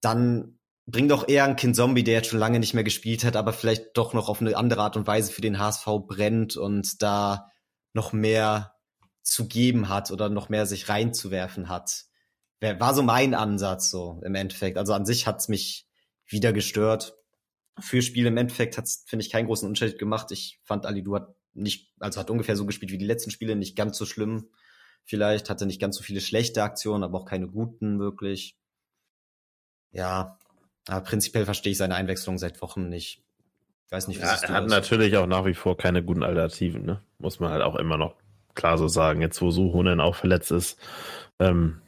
Dann 0.03 0.59
bring 0.87 1.09
doch 1.09 1.27
eher 1.27 1.45
einen 1.45 1.57
Kind 1.57 1.75
Zombie, 1.75 2.05
der 2.05 2.15
jetzt 2.15 2.29
schon 2.29 2.39
lange 2.39 2.59
nicht 2.61 2.75
mehr 2.75 2.85
gespielt 2.85 3.25
hat, 3.25 3.35
aber 3.35 3.55
vielleicht 3.55 3.97
doch 3.97 4.13
noch 4.13 4.29
auf 4.29 4.43
eine 4.43 4.55
andere 4.57 4.83
Art 4.83 4.99
und 4.99 5.07
Weise 5.07 5.33
für 5.33 5.41
den 5.41 5.59
HSV 5.59 5.87
brennt 6.07 6.57
und 6.59 7.03
da 7.03 7.51
noch 7.95 8.13
mehr 8.13 8.75
zu 9.23 9.49
geben 9.49 9.89
hat 9.89 10.11
oder 10.11 10.29
noch 10.29 10.51
mehr 10.51 10.67
sich 10.67 10.91
reinzuwerfen 10.91 11.71
hat. 11.71 12.05
War 12.61 12.95
so 12.95 13.03
mein 13.03 13.35
Ansatz 13.35 13.91
so 13.91 14.21
im 14.23 14.35
Endeffekt. 14.35 14.77
Also 14.77 14.93
an 14.93 15.07
sich 15.07 15.27
hat's 15.27 15.49
mich 15.49 15.89
wieder 16.27 16.53
gestört. 16.53 17.17
Für 17.81 18.03
Spiele 18.03 18.29
im 18.29 18.37
Endeffekt 18.37 18.79
hat's 18.79 19.05
finde 19.07 19.25
ich 19.25 19.31
keinen 19.31 19.47
großen 19.47 19.69
Unterschied 19.69 19.99
gemacht. 19.99 20.31
Ich 20.33 20.61
fand 20.65 20.87
Ali 20.87 21.03
Du 21.03 21.15
hat 21.15 21.35
nicht, 21.53 21.93
also 21.99 22.21
hat 22.21 22.31
ungefähr 22.31 22.57
so 22.57 22.67
gespielt 22.67 22.93
wie 22.93 22.99
die 22.99 23.07
letzten 23.07 23.31
Spiele, 23.31 23.57
nicht 23.57 23.77
ganz 23.77 23.99
so 23.99 24.07
schlimm. 24.07 24.49
Vielleicht 25.05 25.51
hatte 25.51 25.67
nicht 25.67 25.81
ganz 25.81 25.97
so 25.97 26.03
viele 26.03 26.21
schlechte 26.21 26.63
Aktionen, 26.63 27.03
aber 27.03 27.19
auch 27.19 27.25
keine 27.25 27.49
guten 27.49 27.99
wirklich. 27.99 28.57
Ja, 29.93 30.39
aber 30.87 31.01
prinzipiell 31.01 31.45
verstehe 31.45 31.73
ich 31.73 31.79
seine 31.79 31.97
Einwechslung 31.97 32.39
seit 32.39 32.63
Wochen 32.63 32.89
nicht. 32.89 33.23
Ich 33.87 33.93
weiß 33.93 34.07
nicht, 34.07 34.19
wie 34.19 34.25
ja, 34.25 34.37
Er 34.41 34.51
hat 34.51 34.69
natürlich 34.69 35.17
auch 35.17 35.27
nach 35.27 35.45
wie 35.47 35.55
vor 35.55 35.77
keine 35.77 36.05
guten 36.05 36.23
Alternativen, 36.23 36.85
ne? 36.85 37.03
Muss 37.19 37.41
man 37.41 37.51
halt 37.51 37.63
auch 37.63 37.75
immer 37.75 37.97
noch 37.97 38.15
klar 38.55 38.79
so 38.79 38.87
sagen. 38.87 39.21
Jetzt, 39.21 39.43
wo 39.43 39.51
Suhonen 39.51 40.01
auch 40.01 40.15
verletzt 40.15 40.53
ist, 40.53 40.79
ähm, 41.41 41.83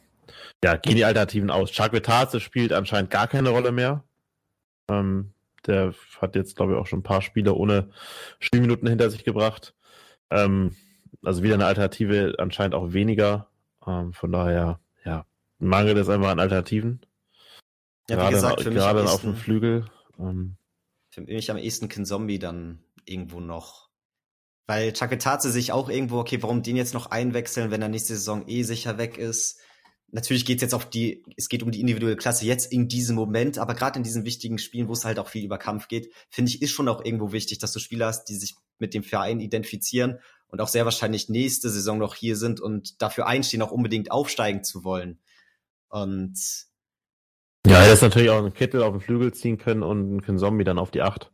ja, 0.63 0.75
gehen 0.75 0.95
die 0.95 1.05
Alternativen 1.05 1.49
aus. 1.49 1.71
Chakvetase 1.71 2.39
spielt 2.39 2.73
anscheinend 2.73 3.09
gar 3.09 3.27
keine 3.27 3.49
Rolle 3.49 3.71
mehr. 3.71 4.03
Ähm, 4.89 5.33
der 5.67 5.93
hat 6.21 6.35
jetzt, 6.35 6.55
glaube 6.55 6.73
ich, 6.73 6.77
auch 6.77 6.87
schon 6.87 6.99
ein 6.99 7.03
paar 7.03 7.21
Spiele 7.21 7.53
ohne 7.53 7.89
Spielminuten 8.39 8.87
hinter 8.87 9.09
sich 9.09 9.23
gebracht. 9.23 9.73
Ähm, 10.29 10.75
also 11.23 11.43
wieder 11.43 11.55
eine 11.55 11.65
Alternative, 11.65 12.35
anscheinend 12.37 12.75
auch 12.75 12.93
weniger. 12.93 13.49
Ähm, 13.85 14.13
von 14.13 14.31
daher, 14.31 14.79
ja, 15.05 15.25
mangelt 15.59 15.97
es 15.97 16.09
einfach 16.09 16.29
an 16.29 16.39
Alternativen. 16.39 17.01
Ja, 18.09 18.17
gerade, 18.17 18.35
gesagt, 18.35 18.63
gerade 18.63 19.03
auf 19.05 19.21
dem 19.21 19.35
Flügel. 19.35 19.85
Ähm, 20.19 20.57
für 21.09 21.21
mich 21.21 21.51
am 21.51 21.57
ehesten 21.57 21.89
Zombie 22.05 22.39
dann 22.39 22.83
irgendwo 23.05 23.39
noch. 23.39 23.89
Weil 24.65 24.93
Chaketaze 24.93 25.51
sich 25.51 25.71
auch 25.71 25.89
irgendwo, 25.89 26.19
okay, 26.19 26.41
warum 26.41 26.63
den 26.63 26.75
jetzt 26.75 26.93
noch 26.93 27.11
einwechseln, 27.11 27.71
wenn 27.71 27.81
er 27.81 27.89
nächste 27.89 28.15
Saison 28.15 28.47
eh 28.47 28.63
sicher 28.63 28.97
weg 28.97 29.17
ist? 29.17 29.59
Natürlich 30.13 30.45
geht's 30.45 30.61
jetzt 30.61 30.75
auf 30.75 30.87
die, 30.87 31.25
es 31.37 31.49
geht 31.49 31.63
um 31.63 31.71
die 31.71 31.81
individuelle 31.81 32.15
Klasse 32.15 32.45
jetzt 32.45 32.71
in 32.71 32.87
diesem 32.87 33.15
Moment, 33.15 33.57
aber 33.57 33.73
gerade 33.73 33.97
in 33.97 34.03
diesen 34.03 34.25
wichtigen 34.25 34.59
Spielen, 34.59 34.87
wo 34.87 34.93
es 34.93 35.05
halt 35.05 35.17
auch 35.17 35.27
viel 35.27 35.43
über 35.43 35.57
Kampf 35.57 35.87
geht, 35.87 36.13
finde 36.29 36.51
ich, 36.51 36.61
ist 36.61 36.69
schon 36.69 36.87
auch 36.87 37.03
irgendwo 37.03 37.31
wichtig, 37.31 37.57
dass 37.57 37.73
du 37.73 37.79
Spieler 37.79 38.05
hast, 38.05 38.25
die 38.25 38.35
sich 38.35 38.53
mit 38.77 38.93
dem 38.93 39.03
Verein 39.03 39.39
identifizieren 39.39 40.19
und 40.45 40.61
auch 40.61 40.67
sehr 40.67 40.85
wahrscheinlich 40.85 41.29
nächste 41.29 41.67
Saison 41.71 41.97
noch 41.97 42.13
hier 42.13 42.35
sind 42.35 42.61
und 42.61 43.01
dafür 43.01 43.25
einstehen, 43.25 43.63
auch 43.63 43.71
unbedingt 43.71 44.11
aufsteigen 44.11 44.63
zu 44.63 44.83
wollen. 44.83 45.19
Und 45.89 46.37
ja, 47.65 47.83
er 47.83 47.93
ist 47.93 48.03
natürlich 48.03 48.29
auch 48.29 48.37
einen 48.37 48.53
Kittel 48.53 48.83
auf 48.83 48.93
den 48.93 49.01
Flügel 49.01 49.33
ziehen 49.33 49.57
können 49.57 49.81
und 49.81 50.29
einen 50.29 50.37
Zombie 50.37 50.63
dann 50.63 50.77
auf 50.77 50.91
die 50.91 51.01
8, 51.01 51.31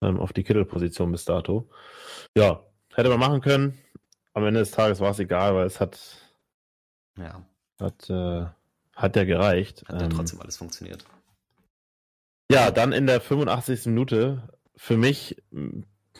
ähm, 0.00 0.18
auf 0.18 0.32
die 0.32 0.42
Kittelposition 0.42 1.12
bis 1.12 1.26
dato. 1.26 1.68
Ja, 2.34 2.64
hätte 2.94 3.10
man 3.10 3.20
machen 3.20 3.42
können. 3.42 3.78
Am 4.32 4.46
Ende 4.46 4.60
des 4.60 4.70
Tages 4.70 5.00
war 5.00 5.10
es 5.10 5.18
egal, 5.18 5.54
weil 5.54 5.66
es 5.66 5.80
hat, 5.80 6.00
ja. 7.18 7.46
Hat, 7.80 8.10
äh, 8.10 8.46
hat 8.94 9.16
ja 9.16 9.24
gereicht. 9.24 9.84
Hat 9.88 10.00
ja 10.00 10.06
ähm, 10.06 10.10
trotzdem 10.10 10.40
alles 10.40 10.56
funktioniert. 10.56 11.04
Ja, 12.50 12.70
dann 12.70 12.92
in 12.92 13.06
der 13.06 13.20
85. 13.20 13.86
Minute 13.86 14.48
für 14.76 14.96
mich, 14.96 15.42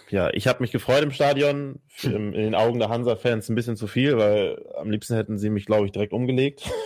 ja, 0.09 0.31
ich 0.31 0.47
habe 0.49 0.61
mich 0.61 0.73
gefreut 0.73 1.03
im 1.03 1.13
Stadion, 1.13 1.81
in 2.03 2.33
den 2.33 2.55
Augen 2.55 2.79
der 2.79 2.89
Hansa-Fans 2.89 3.49
ein 3.49 3.55
bisschen 3.55 3.77
zu 3.77 3.87
viel, 3.87 4.17
weil 4.17 4.65
am 4.77 4.91
liebsten 4.91 5.15
hätten 5.15 5.39
sie 5.39 5.51
mich, 5.51 5.67
glaube 5.67 5.87
ich, 5.87 5.93
direkt 5.93 6.13
umgelegt. 6.13 6.69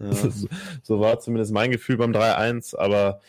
Ja. 0.00 0.12
so 0.82 0.98
war 0.98 1.20
zumindest 1.20 1.52
mein 1.52 1.70
Gefühl 1.70 1.96
beim 1.96 2.10
3-1, 2.10 2.76
aber 2.76 3.20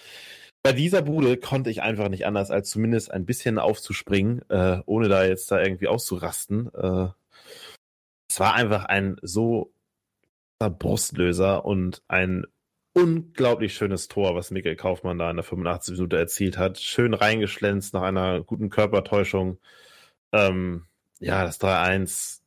bei 0.63 0.71
dieser 0.71 1.01
Bude 1.01 1.37
konnte 1.37 1.69
ich 1.69 1.81
einfach 1.81 2.07
nicht 2.09 2.25
anders, 2.25 2.49
als 2.49 2.69
zumindest 2.69 3.11
ein 3.11 3.25
bisschen 3.25 3.59
aufzuspringen, 3.59 4.41
äh, 4.49 4.79
ohne 4.85 5.09
da 5.09 5.25
jetzt 5.25 5.51
da 5.51 5.61
irgendwie 5.61 5.87
auszurasten. 5.87 6.73
Äh, 6.73 7.09
es 8.29 8.39
war 8.39 8.55
einfach 8.55 8.85
ein 8.85 9.17
so 9.21 9.72
Brustlöser 10.59 11.65
und 11.65 12.01
ein 12.07 12.45
unglaublich 12.93 13.73
schönes 13.73 14.07
Tor, 14.07 14.35
was 14.35 14.51
Mikkel 14.51 14.75
Kaufmann 14.75 15.17
da 15.17 15.29
in 15.29 15.37
der 15.37 15.43
85 15.43 15.95
Minute 15.95 16.17
erzielt 16.17 16.57
hat. 16.57 16.79
Schön 16.79 17.13
reingeschlänzt 17.13 17.93
nach 17.93 18.03
einer 18.03 18.41
guten 18.41 18.69
Körpertäuschung. 18.69 19.59
Ähm, 20.31 20.85
ja, 21.19 21.43
das 21.43 21.59
3-1 21.59 22.41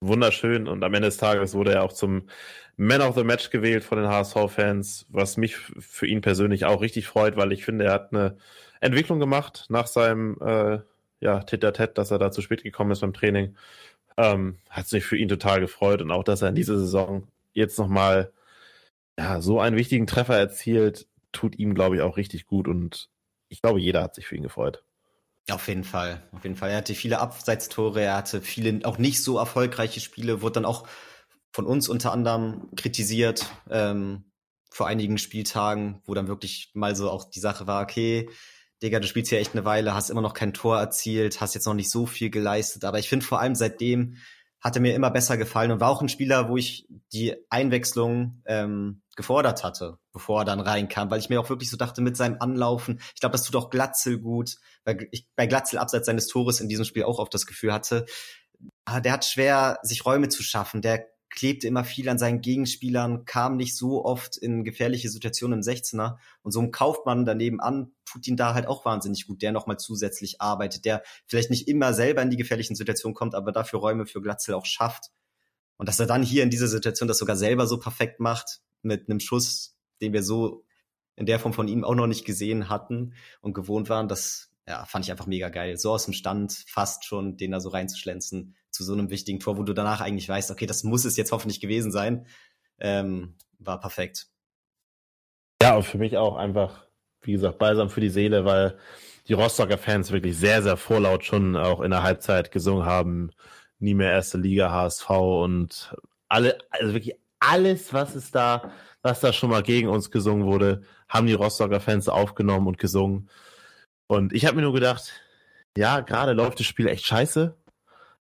wunderschön 0.00 0.68
und 0.68 0.82
am 0.84 0.94
Ende 0.94 1.08
des 1.08 1.16
Tages 1.16 1.54
wurde 1.54 1.74
er 1.74 1.82
auch 1.84 1.92
zum 1.92 2.28
Man 2.76 3.00
of 3.00 3.14
the 3.14 3.24
Match 3.24 3.50
gewählt 3.50 3.84
von 3.84 3.98
den 3.98 4.08
HSV-Fans, 4.08 5.06
was 5.10 5.36
mich 5.36 5.56
für 5.56 6.06
ihn 6.06 6.20
persönlich 6.20 6.64
auch 6.64 6.80
richtig 6.80 7.06
freut, 7.06 7.36
weil 7.36 7.52
ich 7.52 7.64
finde, 7.64 7.84
er 7.86 7.92
hat 7.92 8.12
eine 8.12 8.36
Entwicklung 8.80 9.20
gemacht 9.20 9.66
nach 9.68 9.86
seinem 9.86 10.36
äh, 10.40 10.80
ja, 11.20 11.40
Tit-Tat, 11.40 11.96
dass 11.98 12.10
er 12.10 12.18
da 12.18 12.32
zu 12.32 12.42
spät 12.42 12.64
gekommen 12.64 12.90
ist 12.90 13.00
beim 13.00 13.12
Training. 13.12 13.56
Ähm, 14.16 14.58
hat 14.68 14.88
sich 14.88 15.04
für 15.04 15.16
ihn 15.16 15.28
total 15.28 15.60
gefreut 15.60 16.02
und 16.02 16.10
auch, 16.10 16.24
dass 16.24 16.42
er 16.42 16.48
in 16.48 16.54
dieser 16.54 16.78
Saison 16.78 17.26
jetzt 17.54 17.78
nochmal 17.78 18.32
ja, 19.18 19.40
so 19.40 19.60
einen 19.60 19.76
wichtigen 19.76 20.06
Treffer 20.06 20.36
erzielt, 20.36 21.06
tut 21.32 21.58
ihm, 21.58 21.74
glaube 21.74 21.96
ich, 21.96 22.02
auch 22.02 22.16
richtig 22.16 22.46
gut 22.46 22.68
und 22.68 23.08
ich 23.48 23.62
glaube, 23.62 23.80
jeder 23.80 24.02
hat 24.02 24.14
sich 24.14 24.26
für 24.26 24.36
ihn 24.36 24.42
gefreut. 24.42 24.82
Auf 25.50 25.68
jeden 25.68 25.84
Fall, 25.84 26.22
auf 26.32 26.44
jeden 26.44 26.56
Fall. 26.56 26.70
Er 26.70 26.78
hatte 26.78 26.94
viele 26.94 27.18
Abseitstore, 27.18 28.02
er 28.02 28.16
hatte 28.16 28.40
viele 28.40 28.80
auch 28.84 28.98
nicht 28.98 29.22
so 29.22 29.38
erfolgreiche 29.38 30.00
Spiele, 30.00 30.40
wurde 30.40 30.54
dann 30.54 30.64
auch 30.64 30.86
von 31.52 31.66
uns 31.66 31.88
unter 31.88 32.12
anderem 32.12 32.68
kritisiert 32.76 33.46
ähm, 33.68 34.24
vor 34.70 34.86
einigen 34.86 35.18
Spieltagen, 35.18 36.00
wo 36.04 36.14
dann 36.14 36.28
wirklich 36.28 36.70
mal 36.74 36.96
so 36.96 37.10
auch 37.10 37.24
die 37.24 37.40
Sache 37.40 37.66
war, 37.66 37.82
okay, 37.82 38.30
Digga, 38.82 38.98
du 38.98 39.06
spielst 39.06 39.30
hier 39.30 39.38
echt 39.38 39.54
eine 39.54 39.64
Weile, 39.64 39.94
hast 39.94 40.10
immer 40.10 40.20
noch 40.20 40.34
kein 40.34 40.52
Tor 40.52 40.78
erzielt, 40.78 41.40
hast 41.40 41.54
jetzt 41.54 41.66
noch 41.66 41.74
nicht 41.74 41.90
so 41.90 42.04
viel 42.06 42.30
geleistet. 42.30 42.84
Aber 42.84 42.98
ich 42.98 43.08
finde 43.08 43.24
vor 43.24 43.40
allem 43.40 43.54
seitdem 43.54 44.16
hat 44.60 44.76
er 44.76 44.82
mir 44.82 44.94
immer 44.94 45.10
besser 45.10 45.36
gefallen 45.36 45.72
und 45.72 45.80
war 45.80 45.90
auch 45.90 46.02
ein 46.02 46.08
Spieler, 46.08 46.48
wo 46.48 46.56
ich 46.56 46.86
die 47.12 47.34
Einwechslung 47.50 48.42
ähm, 48.46 49.02
gefordert 49.16 49.64
hatte, 49.64 49.98
bevor 50.12 50.42
er 50.42 50.44
dann 50.44 50.60
reinkam, 50.60 51.10
weil 51.10 51.18
ich 51.18 51.28
mir 51.28 51.40
auch 51.40 51.48
wirklich 51.48 51.68
so 51.68 51.76
dachte, 51.76 52.00
mit 52.00 52.16
seinem 52.16 52.36
Anlaufen, 52.38 53.00
ich 53.14 53.20
glaube, 53.20 53.32
das 53.32 53.42
tut 53.42 53.56
auch 53.56 53.70
Glatzel 53.70 54.18
gut, 54.18 54.56
weil 54.84 55.08
ich 55.10 55.26
bei 55.34 55.46
Glatzel 55.46 55.78
abseits 55.78 56.06
seines 56.06 56.28
Tores 56.28 56.60
in 56.60 56.68
diesem 56.68 56.84
Spiel 56.84 57.04
auch 57.04 57.18
oft 57.18 57.34
das 57.34 57.46
Gefühl 57.46 57.72
hatte, 57.72 58.06
ah, 58.84 59.00
der 59.00 59.12
hat 59.12 59.24
schwer, 59.24 59.78
sich 59.82 60.06
Räume 60.06 60.28
zu 60.28 60.42
schaffen, 60.44 60.80
der 60.80 61.06
klebte 61.32 61.66
immer 61.66 61.82
viel 61.82 62.08
an 62.08 62.18
seinen 62.18 62.42
Gegenspielern, 62.42 63.24
kam 63.24 63.56
nicht 63.56 63.76
so 63.76 64.04
oft 64.04 64.36
in 64.36 64.64
gefährliche 64.64 65.08
Situationen 65.08 65.60
im 65.60 65.64
16er. 65.64 66.16
Und 66.42 66.52
so 66.52 66.60
ein 66.60 66.70
Kaufmann 66.70 67.24
daneben 67.24 67.60
an 67.60 67.92
tut 68.04 68.28
ihn 68.28 68.36
da 68.36 68.54
halt 68.54 68.66
auch 68.66 68.84
wahnsinnig 68.84 69.26
gut, 69.26 69.42
der 69.42 69.50
nochmal 69.50 69.78
zusätzlich 69.78 70.40
arbeitet, 70.40 70.84
der 70.84 71.02
vielleicht 71.26 71.50
nicht 71.50 71.68
immer 71.68 71.94
selber 71.94 72.22
in 72.22 72.30
die 72.30 72.36
gefährlichen 72.36 72.76
Situationen 72.76 73.14
kommt, 73.14 73.34
aber 73.34 73.50
dafür 73.50 73.80
Räume 73.80 74.06
für 74.06 74.20
Glatzel 74.20 74.54
auch 74.54 74.66
schafft. 74.66 75.10
Und 75.78 75.88
dass 75.88 75.98
er 75.98 76.06
dann 76.06 76.22
hier 76.22 76.42
in 76.42 76.50
dieser 76.50 76.68
Situation 76.68 77.08
das 77.08 77.18
sogar 77.18 77.36
selber 77.36 77.66
so 77.66 77.78
perfekt 77.78 78.20
macht, 78.20 78.60
mit 78.82 79.08
einem 79.08 79.20
Schuss, 79.20 79.76
den 80.00 80.12
wir 80.12 80.22
so 80.22 80.64
in 81.16 81.26
der 81.26 81.38
Form 81.38 81.52
von 81.52 81.68
ihm 81.68 81.84
auch 81.84 81.94
noch 81.94 82.06
nicht 82.06 82.24
gesehen 82.24 82.68
hatten 82.68 83.14
und 83.40 83.54
gewohnt 83.54 83.88
waren, 83.88 84.08
das 84.08 84.50
ja, 84.66 84.84
fand 84.84 85.04
ich 85.04 85.10
einfach 85.10 85.26
mega 85.26 85.48
geil. 85.48 85.76
So 85.78 85.92
aus 85.92 86.04
dem 86.04 86.14
Stand 86.14 86.64
fast 86.66 87.04
schon, 87.04 87.36
den 87.36 87.52
da 87.52 87.60
so 87.60 87.70
reinzuschlänzen 87.70 88.54
zu 88.72 88.84
so 88.84 88.92
einem 88.92 89.10
wichtigen 89.10 89.38
Tor, 89.38 89.56
wo 89.56 89.62
du 89.62 89.72
danach 89.72 90.00
eigentlich 90.00 90.28
weißt, 90.28 90.50
okay, 90.50 90.66
das 90.66 90.82
muss 90.82 91.04
es 91.04 91.16
jetzt 91.16 91.30
hoffentlich 91.30 91.60
gewesen 91.60 91.92
sein, 91.92 92.26
ähm, 92.80 93.36
war 93.58 93.78
perfekt. 93.78 94.26
Ja, 95.62 95.76
und 95.76 95.84
für 95.84 95.98
mich 95.98 96.16
auch 96.16 96.36
einfach, 96.36 96.86
wie 97.20 97.32
gesagt, 97.32 97.58
balsam 97.58 97.88
für 97.88 98.00
die 98.00 98.08
Seele, 98.08 98.44
weil 98.44 98.78
die 99.28 99.34
Rostocker 99.34 99.78
Fans 99.78 100.10
wirklich 100.10 100.36
sehr, 100.36 100.62
sehr 100.62 100.76
vorlaut 100.76 101.24
schon 101.24 101.56
auch 101.56 101.80
in 101.80 101.92
der 101.92 102.02
Halbzeit 102.02 102.50
gesungen 102.50 102.84
haben. 102.84 103.30
Nie 103.78 103.94
mehr 103.94 104.10
erste 104.10 104.38
Liga, 104.38 104.72
HSV 104.72 105.10
und 105.10 105.94
alle, 106.28 106.58
also 106.70 106.94
wirklich 106.94 107.14
alles, 107.38 107.92
was 107.92 108.14
es 108.14 108.30
da, 108.30 108.72
was 109.02 109.20
da 109.20 109.32
schon 109.32 109.50
mal 109.50 109.62
gegen 109.62 109.88
uns 109.88 110.10
gesungen 110.10 110.46
wurde, 110.46 110.82
haben 111.08 111.26
die 111.26 111.34
Rostocker 111.34 111.80
Fans 111.80 112.08
aufgenommen 112.08 112.66
und 112.66 112.78
gesungen. 112.78 113.28
Und 114.06 114.32
ich 114.32 114.46
habe 114.46 114.56
mir 114.56 114.62
nur 114.62 114.74
gedacht, 114.74 115.12
ja, 115.76 116.00
gerade 116.00 116.32
läuft 116.32 116.60
das 116.60 116.66
Spiel 116.66 116.86
echt 116.86 117.04
scheiße, 117.06 117.56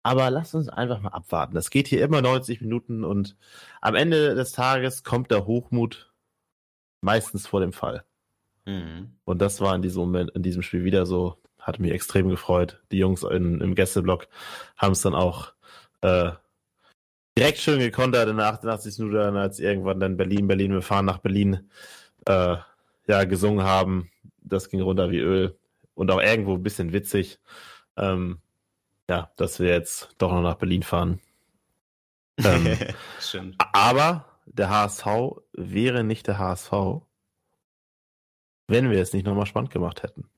aber 0.03 0.29
lasst 0.29 0.55
uns 0.55 0.69
einfach 0.69 1.01
mal 1.01 1.09
abwarten. 1.09 1.55
Das 1.55 1.69
geht 1.69 1.87
hier 1.87 2.03
immer 2.03 2.21
90 2.21 2.61
Minuten 2.61 3.03
und 3.03 3.35
am 3.81 3.95
Ende 3.95 4.35
des 4.35 4.51
Tages 4.51 5.03
kommt 5.03 5.31
der 5.31 5.45
Hochmut 5.45 6.11
meistens 7.01 7.47
vor 7.47 7.59
dem 7.59 7.73
Fall. 7.73 8.03
Mhm. 8.65 9.15
Und 9.25 9.41
das 9.41 9.61
war 9.61 9.75
in 9.75 9.81
diesem 9.81 10.01
Moment, 10.01 10.31
in 10.31 10.43
diesem 10.43 10.61
Spiel 10.61 10.83
wieder 10.83 11.05
so. 11.05 11.37
Hat 11.57 11.79
mich 11.79 11.91
extrem 11.91 12.29
gefreut. 12.29 12.81
Die 12.91 12.97
Jungs 12.97 13.23
in, 13.23 13.59
im 13.61 13.75
Gästeblock 13.75 14.27
haben 14.77 14.93
es 14.93 15.01
dann 15.01 15.13
auch 15.13 15.51
äh, 16.01 16.31
direkt 17.37 17.59
schön 17.59 17.79
gekontert 17.79 18.29
in 18.29 18.37
der 18.37 18.47
88. 18.47 18.99
Minute, 18.99 19.31
als 19.33 19.59
irgendwann 19.59 19.99
dann 19.99 20.17
Berlin, 20.17 20.47
Berlin, 20.47 20.71
wir 20.71 20.81
fahren 20.81 21.05
nach 21.05 21.19
Berlin, 21.19 21.69
äh, 22.25 22.55
ja, 23.07 23.23
gesungen 23.25 23.65
haben. 23.65 24.09
Das 24.41 24.69
ging 24.69 24.81
runter 24.81 25.11
wie 25.11 25.19
Öl 25.19 25.57
und 25.95 26.11
auch 26.11 26.21
irgendwo 26.21 26.53
ein 26.53 26.63
bisschen 26.63 26.93
witzig. 26.93 27.39
Ähm, 27.97 28.39
ja, 29.09 29.31
dass 29.35 29.59
wir 29.59 29.69
jetzt 29.69 30.15
doch 30.17 30.31
noch 30.31 30.41
nach 30.41 30.55
Berlin 30.55 30.83
fahren. 30.83 31.19
Ähm, 32.37 32.77
aber 33.73 34.25
der 34.45 34.69
HSV 34.69 35.05
wäre 35.53 36.03
nicht 36.03 36.27
der 36.27 36.39
HSV, 36.39 36.71
wenn 38.67 38.89
wir 38.89 39.01
es 39.01 39.13
nicht 39.13 39.25
nochmal 39.25 39.45
spannend 39.45 39.71
gemacht 39.71 40.03
hätten. 40.03 40.29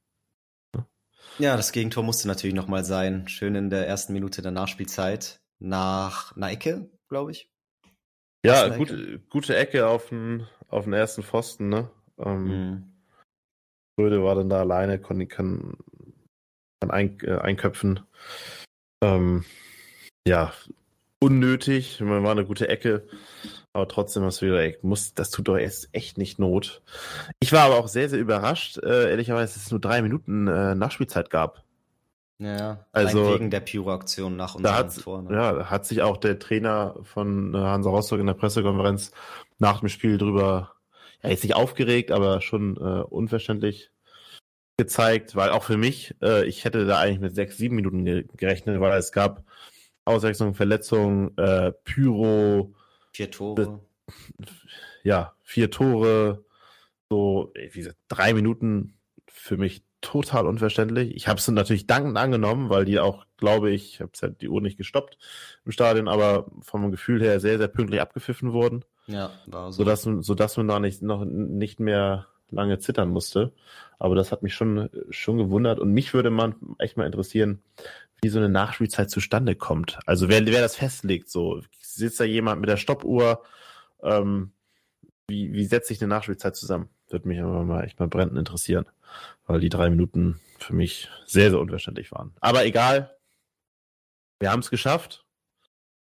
Ja, 1.37 1.55
das 1.55 1.71
Gegentor 1.71 2.03
musste 2.03 2.27
natürlich 2.27 2.55
nochmal 2.55 2.83
sein. 2.83 3.27
Schön 3.27 3.55
in 3.55 3.69
der 3.69 3.87
ersten 3.87 4.13
Minute 4.13 4.41
der 4.41 4.51
Nachspielzeit. 4.51 5.41
Nach 5.59 6.35
einer 6.35 6.51
Ecke, 6.51 6.89
glaube 7.07 7.31
ich. 7.31 7.49
Ja, 8.45 8.69
gute, 8.69 8.93
Ecke. 8.95 9.19
gute 9.29 9.55
Ecke 9.55 9.87
auf 9.87 10.09
den, 10.09 10.47
auf 10.67 10.85
den 10.85 10.93
ersten 10.93 11.23
Pfosten, 11.23 11.69
ne? 11.69 11.89
Ähm, 12.17 12.43
mhm. 12.43 12.93
Röde 13.99 14.23
war 14.23 14.35
dann 14.35 14.49
da 14.49 14.59
alleine, 14.59 14.99
konnte, 14.99 15.27
kann, 15.27 15.77
kann 16.79 16.91
ein, 16.91 17.19
äh, 17.21 17.37
einköpfen. 17.37 18.01
Ähm, 19.01 19.43
ja, 20.25 20.53
unnötig. 21.19 21.99
Man 21.99 22.23
war 22.23 22.31
eine 22.31 22.45
gute 22.45 22.67
Ecke. 22.67 23.07
Aber 23.73 23.87
trotzdem 23.87 24.23
hast 24.23 24.41
du 24.41 24.47
wieder, 24.47 24.61
ey, 24.61 24.77
muss, 24.81 25.13
das 25.13 25.29
tut 25.29 25.47
doch 25.47 25.57
jetzt 25.57 25.89
echt 25.93 26.17
nicht 26.17 26.39
Not. 26.39 26.81
Ich 27.39 27.53
war 27.53 27.61
aber 27.61 27.77
auch 27.77 27.87
sehr, 27.87 28.09
sehr 28.09 28.19
überrascht, 28.19 28.77
äh, 28.77 29.09
ehrlicherweise, 29.09 29.53
dass 29.53 29.63
es 29.63 29.71
nur 29.71 29.79
drei 29.79 30.01
Minuten 30.01 30.47
äh, 30.47 30.75
Nachspielzeit 30.75 31.29
gab. 31.29 31.63
Ja, 32.37 32.85
also 32.91 33.33
wegen 33.33 33.51
der 33.51 33.59
Pyro-Aktion 33.59 34.35
nach 34.35 34.55
unserem 34.55 34.73
da 34.75 34.79
hat, 34.79 34.97
Tor. 34.99 35.21
Ne? 35.21 35.35
Ja, 35.35 35.69
hat 35.69 35.85
sich 35.85 36.01
auch 36.01 36.17
der 36.17 36.39
Trainer 36.39 36.95
von 37.03 37.53
äh, 37.53 37.57
Hansa 37.57 37.89
Rostock 37.91 38.19
in 38.19 38.25
der 38.25 38.33
Pressekonferenz 38.33 39.11
nach 39.59 39.79
dem 39.79 39.89
Spiel 39.89 40.17
drüber, 40.17 40.73
ja, 41.21 41.29
jetzt 41.29 41.43
nicht 41.43 41.55
aufgeregt, 41.55 42.11
aber 42.11 42.41
schon 42.41 42.77
äh, 42.77 43.03
unverständlich 43.03 43.91
gezeigt, 44.81 45.35
weil 45.35 45.51
auch 45.51 45.63
für 45.63 45.77
mich, 45.77 46.15
äh, 46.23 46.45
ich 46.45 46.65
hätte 46.65 46.87
da 46.87 46.99
eigentlich 46.99 47.19
mit 47.19 47.35
sechs, 47.35 47.57
sieben 47.57 47.75
Minuten 47.75 48.03
ge 48.03 48.25
gerechnet, 48.35 48.79
weil 48.79 48.97
es 48.97 49.11
gab 49.11 49.43
Auswechslung, 50.05 50.55
Verletzung, 50.55 51.37
äh, 51.37 51.71
Pyro. 51.83 52.73
Vier 53.11 53.29
Tore. 53.29 53.79
Ja, 55.03 55.35
vier 55.43 55.69
Tore. 55.69 56.43
So, 57.09 57.51
wie 57.53 57.69
gesagt, 57.69 57.97
drei 58.07 58.33
Minuten 58.33 58.97
für 59.27 59.57
mich 59.57 59.83
total 60.01 60.47
unverständlich. 60.47 61.15
Ich 61.15 61.27
habe 61.27 61.37
es 61.37 61.47
natürlich 61.47 61.85
dankend 61.85 62.17
angenommen, 62.17 62.69
weil 62.69 62.85
die 62.85 62.99
auch, 62.99 63.25
glaube 63.37 63.69
ich, 63.69 63.93
ich 63.93 64.01
habe 64.01 64.11
ja 64.19 64.29
die 64.29 64.49
Uhr 64.49 64.61
nicht 64.61 64.77
gestoppt 64.77 65.19
im 65.63 65.71
Stadion, 65.71 66.07
aber 66.07 66.47
vom 66.61 66.89
Gefühl 66.89 67.21
her 67.21 67.39
sehr, 67.39 67.59
sehr 67.59 67.67
pünktlich 67.67 68.01
abgepfiffen 68.01 68.51
wurden. 68.51 68.83
Ja, 69.05 69.29
war 69.45 69.71
so. 69.71 69.83
Sodass, 69.83 70.01
sodass 70.01 70.57
man 70.57 70.67
da 70.67 70.79
nicht, 70.79 71.03
noch 71.03 71.23
nicht 71.25 71.79
mehr 71.79 72.27
lange 72.51 72.79
zittern 72.79 73.09
musste. 73.09 73.53
Aber 73.99 74.15
das 74.15 74.31
hat 74.31 74.43
mich 74.43 74.53
schon, 74.53 74.89
schon 75.09 75.37
gewundert. 75.37 75.79
Und 75.79 75.93
mich 75.93 76.13
würde 76.13 76.29
man 76.29 76.55
echt 76.79 76.97
mal 76.97 77.05
interessieren, 77.05 77.61
wie 78.21 78.29
so 78.29 78.39
eine 78.39 78.49
Nachspielzeit 78.49 79.09
zustande 79.09 79.55
kommt. 79.55 79.99
Also 80.05 80.29
wer, 80.29 80.45
wer 80.45 80.61
das 80.61 80.75
festlegt, 80.75 81.29
so 81.29 81.61
sitzt 81.79 82.19
da 82.19 82.23
jemand 82.23 82.61
mit 82.61 82.69
der 82.69 82.77
Stoppuhr, 82.77 83.43
ähm, 84.03 84.51
wie, 85.27 85.53
wie 85.53 85.65
setzt 85.65 85.87
sich 85.87 86.01
eine 86.01 86.09
Nachspielzeit 86.09 86.55
zusammen? 86.55 86.89
Würde 87.09 87.27
mich 87.27 87.41
aber 87.41 87.63
mal 87.63 87.83
echt 87.83 87.99
mal 87.99 88.07
brennend 88.07 88.37
interessieren, 88.37 88.85
weil 89.45 89.59
die 89.59 89.69
drei 89.69 89.89
Minuten 89.89 90.39
für 90.59 90.73
mich 90.73 91.09
sehr, 91.25 91.49
sehr 91.49 91.59
unverständlich 91.59 92.11
waren. 92.11 92.33
Aber 92.39 92.65
egal, 92.65 93.15
wir 94.39 94.51
haben 94.51 94.59
es 94.59 94.69
geschafft. 94.69 95.25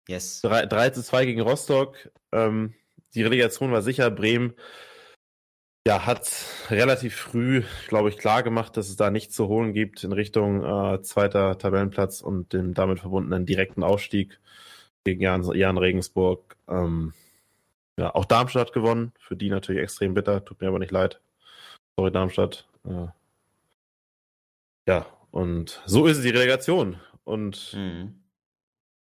Yes. 0.08 0.40
3, 0.42 0.66
3 0.66 0.90
zu 0.90 1.02
2 1.02 1.26
gegen 1.26 1.40
Rostock. 1.40 2.10
Ähm, 2.32 2.74
die 3.14 3.22
Relegation 3.22 3.72
war 3.72 3.82
sicher. 3.82 4.10
Bremen 4.10 4.54
ja, 5.90 6.06
hat 6.06 6.30
relativ 6.70 7.16
früh, 7.16 7.64
glaube 7.88 8.10
ich, 8.10 8.16
klar 8.16 8.44
gemacht, 8.44 8.76
dass 8.76 8.88
es 8.88 8.94
da 8.94 9.10
nichts 9.10 9.34
zu 9.34 9.48
holen 9.48 9.72
gibt 9.72 10.04
in 10.04 10.12
Richtung 10.12 10.64
äh, 10.64 11.02
zweiter 11.02 11.58
Tabellenplatz 11.58 12.20
und 12.20 12.52
dem 12.52 12.74
damit 12.74 13.00
verbundenen 13.00 13.44
direkten 13.44 13.82
Aufstieg 13.82 14.38
gegen 15.02 15.20
Jan, 15.20 15.42
Jan 15.52 15.78
Regensburg. 15.78 16.56
Ähm, 16.68 17.12
ja, 17.96 18.14
auch 18.14 18.24
Darmstadt 18.24 18.72
gewonnen, 18.72 19.10
für 19.18 19.34
die 19.34 19.50
natürlich 19.50 19.82
extrem 19.82 20.14
bitter, 20.14 20.44
tut 20.44 20.60
mir 20.60 20.68
aber 20.68 20.78
nicht 20.78 20.92
leid. 20.92 21.20
Sorry, 21.96 22.12
Darmstadt. 22.12 22.68
Äh, 22.86 23.08
ja, 24.86 25.06
und 25.32 25.82
so 25.86 26.06
ist 26.06 26.18
es 26.18 26.22
die 26.22 26.30
Relegation. 26.30 27.00
Und 27.24 27.74
mhm. 27.76 28.14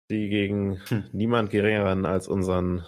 die 0.09 0.30
gegen 0.30 0.80
hm. 0.88 1.03
niemand 1.11 1.49
geringeren 1.49 2.05
als 2.05 2.30
unseren 2.30 2.86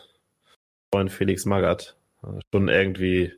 Freund 0.89 1.11
Felix 1.11 1.43
Magath. 1.43 1.97
Äh, 2.23 2.39
schon 2.53 2.69
irgendwie 2.69 3.34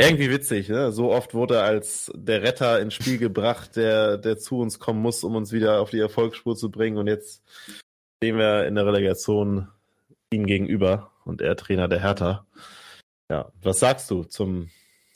irgendwie 0.00 0.30
witzig, 0.30 0.68
ne? 0.68 0.92
So 0.92 1.10
oft 1.10 1.34
wurde 1.34 1.56
er 1.56 1.64
als 1.64 2.10
der 2.14 2.42
Retter 2.42 2.80
ins 2.80 2.94
Spiel 2.94 3.18
gebracht, 3.18 3.76
der, 3.76 4.16
der 4.16 4.38
zu 4.38 4.58
uns 4.58 4.78
kommen 4.78 5.00
muss, 5.00 5.24
um 5.24 5.36
uns 5.36 5.52
wieder 5.52 5.80
auf 5.80 5.90
die 5.90 6.00
Erfolgsspur 6.00 6.56
zu 6.56 6.70
bringen. 6.70 6.98
Und 6.98 7.06
jetzt 7.06 7.42
stehen 8.22 8.38
wir 8.38 8.66
in 8.66 8.74
der 8.74 8.86
Relegation 8.86 9.68
ihm 10.32 10.46
gegenüber 10.46 11.10
und 11.24 11.40
er 11.40 11.56
Trainer 11.56 11.88
der 11.88 12.00
Hertha. 12.00 12.46
Ja, 13.30 13.50
was 13.62 13.80
sagst 13.80 14.10
du 14.10 14.24
zum, 14.24 14.70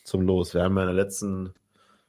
zum 0.05 0.23
Los? 0.23 0.55
Wir 0.55 0.63
haben 0.63 0.77
ja 0.77 0.83
in 0.83 0.95
der 0.95 1.05
letzten, 1.05 1.55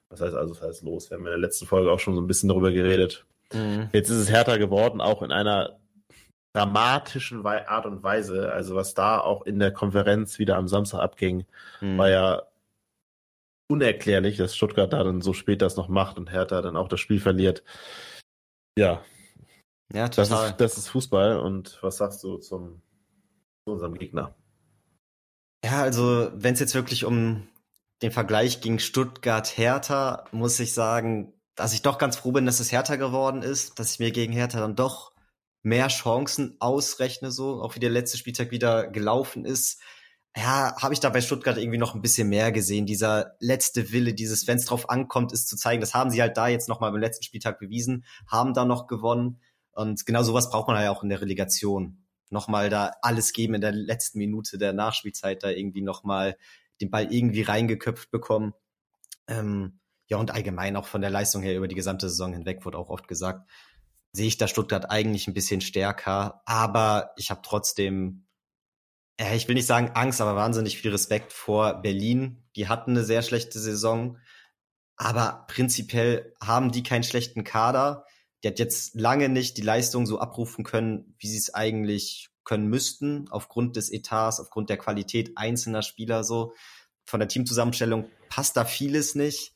was 0.10 0.22
heißt 0.22 0.36
also, 0.36 0.56
was 0.56 0.62
heißt 0.62 0.84
Los? 0.84 1.10
Wir 1.10 1.18
haben 1.18 1.26
in 1.26 1.32
der 1.32 1.40
letzten 1.40 1.66
Folge 1.66 1.92
auch 1.92 2.00
schon 2.00 2.16
so 2.16 2.22
ein 2.22 2.28
bisschen 2.28 2.50
darüber 2.50 2.72
geredet. 2.72 3.26
Mhm. 3.54 3.90
Jetzt 3.92 4.10
ist 4.10 4.18
es 4.18 4.32
Hertha 4.32 4.58
geworden, 4.58 5.02
auch 5.02 5.22
in 5.22 5.32
einer 5.32 5.78
dramatischen 6.54 7.46
Art 7.46 7.86
und 7.86 8.02
Weise. 8.04 8.52
Also 8.52 8.76
was 8.76 8.94
da 8.94 9.20
auch 9.20 9.46
in 9.46 9.60
der 9.60 9.72
Konferenz 9.72 10.40
wieder 10.40 10.56
am 10.56 10.68
Samstag 10.68 11.00
abging, 11.00 11.46
mhm. 11.82 11.98
war 11.98 12.10
ja 12.10 12.44
unerklärlich, 13.68 14.38
dass 14.38 14.56
Stuttgart 14.56 14.92
da 14.94 15.04
dann 15.04 15.22
so 15.22 15.34
spät 15.34 15.62
das 15.62 15.76
noch 15.76 15.88
macht 15.88 16.18
und 16.18 16.32
Hertha 16.32 16.62
dann 16.62 16.78
auch 16.78 16.88
das 16.88 17.00
Spiel 17.00 17.20
verliert. 17.20 17.64
Ja. 18.78 19.04
Ja, 19.94 20.10
total. 20.10 20.28
Das 20.28 20.50
ist, 20.50 20.62
das 20.62 20.78
ist 20.78 20.88
Fußball 20.90 21.40
und 21.40 21.78
was 21.82 21.98
sagst 21.98 22.24
du 22.24 22.38
zum, 22.38 22.82
zu 23.64 23.74
unserem 23.74 23.96
Gegner? 23.96 24.36
Ja, 25.64 25.82
also 25.82 26.32
wenn 26.34 26.54
es 26.54 26.60
jetzt 26.60 26.76
wirklich 26.76 27.06
um 27.06 27.48
den 28.02 28.12
Vergleich 28.12 28.62
gegen 28.62 28.80
Stuttgart-Hertha 28.80 30.26
muss 30.32 30.60
ich 30.60 30.74
sagen, 30.74 31.34
dass 31.56 31.74
ich 31.74 31.82
doch 31.82 31.98
ganz 31.98 32.18
froh 32.18 32.32
bin, 32.32 32.46
dass 32.46 32.60
es 32.60 32.72
Hertha 32.72 32.98
geworden 32.98 33.42
ist, 33.42 33.80
dass 33.80 33.94
ich 33.94 34.00
mir 34.00 34.12
gegen 34.12 34.34
Hertha 34.34 34.60
dann 34.60 34.76
doch 34.76 35.14
mehr 35.64 35.88
Chancen 35.88 36.58
ausrechne, 36.60 37.32
so, 37.32 37.62
auch 37.62 37.76
wie 37.76 37.80
der 37.80 37.90
letzte 37.90 38.18
Spieltag 38.18 38.52
wieder 38.52 38.88
gelaufen 38.88 39.46
ist. 39.46 39.82
Ja, 40.38 40.76
habe 40.82 40.94
ich 40.94 41.00
da 41.00 41.10
bei 41.10 41.22
Stuttgart 41.22 41.58
irgendwie 41.58 41.78
noch 41.78 41.96
ein 41.96 42.02
bisschen 42.02 42.28
mehr 42.28 42.52
gesehen. 42.52 42.86
Dieser 42.86 43.36
letzte 43.40 43.94
Wille, 43.94 44.14
dieses, 44.14 44.48
wenn 44.48 44.58
es 44.58 44.66
drauf 44.66 44.90
ankommt, 44.90 45.32
ist 45.32 45.48
zu 45.48 45.56
zeigen. 45.56 45.80
Das 45.80 45.94
haben 45.94 46.10
sie 46.10 46.22
halt 46.22 46.36
da 46.36 46.50
jetzt 46.50 46.68
nochmal 46.68 46.92
beim 46.92 47.00
letzten 47.00 47.24
Spieltag 47.24 47.58
bewiesen, 47.58 48.06
haben 48.28 48.54
da 48.54 48.66
noch 48.66 48.88
gewonnen. 48.88 49.40
Und 49.72 50.06
genau 50.06 50.24
sowas 50.24 50.50
braucht 50.50 50.68
man 50.68 50.82
ja 50.82 50.92
auch 50.92 51.04
in 51.04 51.10
der 51.10 51.22
Relegation. 51.22 52.06
Nochmal 52.30 52.70
da 52.70 52.92
alles 53.02 53.32
geben 53.32 53.54
in 53.54 53.62
der 53.62 53.72
letzten 53.72 54.18
Minute 54.18 54.58
der 54.58 54.74
Nachspielzeit, 54.74 55.42
da 55.44 55.50
irgendwie 55.50 55.82
nochmal 55.82 56.38
den 56.82 56.92
Ball 56.92 57.14
irgendwie 57.14 57.44
reingeköpft 57.44 58.12
bekommen. 58.12 58.54
Ähm, 59.28 59.80
ja, 60.08 60.18
und 60.18 60.32
allgemein 60.32 60.76
auch 60.76 60.86
von 60.86 61.02
der 61.02 61.10
Leistung 61.10 61.42
her 61.44 61.56
über 61.56 61.68
die 61.68 61.76
gesamte 61.76 62.10
Saison 62.10 62.34
hinweg 62.34 62.66
wurde 62.66 62.78
auch 62.78 62.90
oft 62.90 63.08
gesagt, 63.08 63.50
sehe 64.12 64.28
ich 64.28 64.38
da 64.38 64.48
Stuttgart 64.48 64.90
eigentlich 64.90 65.28
ein 65.28 65.34
bisschen 65.34 65.62
stärker, 65.62 66.42
aber 66.46 67.12
ich 67.18 67.32
habe 67.32 67.42
trotzdem, 67.44 68.28
ich 69.18 69.48
will 69.48 69.56
nicht 69.56 69.66
sagen 69.66 69.92
Angst, 69.94 70.22
aber 70.22 70.36
wahnsinnig 70.36 70.78
viel 70.78 70.92
Respekt 70.92 71.32
vor 71.32 71.82
Berlin. 71.82 72.44
Die 72.56 72.68
hatten 72.68 72.92
eine 72.92 73.04
sehr 73.04 73.22
schlechte 73.22 73.60
Saison, 73.60 74.18
aber 74.98 75.46
prinzipiell 75.48 76.34
haben 76.42 76.72
die 76.72 76.84
keinen 76.84 77.04
schlechten 77.04 77.44
Kader. 77.44 78.06
Die 78.44 78.50
hat 78.50 78.60
jetzt 78.60 78.96
lange 78.96 79.30
nicht 79.30 79.58
die 79.58 79.62
Leistung 79.62 80.06
so 80.06 80.20
abrufen 80.20 80.64
können, 80.64 81.16
wie 81.18 81.28
sie 81.28 81.38
es 81.38 81.54
eigentlich 81.54 82.30
können 82.44 82.68
müssten, 82.68 83.28
aufgrund 83.30 83.76
des 83.76 83.92
Etats, 83.92 84.40
aufgrund 84.40 84.70
der 84.70 84.78
Qualität 84.78 85.32
einzelner 85.36 85.82
Spieler 85.82 86.24
so. 86.24 86.54
Von 87.06 87.20
der 87.20 87.30
Teamzusammenstellung 87.30 88.10
passt 88.30 88.56
da 88.58 88.66
vieles 88.66 89.16
nicht. 89.16 89.54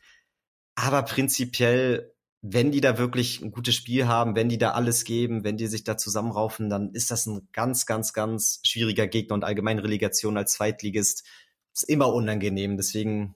Aber 0.75 1.03
prinzipiell, 1.03 2.13
wenn 2.41 2.71
die 2.71 2.81
da 2.81 2.97
wirklich 2.97 3.41
ein 3.41 3.51
gutes 3.51 3.75
Spiel 3.75 4.07
haben, 4.07 4.35
wenn 4.35 4.49
die 4.49 4.57
da 4.57 4.71
alles 4.71 5.03
geben, 5.03 5.43
wenn 5.43 5.57
die 5.57 5.67
sich 5.67 5.83
da 5.83 5.97
zusammenraufen, 5.97 6.69
dann 6.69 6.91
ist 6.93 7.11
das 7.11 7.25
ein 7.25 7.49
ganz, 7.51 7.85
ganz, 7.85 8.13
ganz 8.13 8.61
schwieriger 8.63 9.07
Gegner 9.07 9.33
und 9.33 9.43
allgemein 9.43 9.79
Relegation 9.79 10.37
als 10.37 10.53
Zweitligist 10.53 11.25
ist 11.73 11.89
immer 11.89 12.13
unangenehm. 12.13 12.77
Deswegen, 12.77 13.35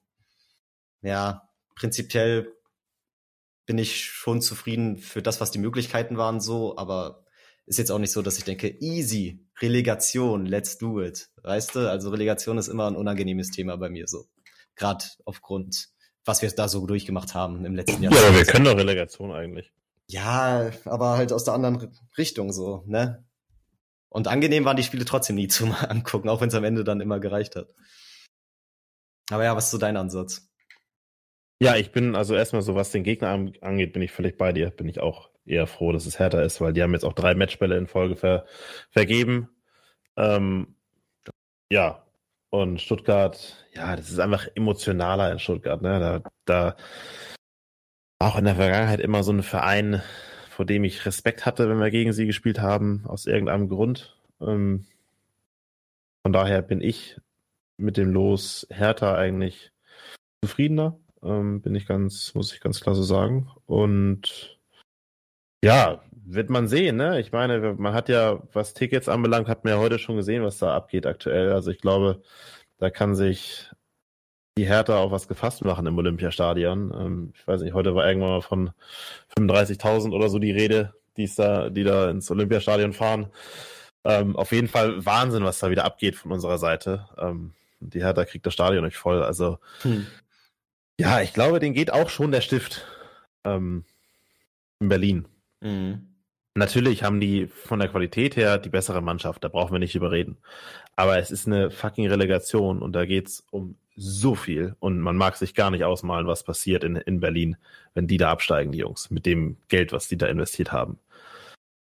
ja, 1.01 1.49
prinzipiell 1.75 2.53
bin 3.65 3.77
ich 3.77 4.05
schon 4.05 4.41
zufrieden 4.41 4.97
für 4.97 5.21
das, 5.21 5.41
was 5.41 5.51
die 5.51 5.59
Möglichkeiten 5.59 6.17
waren, 6.17 6.39
so, 6.39 6.77
aber 6.77 7.25
ist 7.65 7.79
jetzt 7.79 7.91
auch 7.91 7.99
nicht 7.99 8.11
so, 8.11 8.21
dass 8.21 8.37
ich 8.37 8.43
denke, 8.43 8.69
easy, 8.81 9.47
Relegation, 9.61 10.45
let's 10.45 10.77
do 10.77 11.01
it. 11.01 11.29
Weißt 11.43 11.75
du? 11.75 11.89
Also 11.89 12.09
Relegation 12.09 12.57
ist 12.57 12.67
immer 12.67 12.87
ein 12.87 12.95
unangenehmes 12.95 13.51
Thema 13.51 13.77
bei 13.77 13.89
mir 13.89 14.07
so. 14.07 14.25
Gerade 14.75 15.05
aufgrund, 15.23 15.89
was 16.25 16.41
wir 16.41 16.49
da 16.51 16.67
so 16.67 16.85
durchgemacht 16.85 17.33
haben 17.33 17.65
im 17.65 17.75
letzten 17.75 18.01
Jahr. 18.03 18.13
Ja, 18.13 18.27
aber 18.27 18.37
wir 18.37 18.45
können 18.45 18.65
doch 18.65 18.77
Relegation 18.77 19.31
eigentlich. 19.31 19.73
Ja, 20.07 20.71
aber 20.85 21.17
halt 21.17 21.31
aus 21.31 21.43
der 21.43 21.53
anderen 21.53 21.91
Richtung 22.17 22.51
so, 22.51 22.83
ne? 22.85 23.25
Und 24.09 24.27
angenehm 24.27 24.63
waren 24.63 24.77
die 24.77 24.83
Spiele 24.83 25.05
trotzdem 25.05 25.35
nie 25.35 25.47
zum 25.47 25.71
Angucken, 25.89 26.29
auch 26.29 26.41
wenn 26.41 26.49
es 26.49 26.55
am 26.55 26.63
Ende 26.63 26.83
dann 26.83 27.01
immer 27.01 27.19
gereicht 27.19 27.55
hat. 27.55 27.69
Aber 29.31 29.43
ja, 29.43 29.55
was 29.55 29.65
ist 29.65 29.71
so 29.71 29.77
dein 29.77 29.97
Ansatz? 29.97 30.49
Ja, 31.59 31.77
ich 31.77 31.91
bin 31.91 32.15
also 32.15 32.35
erstmal 32.35 32.61
so, 32.61 32.75
was 32.75 32.91
den 32.91 33.03
Gegner 33.03 33.29
angeht, 33.61 33.93
bin 33.93 34.01
ich 34.01 34.11
völlig 34.11 34.37
bei 34.37 34.51
dir. 34.51 34.69
Bin 34.69 34.89
ich 34.89 34.99
auch 34.99 35.29
eher 35.45 35.65
froh, 35.65 35.91
dass 35.91 36.05
es 36.05 36.19
härter 36.19 36.43
ist, 36.43 36.61
weil 36.61 36.73
die 36.73 36.83
haben 36.83 36.93
jetzt 36.93 37.05
auch 37.05 37.13
drei 37.13 37.35
Matchbälle 37.35 37.77
in 37.77 37.87
Folge 37.87 38.15
ver 38.15 38.45
vergeben. 38.91 39.49
Ähm, 40.17 40.75
ja, 41.71 42.05
und 42.53 42.79
Stuttgart, 42.79 43.65
ja, 43.73 43.95
das 43.95 44.11
ist 44.11 44.19
einfach 44.19 44.47
emotionaler 44.53 45.31
in 45.31 45.39
Stuttgart. 45.39 45.81
Ne? 45.81 45.99
Da, 45.99 46.31
da 46.45 46.75
auch 48.19 48.37
in 48.37 48.45
der 48.45 48.55
Vergangenheit 48.55 48.99
immer 48.99 49.23
so 49.23 49.33
ein 49.33 49.41
Verein, 49.41 50.03
vor 50.51 50.63
dem 50.63 50.83
ich 50.83 51.07
Respekt 51.07 51.47
hatte, 51.47 51.67
wenn 51.67 51.79
wir 51.79 51.89
gegen 51.89 52.13
sie 52.13 52.27
gespielt 52.27 52.59
haben, 52.59 53.05
aus 53.07 53.25
irgendeinem 53.25 53.69
Grund. 53.69 54.15
Ähm, 54.39 54.85
von 56.21 56.31
daher 56.31 56.61
bin 56.61 56.79
ich 56.79 57.19
mit 57.77 57.97
dem 57.97 58.13
Los 58.13 58.67
härter 58.69 59.17
eigentlich 59.17 59.71
zufriedener. 60.45 60.99
Ähm, 61.23 61.59
bin 61.59 61.73
ich 61.73 61.87
ganz, 61.87 62.35
muss 62.35 62.53
ich 62.53 62.61
ganz 62.61 62.81
klar 62.81 62.93
so 62.93 63.01
sagen. 63.01 63.49
Und 63.65 64.59
ja, 65.63 66.03
wird 66.25 66.49
man 66.49 66.67
sehen, 66.67 66.95
ne? 66.95 67.19
Ich 67.19 67.31
meine, 67.31 67.73
man 67.77 67.93
hat 67.93 68.09
ja, 68.09 68.41
was 68.53 68.73
Tickets 68.73 69.09
anbelangt, 69.09 69.47
hat 69.47 69.63
man 69.63 69.73
ja 69.73 69.79
heute 69.79 69.99
schon 69.99 70.15
gesehen, 70.15 70.43
was 70.43 70.57
da 70.57 70.75
abgeht 70.75 71.05
aktuell. 71.05 71.51
Also 71.51 71.71
ich 71.71 71.79
glaube, 71.79 72.21
da 72.77 72.89
kann 72.89 73.15
sich 73.15 73.69
die 74.57 74.67
Hertha 74.67 74.97
auch 74.97 75.11
was 75.11 75.27
gefasst 75.27 75.65
machen 75.65 75.85
im 75.87 75.97
Olympiastadion. 75.97 76.93
Ähm, 76.93 77.33
ich 77.35 77.47
weiß 77.47 77.61
nicht, 77.61 77.73
heute 77.73 77.95
war 77.95 78.07
irgendwann 78.07 78.29
mal 78.29 78.41
von 78.41 78.71
35.000 79.37 80.13
oder 80.13 80.29
so 80.29 80.39
die 80.39 80.51
Rede, 80.51 80.93
die 81.17 81.29
da, 81.35 81.69
die 81.69 81.83
da 81.83 82.09
ins 82.09 82.29
Olympiastadion 82.29 82.93
fahren. 82.93 83.27
Ähm, 84.05 84.35
auf 84.35 84.51
jeden 84.51 84.67
Fall 84.67 85.05
Wahnsinn, 85.05 85.43
was 85.43 85.59
da 85.59 85.69
wieder 85.69 85.85
abgeht 85.85 86.15
von 86.15 86.31
unserer 86.31 86.57
Seite. 86.57 87.07
Ähm, 87.17 87.53
die 87.79 88.03
Hertha 88.03 88.25
kriegt 88.25 88.45
das 88.45 88.53
Stadion 88.53 88.85
nicht 88.85 88.97
voll. 88.97 89.23
Also 89.23 89.57
hm. 89.81 90.07
ja, 90.99 91.21
ich 91.21 91.33
glaube, 91.33 91.59
den 91.59 91.73
geht 91.73 91.91
auch 91.91 92.09
schon 92.09 92.31
der 92.31 92.41
Stift 92.41 92.85
in 93.45 93.83
Berlin. 94.79 95.27
Mhm. 95.59 96.12
Natürlich 96.55 97.03
haben 97.03 97.19
die 97.19 97.47
von 97.47 97.79
der 97.79 97.89
Qualität 97.89 98.35
her 98.35 98.59
die 98.59 98.69
bessere 98.69 99.01
Mannschaft, 99.01 99.43
da 99.43 99.47
brauchen 99.47 99.71
wir 99.71 99.79
nicht 99.79 99.95
überreden. 99.95 100.37
Aber 100.95 101.17
es 101.17 101.31
ist 101.31 101.47
eine 101.47 101.71
fucking 101.71 102.07
Relegation 102.07 102.81
und 102.81 102.93
da 102.93 103.05
geht's 103.05 103.43
um 103.49 103.75
so 103.95 104.35
viel 104.35 104.75
und 104.79 104.99
man 104.99 105.17
mag 105.17 105.35
sich 105.35 105.55
gar 105.55 105.71
nicht 105.71 105.83
ausmalen, 105.83 106.27
was 106.27 106.43
passiert 106.43 106.83
in, 106.83 106.95
in 106.95 107.19
Berlin, 107.19 107.57
wenn 107.93 108.07
die 108.07 108.17
da 108.17 108.31
absteigen, 108.31 108.71
die 108.71 108.79
Jungs, 108.79 109.09
mit 109.09 109.25
dem 109.25 109.57
Geld, 109.67 109.91
was 109.91 110.07
die 110.07 110.17
da 110.17 110.27
investiert 110.27 110.71
haben. 110.71 110.99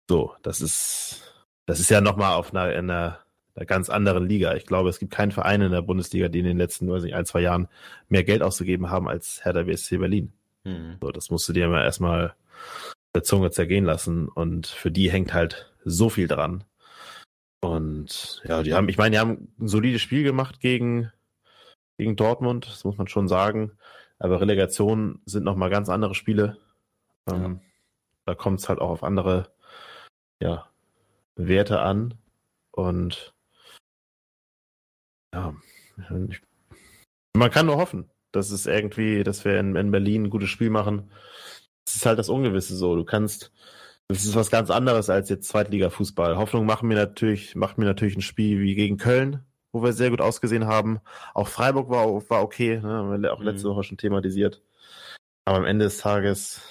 So, 0.10 0.34
das 0.41 0.60
ist, 0.60 1.22
das 1.66 1.80
ist 1.80 1.89
ja 1.89 2.01
nochmal 2.01 2.36
auf 2.36 2.53
einer, 2.53 2.64
einer, 2.64 3.20
einer 3.55 3.66
ganz 3.66 3.89
anderen 3.89 4.28
Liga. 4.28 4.55
Ich 4.55 4.66
glaube, 4.66 4.89
es 4.89 4.99
gibt 4.99 5.14
keinen 5.14 5.32
Verein 5.32 5.62
in 5.62 5.72
der 5.72 5.82
Bundesliga, 5.82 6.28
die 6.28 6.39
in 6.39 6.45
den 6.45 6.57
letzten, 6.57 6.89
weiß 6.89 7.03
nicht, 7.03 7.16
ein, 7.16 7.26
zwei 7.26 7.41
Jahren 7.41 7.68
mehr 8.10 8.24
Geld 8.24 8.41
ausgegeben 8.41 8.89
haben 8.89 9.07
als 9.07 9.45
Hertha 9.45 9.64
BSC 9.64 9.97
Berlin. 9.97 10.34
Mhm. 10.64 10.97
So, 11.01 11.12
das 11.12 11.30
musst 11.30 11.47
du 11.47 11.53
dir 11.53 11.66
immer 11.66 11.84
erstmal 11.84 12.34
der 13.16 13.24
Zunge 13.24 13.51
zergehen 13.51 13.86
lassen 13.86 14.28
und 14.28 14.68
für 14.68 14.91
die 14.91 15.12
hängt 15.12 15.34
halt 15.34 15.74
so 15.84 16.10
viel 16.10 16.28
dran. 16.28 16.64
Und 17.62 18.41
ja, 18.45 18.64
die 18.64 18.74
haben, 18.74 18.88
ich 18.89 18.97
meine, 18.97 19.12
die 19.12 19.20
haben 19.20 19.53
ein 19.60 19.68
solides 19.68 20.01
Spiel 20.01 20.24
gemacht 20.24 20.60
gegen, 20.60 21.12
gegen 21.97 22.16
Dortmund, 22.16 22.68
das 22.68 22.84
muss 22.84 22.97
man 22.97 23.07
schon 23.07 23.28
sagen. 23.28 23.72
Aber 24.18 24.41
Relegationen 24.41 25.22
sind 25.26 25.43
nochmal 25.43 25.70
ganz 25.70 25.89
andere 25.89 26.16
Spiele. 26.16 26.57
Ja. 27.28 27.36
Ähm, 27.36 27.62
da 28.26 28.36
kommt 28.36 28.60
es 28.60 28.70
halt 28.70 28.80
auch 28.80 28.89
auf 28.89 29.03
andere 29.03 29.51
ja, 30.41 30.70
Werte 31.36 31.82
an. 31.82 32.16
Und 32.72 33.34
ja, 35.34 35.53
ich, 36.30 36.41
man 37.36 37.51
kann 37.51 37.66
nur 37.66 37.78
hoffen, 37.78 38.10
dass 38.32 38.51
es 38.51 38.66
irgendwie, 38.68 39.24
dass 39.24 39.43
wir 39.43 39.60
in, 39.60 39.76
in 39.76 39.91
Berlin 39.91 40.26
ein 40.26 40.30
gutes 40.30 40.49
Spiel 40.49 40.70
machen 40.70 41.10
es 41.90 41.96
ist 41.98 42.06
halt 42.06 42.20
das 42.20 42.30
Ungewisse 42.30 42.76
so. 42.76 42.96
Du 42.96 43.04
kannst, 43.04 43.52
das 44.08 44.26
ist 44.26 44.36
was 44.36 44.52
ganz 44.52 44.70
anderes 44.70 45.10
als 45.10 45.30
jetzt 45.30 45.48
Zweitliga-Fußball. 45.50 46.38
Hoffnung 46.38 46.66
machen 46.66 46.88
mir 46.88 46.96
natürlich, 46.96 47.56
macht 47.56 47.78
mir 47.78 47.86
natürlich 47.86 48.16
ein 48.16 48.22
Spiel 48.22 48.62
wie 48.62 48.76
gegen 48.76 48.98
Köln, 48.98 49.44
wo 49.72 49.84
wir 49.84 49.94
sehr 49.94 50.10
gut 50.10 50.22
ausgesehen 50.22 50.68
haben. 50.68 51.00
Auch 51.34 51.48
Freiburg 51.48 51.90
war, 51.90 52.08
war 52.30 52.44
okay, 52.44 52.80
ne? 52.80 52.90
haben 52.90 53.22
wir 53.22 53.34
auch 53.34 53.42
letzte 53.42 53.68
mhm. 53.68 53.74
Woche 53.74 53.84
schon 53.84 53.98
thematisiert. 53.98 54.62
Aber 55.46 55.58
am 55.58 55.66
Ende 55.66 55.86
des 55.86 55.98
Tages 55.98 56.62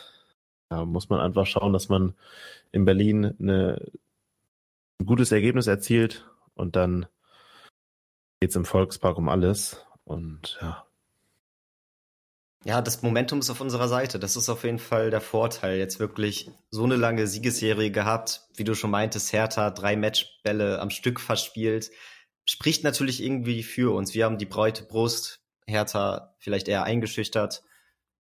ja, 0.71 0.85
muss 0.85 1.09
man 1.09 1.21
einfach 1.21 1.47
schauen, 1.47 1.73
dass 1.73 1.89
man 1.89 2.15
in 2.73 2.85
Berlin 2.85 3.35
eine, 3.41 3.91
ein 5.01 5.07
gutes 5.07 5.33
Ergebnis 5.33 5.67
erzielt 5.67 6.29
und 6.55 6.77
dann 6.77 7.07
geht 8.41 8.51
es 8.51 8.57
im 8.57 8.65
Volkspark 8.65 9.19
um 9.19 9.29
alles. 9.29 9.85
Und 10.05 10.59
ja, 10.61 10.87
ja, 12.69 12.83
das 12.83 13.01
Momentum 13.01 13.39
ist 13.39 13.49
auf 13.49 13.63
unserer 13.63 13.89
Seite. 13.89 14.19
Das 14.19 14.37
ist 14.37 14.51
auf 14.51 14.63
jeden 14.63 14.79
Fall 14.79 15.09
der 15.09 15.23
Vorteil. 15.23 15.79
Jetzt 15.79 16.01
wirklich 16.01 16.51
so 16.71 16.85
eine 16.85 16.97
lange 16.97 17.27
Siegesserie 17.27 17.91
gehabt, 17.91 18.43
wie 18.57 18.65
du 18.65 18.75
schon 18.75 18.91
meintest, 18.91 19.33
Hertha, 19.33 19.71
drei 19.71 19.97
Matchbälle 19.97 20.79
am 20.79 20.91
Stück 20.91 21.19
verspielt. 21.19 21.91
Spricht 22.45 22.85
natürlich 22.85 23.23
irgendwie 23.23 23.63
für 23.63 23.95
uns. 23.95 24.13
Wir 24.13 24.27
haben 24.27 24.37
die 24.37 24.45
breite 24.45 24.83
Brust, 24.83 25.41
Hertha 25.67 26.35
vielleicht 26.41 26.69
eher 26.69 26.83
eingeschüchtert, 26.83 27.63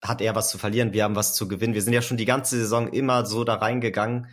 hat 0.00 0.22
eher 0.22 0.34
was 0.34 0.48
zu 0.48 0.56
verlieren, 0.56 0.94
wir 0.94 1.04
haben 1.04 1.14
was 1.14 1.34
zu 1.34 1.46
gewinnen. 1.46 1.74
Wir 1.74 1.82
sind 1.82 1.92
ja 1.92 2.00
schon 2.00 2.16
die 2.16 2.24
ganze 2.24 2.56
Saison 2.56 2.90
immer 2.90 3.26
so 3.26 3.44
da 3.44 3.56
reingegangen, 3.56 4.28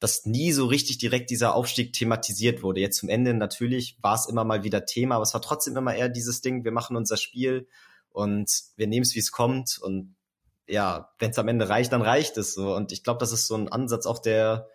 dass 0.00 0.26
nie 0.26 0.50
so 0.50 0.66
richtig 0.66 0.98
direkt 0.98 1.30
dieser 1.30 1.54
Aufstieg 1.54 1.92
thematisiert 1.92 2.64
wurde. 2.64 2.80
Jetzt 2.80 2.98
zum 2.98 3.08
Ende 3.08 3.32
natürlich 3.34 3.98
war 4.02 4.16
es 4.16 4.26
immer 4.26 4.42
mal 4.42 4.64
wieder 4.64 4.84
Thema, 4.84 5.14
aber 5.14 5.22
es 5.22 5.32
war 5.32 5.42
trotzdem 5.42 5.76
immer 5.76 5.94
eher 5.94 6.08
dieses 6.08 6.40
Ding, 6.40 6.64
wir 6.64 6.72
machen 6.72 6.96
unser 6.96 7.16
Spiel 7.16 7.68
und 8.14 8.48
wir 8.76 8.86
nehmen 8.86 9.02
es, 9.02 9.14
wie 9.14 9.18
es 9.18 9.32
kommt 9.32 9.78
und 9.82 10.14
ja, 10.66 11.10
wenn 11.18 11.30
es 11.30 11.38
am 11.38 11.48
Ende 11.48 11.68
reicht, 11.68 11.92
dann 11.92 12.00
reicht 12.00 12.38
es 12.38 12.54
so. 12.54 12.74
Und 12.74 12.92
ich 12.92 13.02
glaube, 13.02 13.18
das 13.18 13.32
ist 13.32 13.48
so 13.48 13.54
ein 13.54 13.68
Ansatz 13.68 14.06
auch, 14.06 14.18
der, 14.18 14.68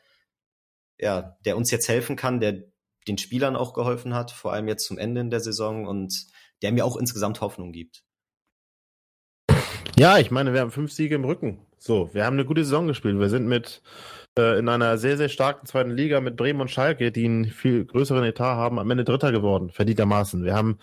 ja, 1.00 1.38
der 1.46 1.58
uns 1.58 1.72
jetzt 1.72 1.88
helfen 1.88 2.16
kann, 2.16 2.40
der 2.40 2.64
den 3.08 3.18
Spielern 3.18 3.56
auch 3.56 3.74
geholfen 3.74 4.14
hat, 4.14 4.30
vor 4.32 4.54
allem 4.54 4.68
jetzt 4.68 4.86
zum 4.86 4.98
Ende 4.98 5.22
in 5.22 5.30
der 5.30 5.40
Saison 5.40 5.88
und 5.88 6.28
der 6.62 6.72
mir 6.74 6.86
auch 6.86 6.98
insgesamt 6.98 7.42
Hoffnung 7.42 7.72
gibt. 7.72 8.04
Ja, 9.98 10.18
ich 10.20 10.32
meine, 10.32 10.54
wir 10.54 10.60
haben 10.60 10.72
fünf 10.72 10.92
Siege 10.92 11.16
im 11.16 11.26
Rücken. 11.26 11.66
So, 11.78 12.14
wir 12.14 12.26
haben 12.26 12.36
eine 12.36 12.46
gute 12.46 12.64
Saison 12.64 12.88
gespielt. 12.88 13.18
Wir 13.18 13.30
sind 13.30 13.48
mit 13.48 13.82
äh, 14.38 14.60
in 14.60 14.68
einer 14.68 14.98
sehr, 14.98 15.18
sehr 15.18 15.30
starken 15.30 15.66
zweiten 15.66 15.92
Liga 15.92 16.20
mit 16.20 16.36
Bremen 16.36 16.62
und 16.62 16.70
Schalke, 16.70 17.12
die 17.12 17.26
einen 17.26 17.46
viel 17.46 17.86
größeren 17.86 18.26
Etat 18.26 18.56
haben, 18.56 18.80
am 18.80 18.92
Ende 18.92 19.06
Dritter 19.06 19.32
geworden, 19.32 19.72
verdientermaßen. 19.72 20.44
Wir 20.44 20.54
haben 20.56 20.78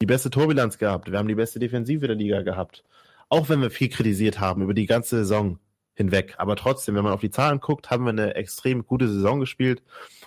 die 0.00 0.06
beste 0.06 0.30
Torbilanz 0.30 0.78
gehabt. 0.78 1.10
Wir 1.10 1.18
haben 1.18 1.28
die 1.28 1.34
beste 1.34 1.58
Defensive 1.58 2.06
der 2.06 2.16
Liga 2.16 2.42
gehabt. 2.42 2.84
Auch 3.28 3.48
wenn 3.48 3.60
wir 3.60 3.70
viel 3.70 3.88
kritisiert 3.88 4.40
haben 4.40 4.62
über 4.62 4.74
die 4.74 4.86
ganze 4.86 5.16
Saison 5.18 5.58
hinweg. 5.94 6.34
Aber 6.38 6.56
trotzdem, 6.56 6.94
wenn 6.94 7.04
man 7.04 7.12
auf 7.12 7.20
die 7.20 7.30
Zahlen 7.30 7.60
guckt, 7.60 7.90
haben 7.90 8.04
wir 8.04 8.10
eine 8.10 8.34
extrem 8.34 8.86
gute 8.86 9.08
Saison 9.08 9.40
gespielt. 9.40 9.82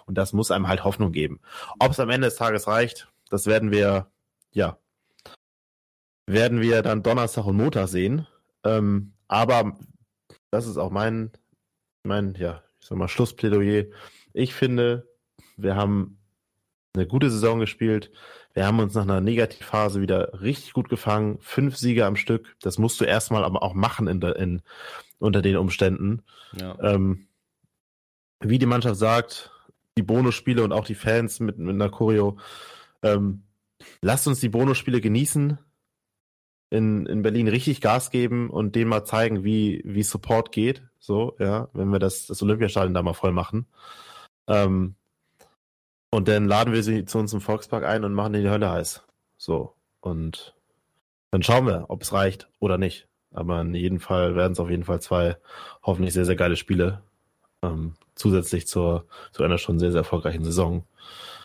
Und 0.05 0.17
das 0.17 0.33
muss 0.33 0.51
einem 0.51 0.67
halt 0.67 0.83
Hoffnung 0.83 1.11
geben. 1.11 1.39
Ob 1.79 1.91
es 1.91 1.99
am 1.99 2.09
Ende 2.09 2.27
des 2.27 2.35
Tages 2.35 2.67
reicht, 2.67 3.07
das 3.29 3.47
werden 3.47 3.71
wir, 3.71 4.07
ja, 4.51 4.77
werden 6.27 6.61
wir 6.61 6.81
dann 6.81 7.03
Donnerstag 7.03 7.45
und 7.45 7.57
Montag 7.57 7.87
sehen. 7.87 8.27
Ähm, 8.63 9.13
aber 9.27 9.77
das 10.51 10.67
ist 10.67 10.77
auch 10.77 10.91
mein, 10.91 11.31
mein, 12.03 12.35
ja, 12.35 12.61
ich 12.79 12.87
sag 12.87 12.97
mal, 12.97 13.07
Schlussplädoyer. 13.07 13.85
Ich 14.33 14.53
finde, 14.53 15.07
wir 15.55 15.75
haben 15.75 16.19
eine 16.93 17.07
gute 17.07 17.29
Saison 17.31 17.59
gespielt. 17.59 18.11
Wir 18.53 18.65
haben 18.65 18.79
uns 18.79 18.93
nach 18.95 19.03
einer 19.03 19.21
Negativphase 19.21 20.01
wieder 20.01 20.41
richtig 20.41 20.73
gut 20.73 20.89
gefangen. 20.89 21.37
Fünf 21.39 21.77
Siege 21.77 22.05
am 22.05 22.15
Stück. 22.15 22.55
Das 22.61 22.77
musst 22.77 22.99
du 22.99 23.05
erstmal 23.05 23.43
aber 23.43 23.63
auch 23.63 23.73
machen 23.73 24.07
in, 24.07 24.21
in 24.21 24.61
unter 25.19 25.41
den 25.41 25.57
Umständen. 25.57 26.23
Ja. 26.53 26.77
Ähm, 26.81 27.27
wie 28.39 28.59
die 28.59 28.65
Mannschaft 28.65 28.97
sagt, 28.97 29.51
die 29.97 30.03
Bonusspiele 30.03 30.63
und 30.63 30.71
auch 30.71 30.85
die 30.85 30.95
Fans 30.95 31.39
mit, 31.39 31.57
mit 31.57 31.75
einer 31.75 31.89
Choreo, 31.89 32.37
ähm, 33.03 33.43
lasst 34.01 34.27
uns 34.27 34.39
die 34.39 34.49
Bonusspiele 34.49 35.01
genießen, 35.01 35.57
in, 36.71 37.05
in 37.05 37.21
Berlin 37.21 37.47
richtig 37.47 37.81
Gas 37.81 38.11
geben 38.11 38.49
und 38.49 38.75
denen 38.75 38.89
mal 38.89 39.03
zeigen, 39.03 39.43
wie, 39.43 39.81
wie 39.85 40.03
Support 40.03 40.51
geht. 40.51 40.83
So, 40.99 41.35
ja, 41.39 41.69
wenn 41.73 41.89
wir 41.89 41.99
das, 41.99 42.27
das 42.27 42.41
Olympiastadion 42.41 42.93
da 42.93 43.03
mal 43.03 43.13
voll 43.13 43.33
machen. 43.33 43.67
Ähm, 44.47 44.95
und 46.11 46.27
dann 46.27 46.47
laden 46.47 46.73
wir 46.73 46.83
sie 46.83 47.05
zu 47.05 47.17
uns 47.17 47.33
im 47.33 47.41
Volkspark 47.41 47.85
ein 47.85 48.03
und 48.03 48.13
machen 48.13 48.33
die 48.33 48.49
Hölle 48.49 48.69
heiß. 48.69 49.03
So. 49.37 49.73
Und 50.01 50.55
dann 51.31 51.41
schauen 51.41 51.65
wir, 51.65 51.85
ob 51.87 52.03
es 52.03 52.13
reicht 52.13 52.49
oder 52.59 52.77
nicht. 52.77 53.07
Aber 53.33 53.61
in 53.61 53.73
jedem 53.73 54.01
Fall 54.01 54.35
werden 54.35 54.51
es 54.51 54.59
auf 54.59 54.69
jeden 54.69 54.83
Fall 54.83 55.01
zwei 55.01 55.37
hoffentlich 55.83 56.13
sehr, 56.13 56.25
sehr 56.25 56.35
geile 56.35 56.57
Spiele. 56.57 57.01
Ähm, 57.63 57.95
zusätzlich 58.15 58.67
zur, 58.67 59.07
zu 59.31 59.43
einer 59.43 59.57
schon 59.57 59.79
sehr, 59.79 59.91
sehr 59.91 59.99
erfolgreichen 59.99 60.43
Saison. 60.43 60.85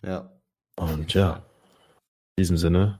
Ja. 0.02 0.30
Und 0.74 1.14
ja, 1.14 1.44
in 2.36 2.42
diesem 2.42 2.56
Sinne, 2.56 2.98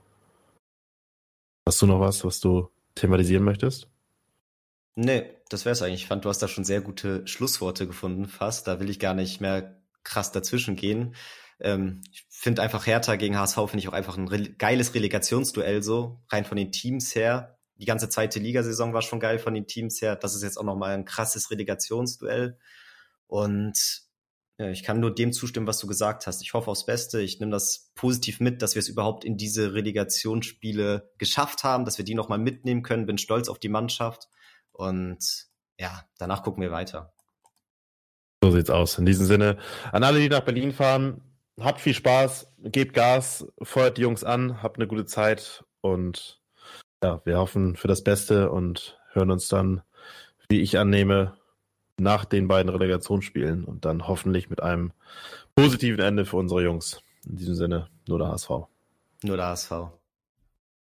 hast 1.67 1.81
du 1.81 1.85
noch 1.85 1.99
was, 1.99 2.23
was 2.23 2.39
du 2.39 2.69
thematisieren 2.95 3.43
möchtest? 3.43 3.89
Nee, 4.95 5.29
das 5.49 5.65
wär's 5.65 5.81
eigentlich. 5.81 6.03
Ich 6.03 6.07
fand, 6.07 6.25
du 6.25 6.29
hast 6.29 6.39
da 6.39 6.47
schon 6.47 6.63
sehr 6.63 6.81
gute 6.81 7.27
Schlussworte 7.27 7.85
gefunden, 7.85 8.25
fast. 8.25 8.67
Da 8.67 8.79
will 8.79 8.89
ich 8.89 8.99
gar 8.99 9.13
nicht 9.13 9.41
mehr 9.41 9.75
krass 10.03 10.31
dazwischen 10.31 10.75
gehen. 10.75 11.13
Ähm, 11.59 12.01
ich 12.11 12.25
finde 12.29 12.61
einfach 12.61 12.85
Hertha 12.85 13.15
gegen 13.15 13.37
HSV 13.37 13.55
finde 13.55 13.79
ich 13.79 13.87
auch 13.87 13.93
einfach 13.93 14.17
ein 14.17 14.27
re 14.27 14.49
geiles 14.49 14.93
Relegationsduell 14.93 15.81
so, 15.83 16.21
rein 16.29 16.45
von 16.45 16.57
den 16.57 16.71
Teams 16.71 17.15
her 17.15 17.57
die 17.79 17.85
ganze 17.85 18.09
zweite 18.09 18.39
Ligasaison 18.39 18.93
war 18.93 19.01
schon 19.01 19.19
geil 19.19 19.39
von 19.39 19.53
den 19.53 19.67
Teams 19.67 20.01
her. 20.01 20.15
Das 20.15 20.35
ist 20.35 20.43
jetzt 20.43 20.57
auch 20.57 20.63
nochmal 20.63 20.93
ein 20.93 21.05
krasses 21.05 21.51
Relegationsduell. 21.51 22.57
Und 23.27 24.01
ja, 24.57 24.69
ich 24.69 24.83
kann 24.83 24.99
nur 24.99 25.13
dem 25.13 25.31
zustimmen, 25.31 25.67
was 25.67 25.77
du 25.77 25.85
gesagt 25.85 26.25
hast. 26.25 26.41
Ich 26.41 26.53
hoffe 26.53 26.71
aufs 26.71 26.87
Beste. 26.87 27.21
Ich 27.21 27.39
nehme 27.39 27.51
das 27.51 27.91
positiv 27.93 28.39
mit, 28.39 28.61
dass 28.63 28.73
wir 28.73 28.79
es 28.79 28.89
überhaupt 28.89 29.23
in 29.23 29.37
diese 29.37 29.73
Relegationsspiele 29.73 31.11
geschafft 31.19 31.63
haben, 31.63 31.85
dass 31.85 31.99
wir 31.99 32.05
die 32.05 32.15
nochmal 32.15 32.39
mitnehmen 32.39 32.81
können. 32.81 33.05
Bin 33.05 33.19
stolz 33.19 33.47
auf 33.47 33.59
die 33.59 33.69
Mannschaft. 33.69 34.27
Und 34.71 35.47
ja, 35.79 36.03
danach 36.17 36.41
gucken 36.41 36.63
wir 36.63 36.71
weiter. 36.71 37.13
So 38.43 38.51
sieht's 38.51 38.71
aus. 38.71 38.97
In 38.97 39.05
diesem 39.05 39.27
Sinne, 39.27 39.57
an 39.91 40.03
alle, 40.03 40.19
die 40.19 40.29
nach 40.29 40.41
Berlin 40.41 40.71
fahren, 40.71 41.21
habt 41.59 41.81
viel 41.81 41.93
Spaß, 41.93 42.51
gebt 42.63 42.93
Gas, 42.93 43.47
feuert 43.61 43.97
die 43.97 44.01
Jungs 44.01 44.23
an, 44.23 44.61
habt 44.61 44.77
eine 44.77 44.87
gute 44.87 45.05
Zeit 45.05 45.63
und 45.81 46.41
ja, 47.03 47.21
wir 47.25 47.37
hoffen 47.37 47.75
für 47.75 47.87
das 47.87 48.03
Beste 48.03 48.49
und 48.49 48.99
hören 49.13 49.31
uns 49.31 49.47
dann, 49.47 49.81
wie 50.49 50.61
ich 50.61 50.77
annehme, 50.77 51.37
nach 51.99 52.25
den 52.25 52.47
beiden 52.47 52.69
Relegationsspielen 52.69 53.63
und 53.65 53.85
dann 53.85 54.07
hoffentlich 54.07 54.49
mit 54.49 54.61
einem 54.61 54.91
positiven 55.55 55.99
Ende 55.99 56.25
für 56.25 56.37
unsere 56.37 56.63
Jungs. 56.63 57.01
In 57.27 57.35
diesem 57.35 57.55
Sinne, 57.55 57.89
nur 58.07 58.19
der 58.19 58.29
HSV. 58.29 58.49
Nur 59.23 59.37
der 59.37 59.47
HSV. 59.47 59.71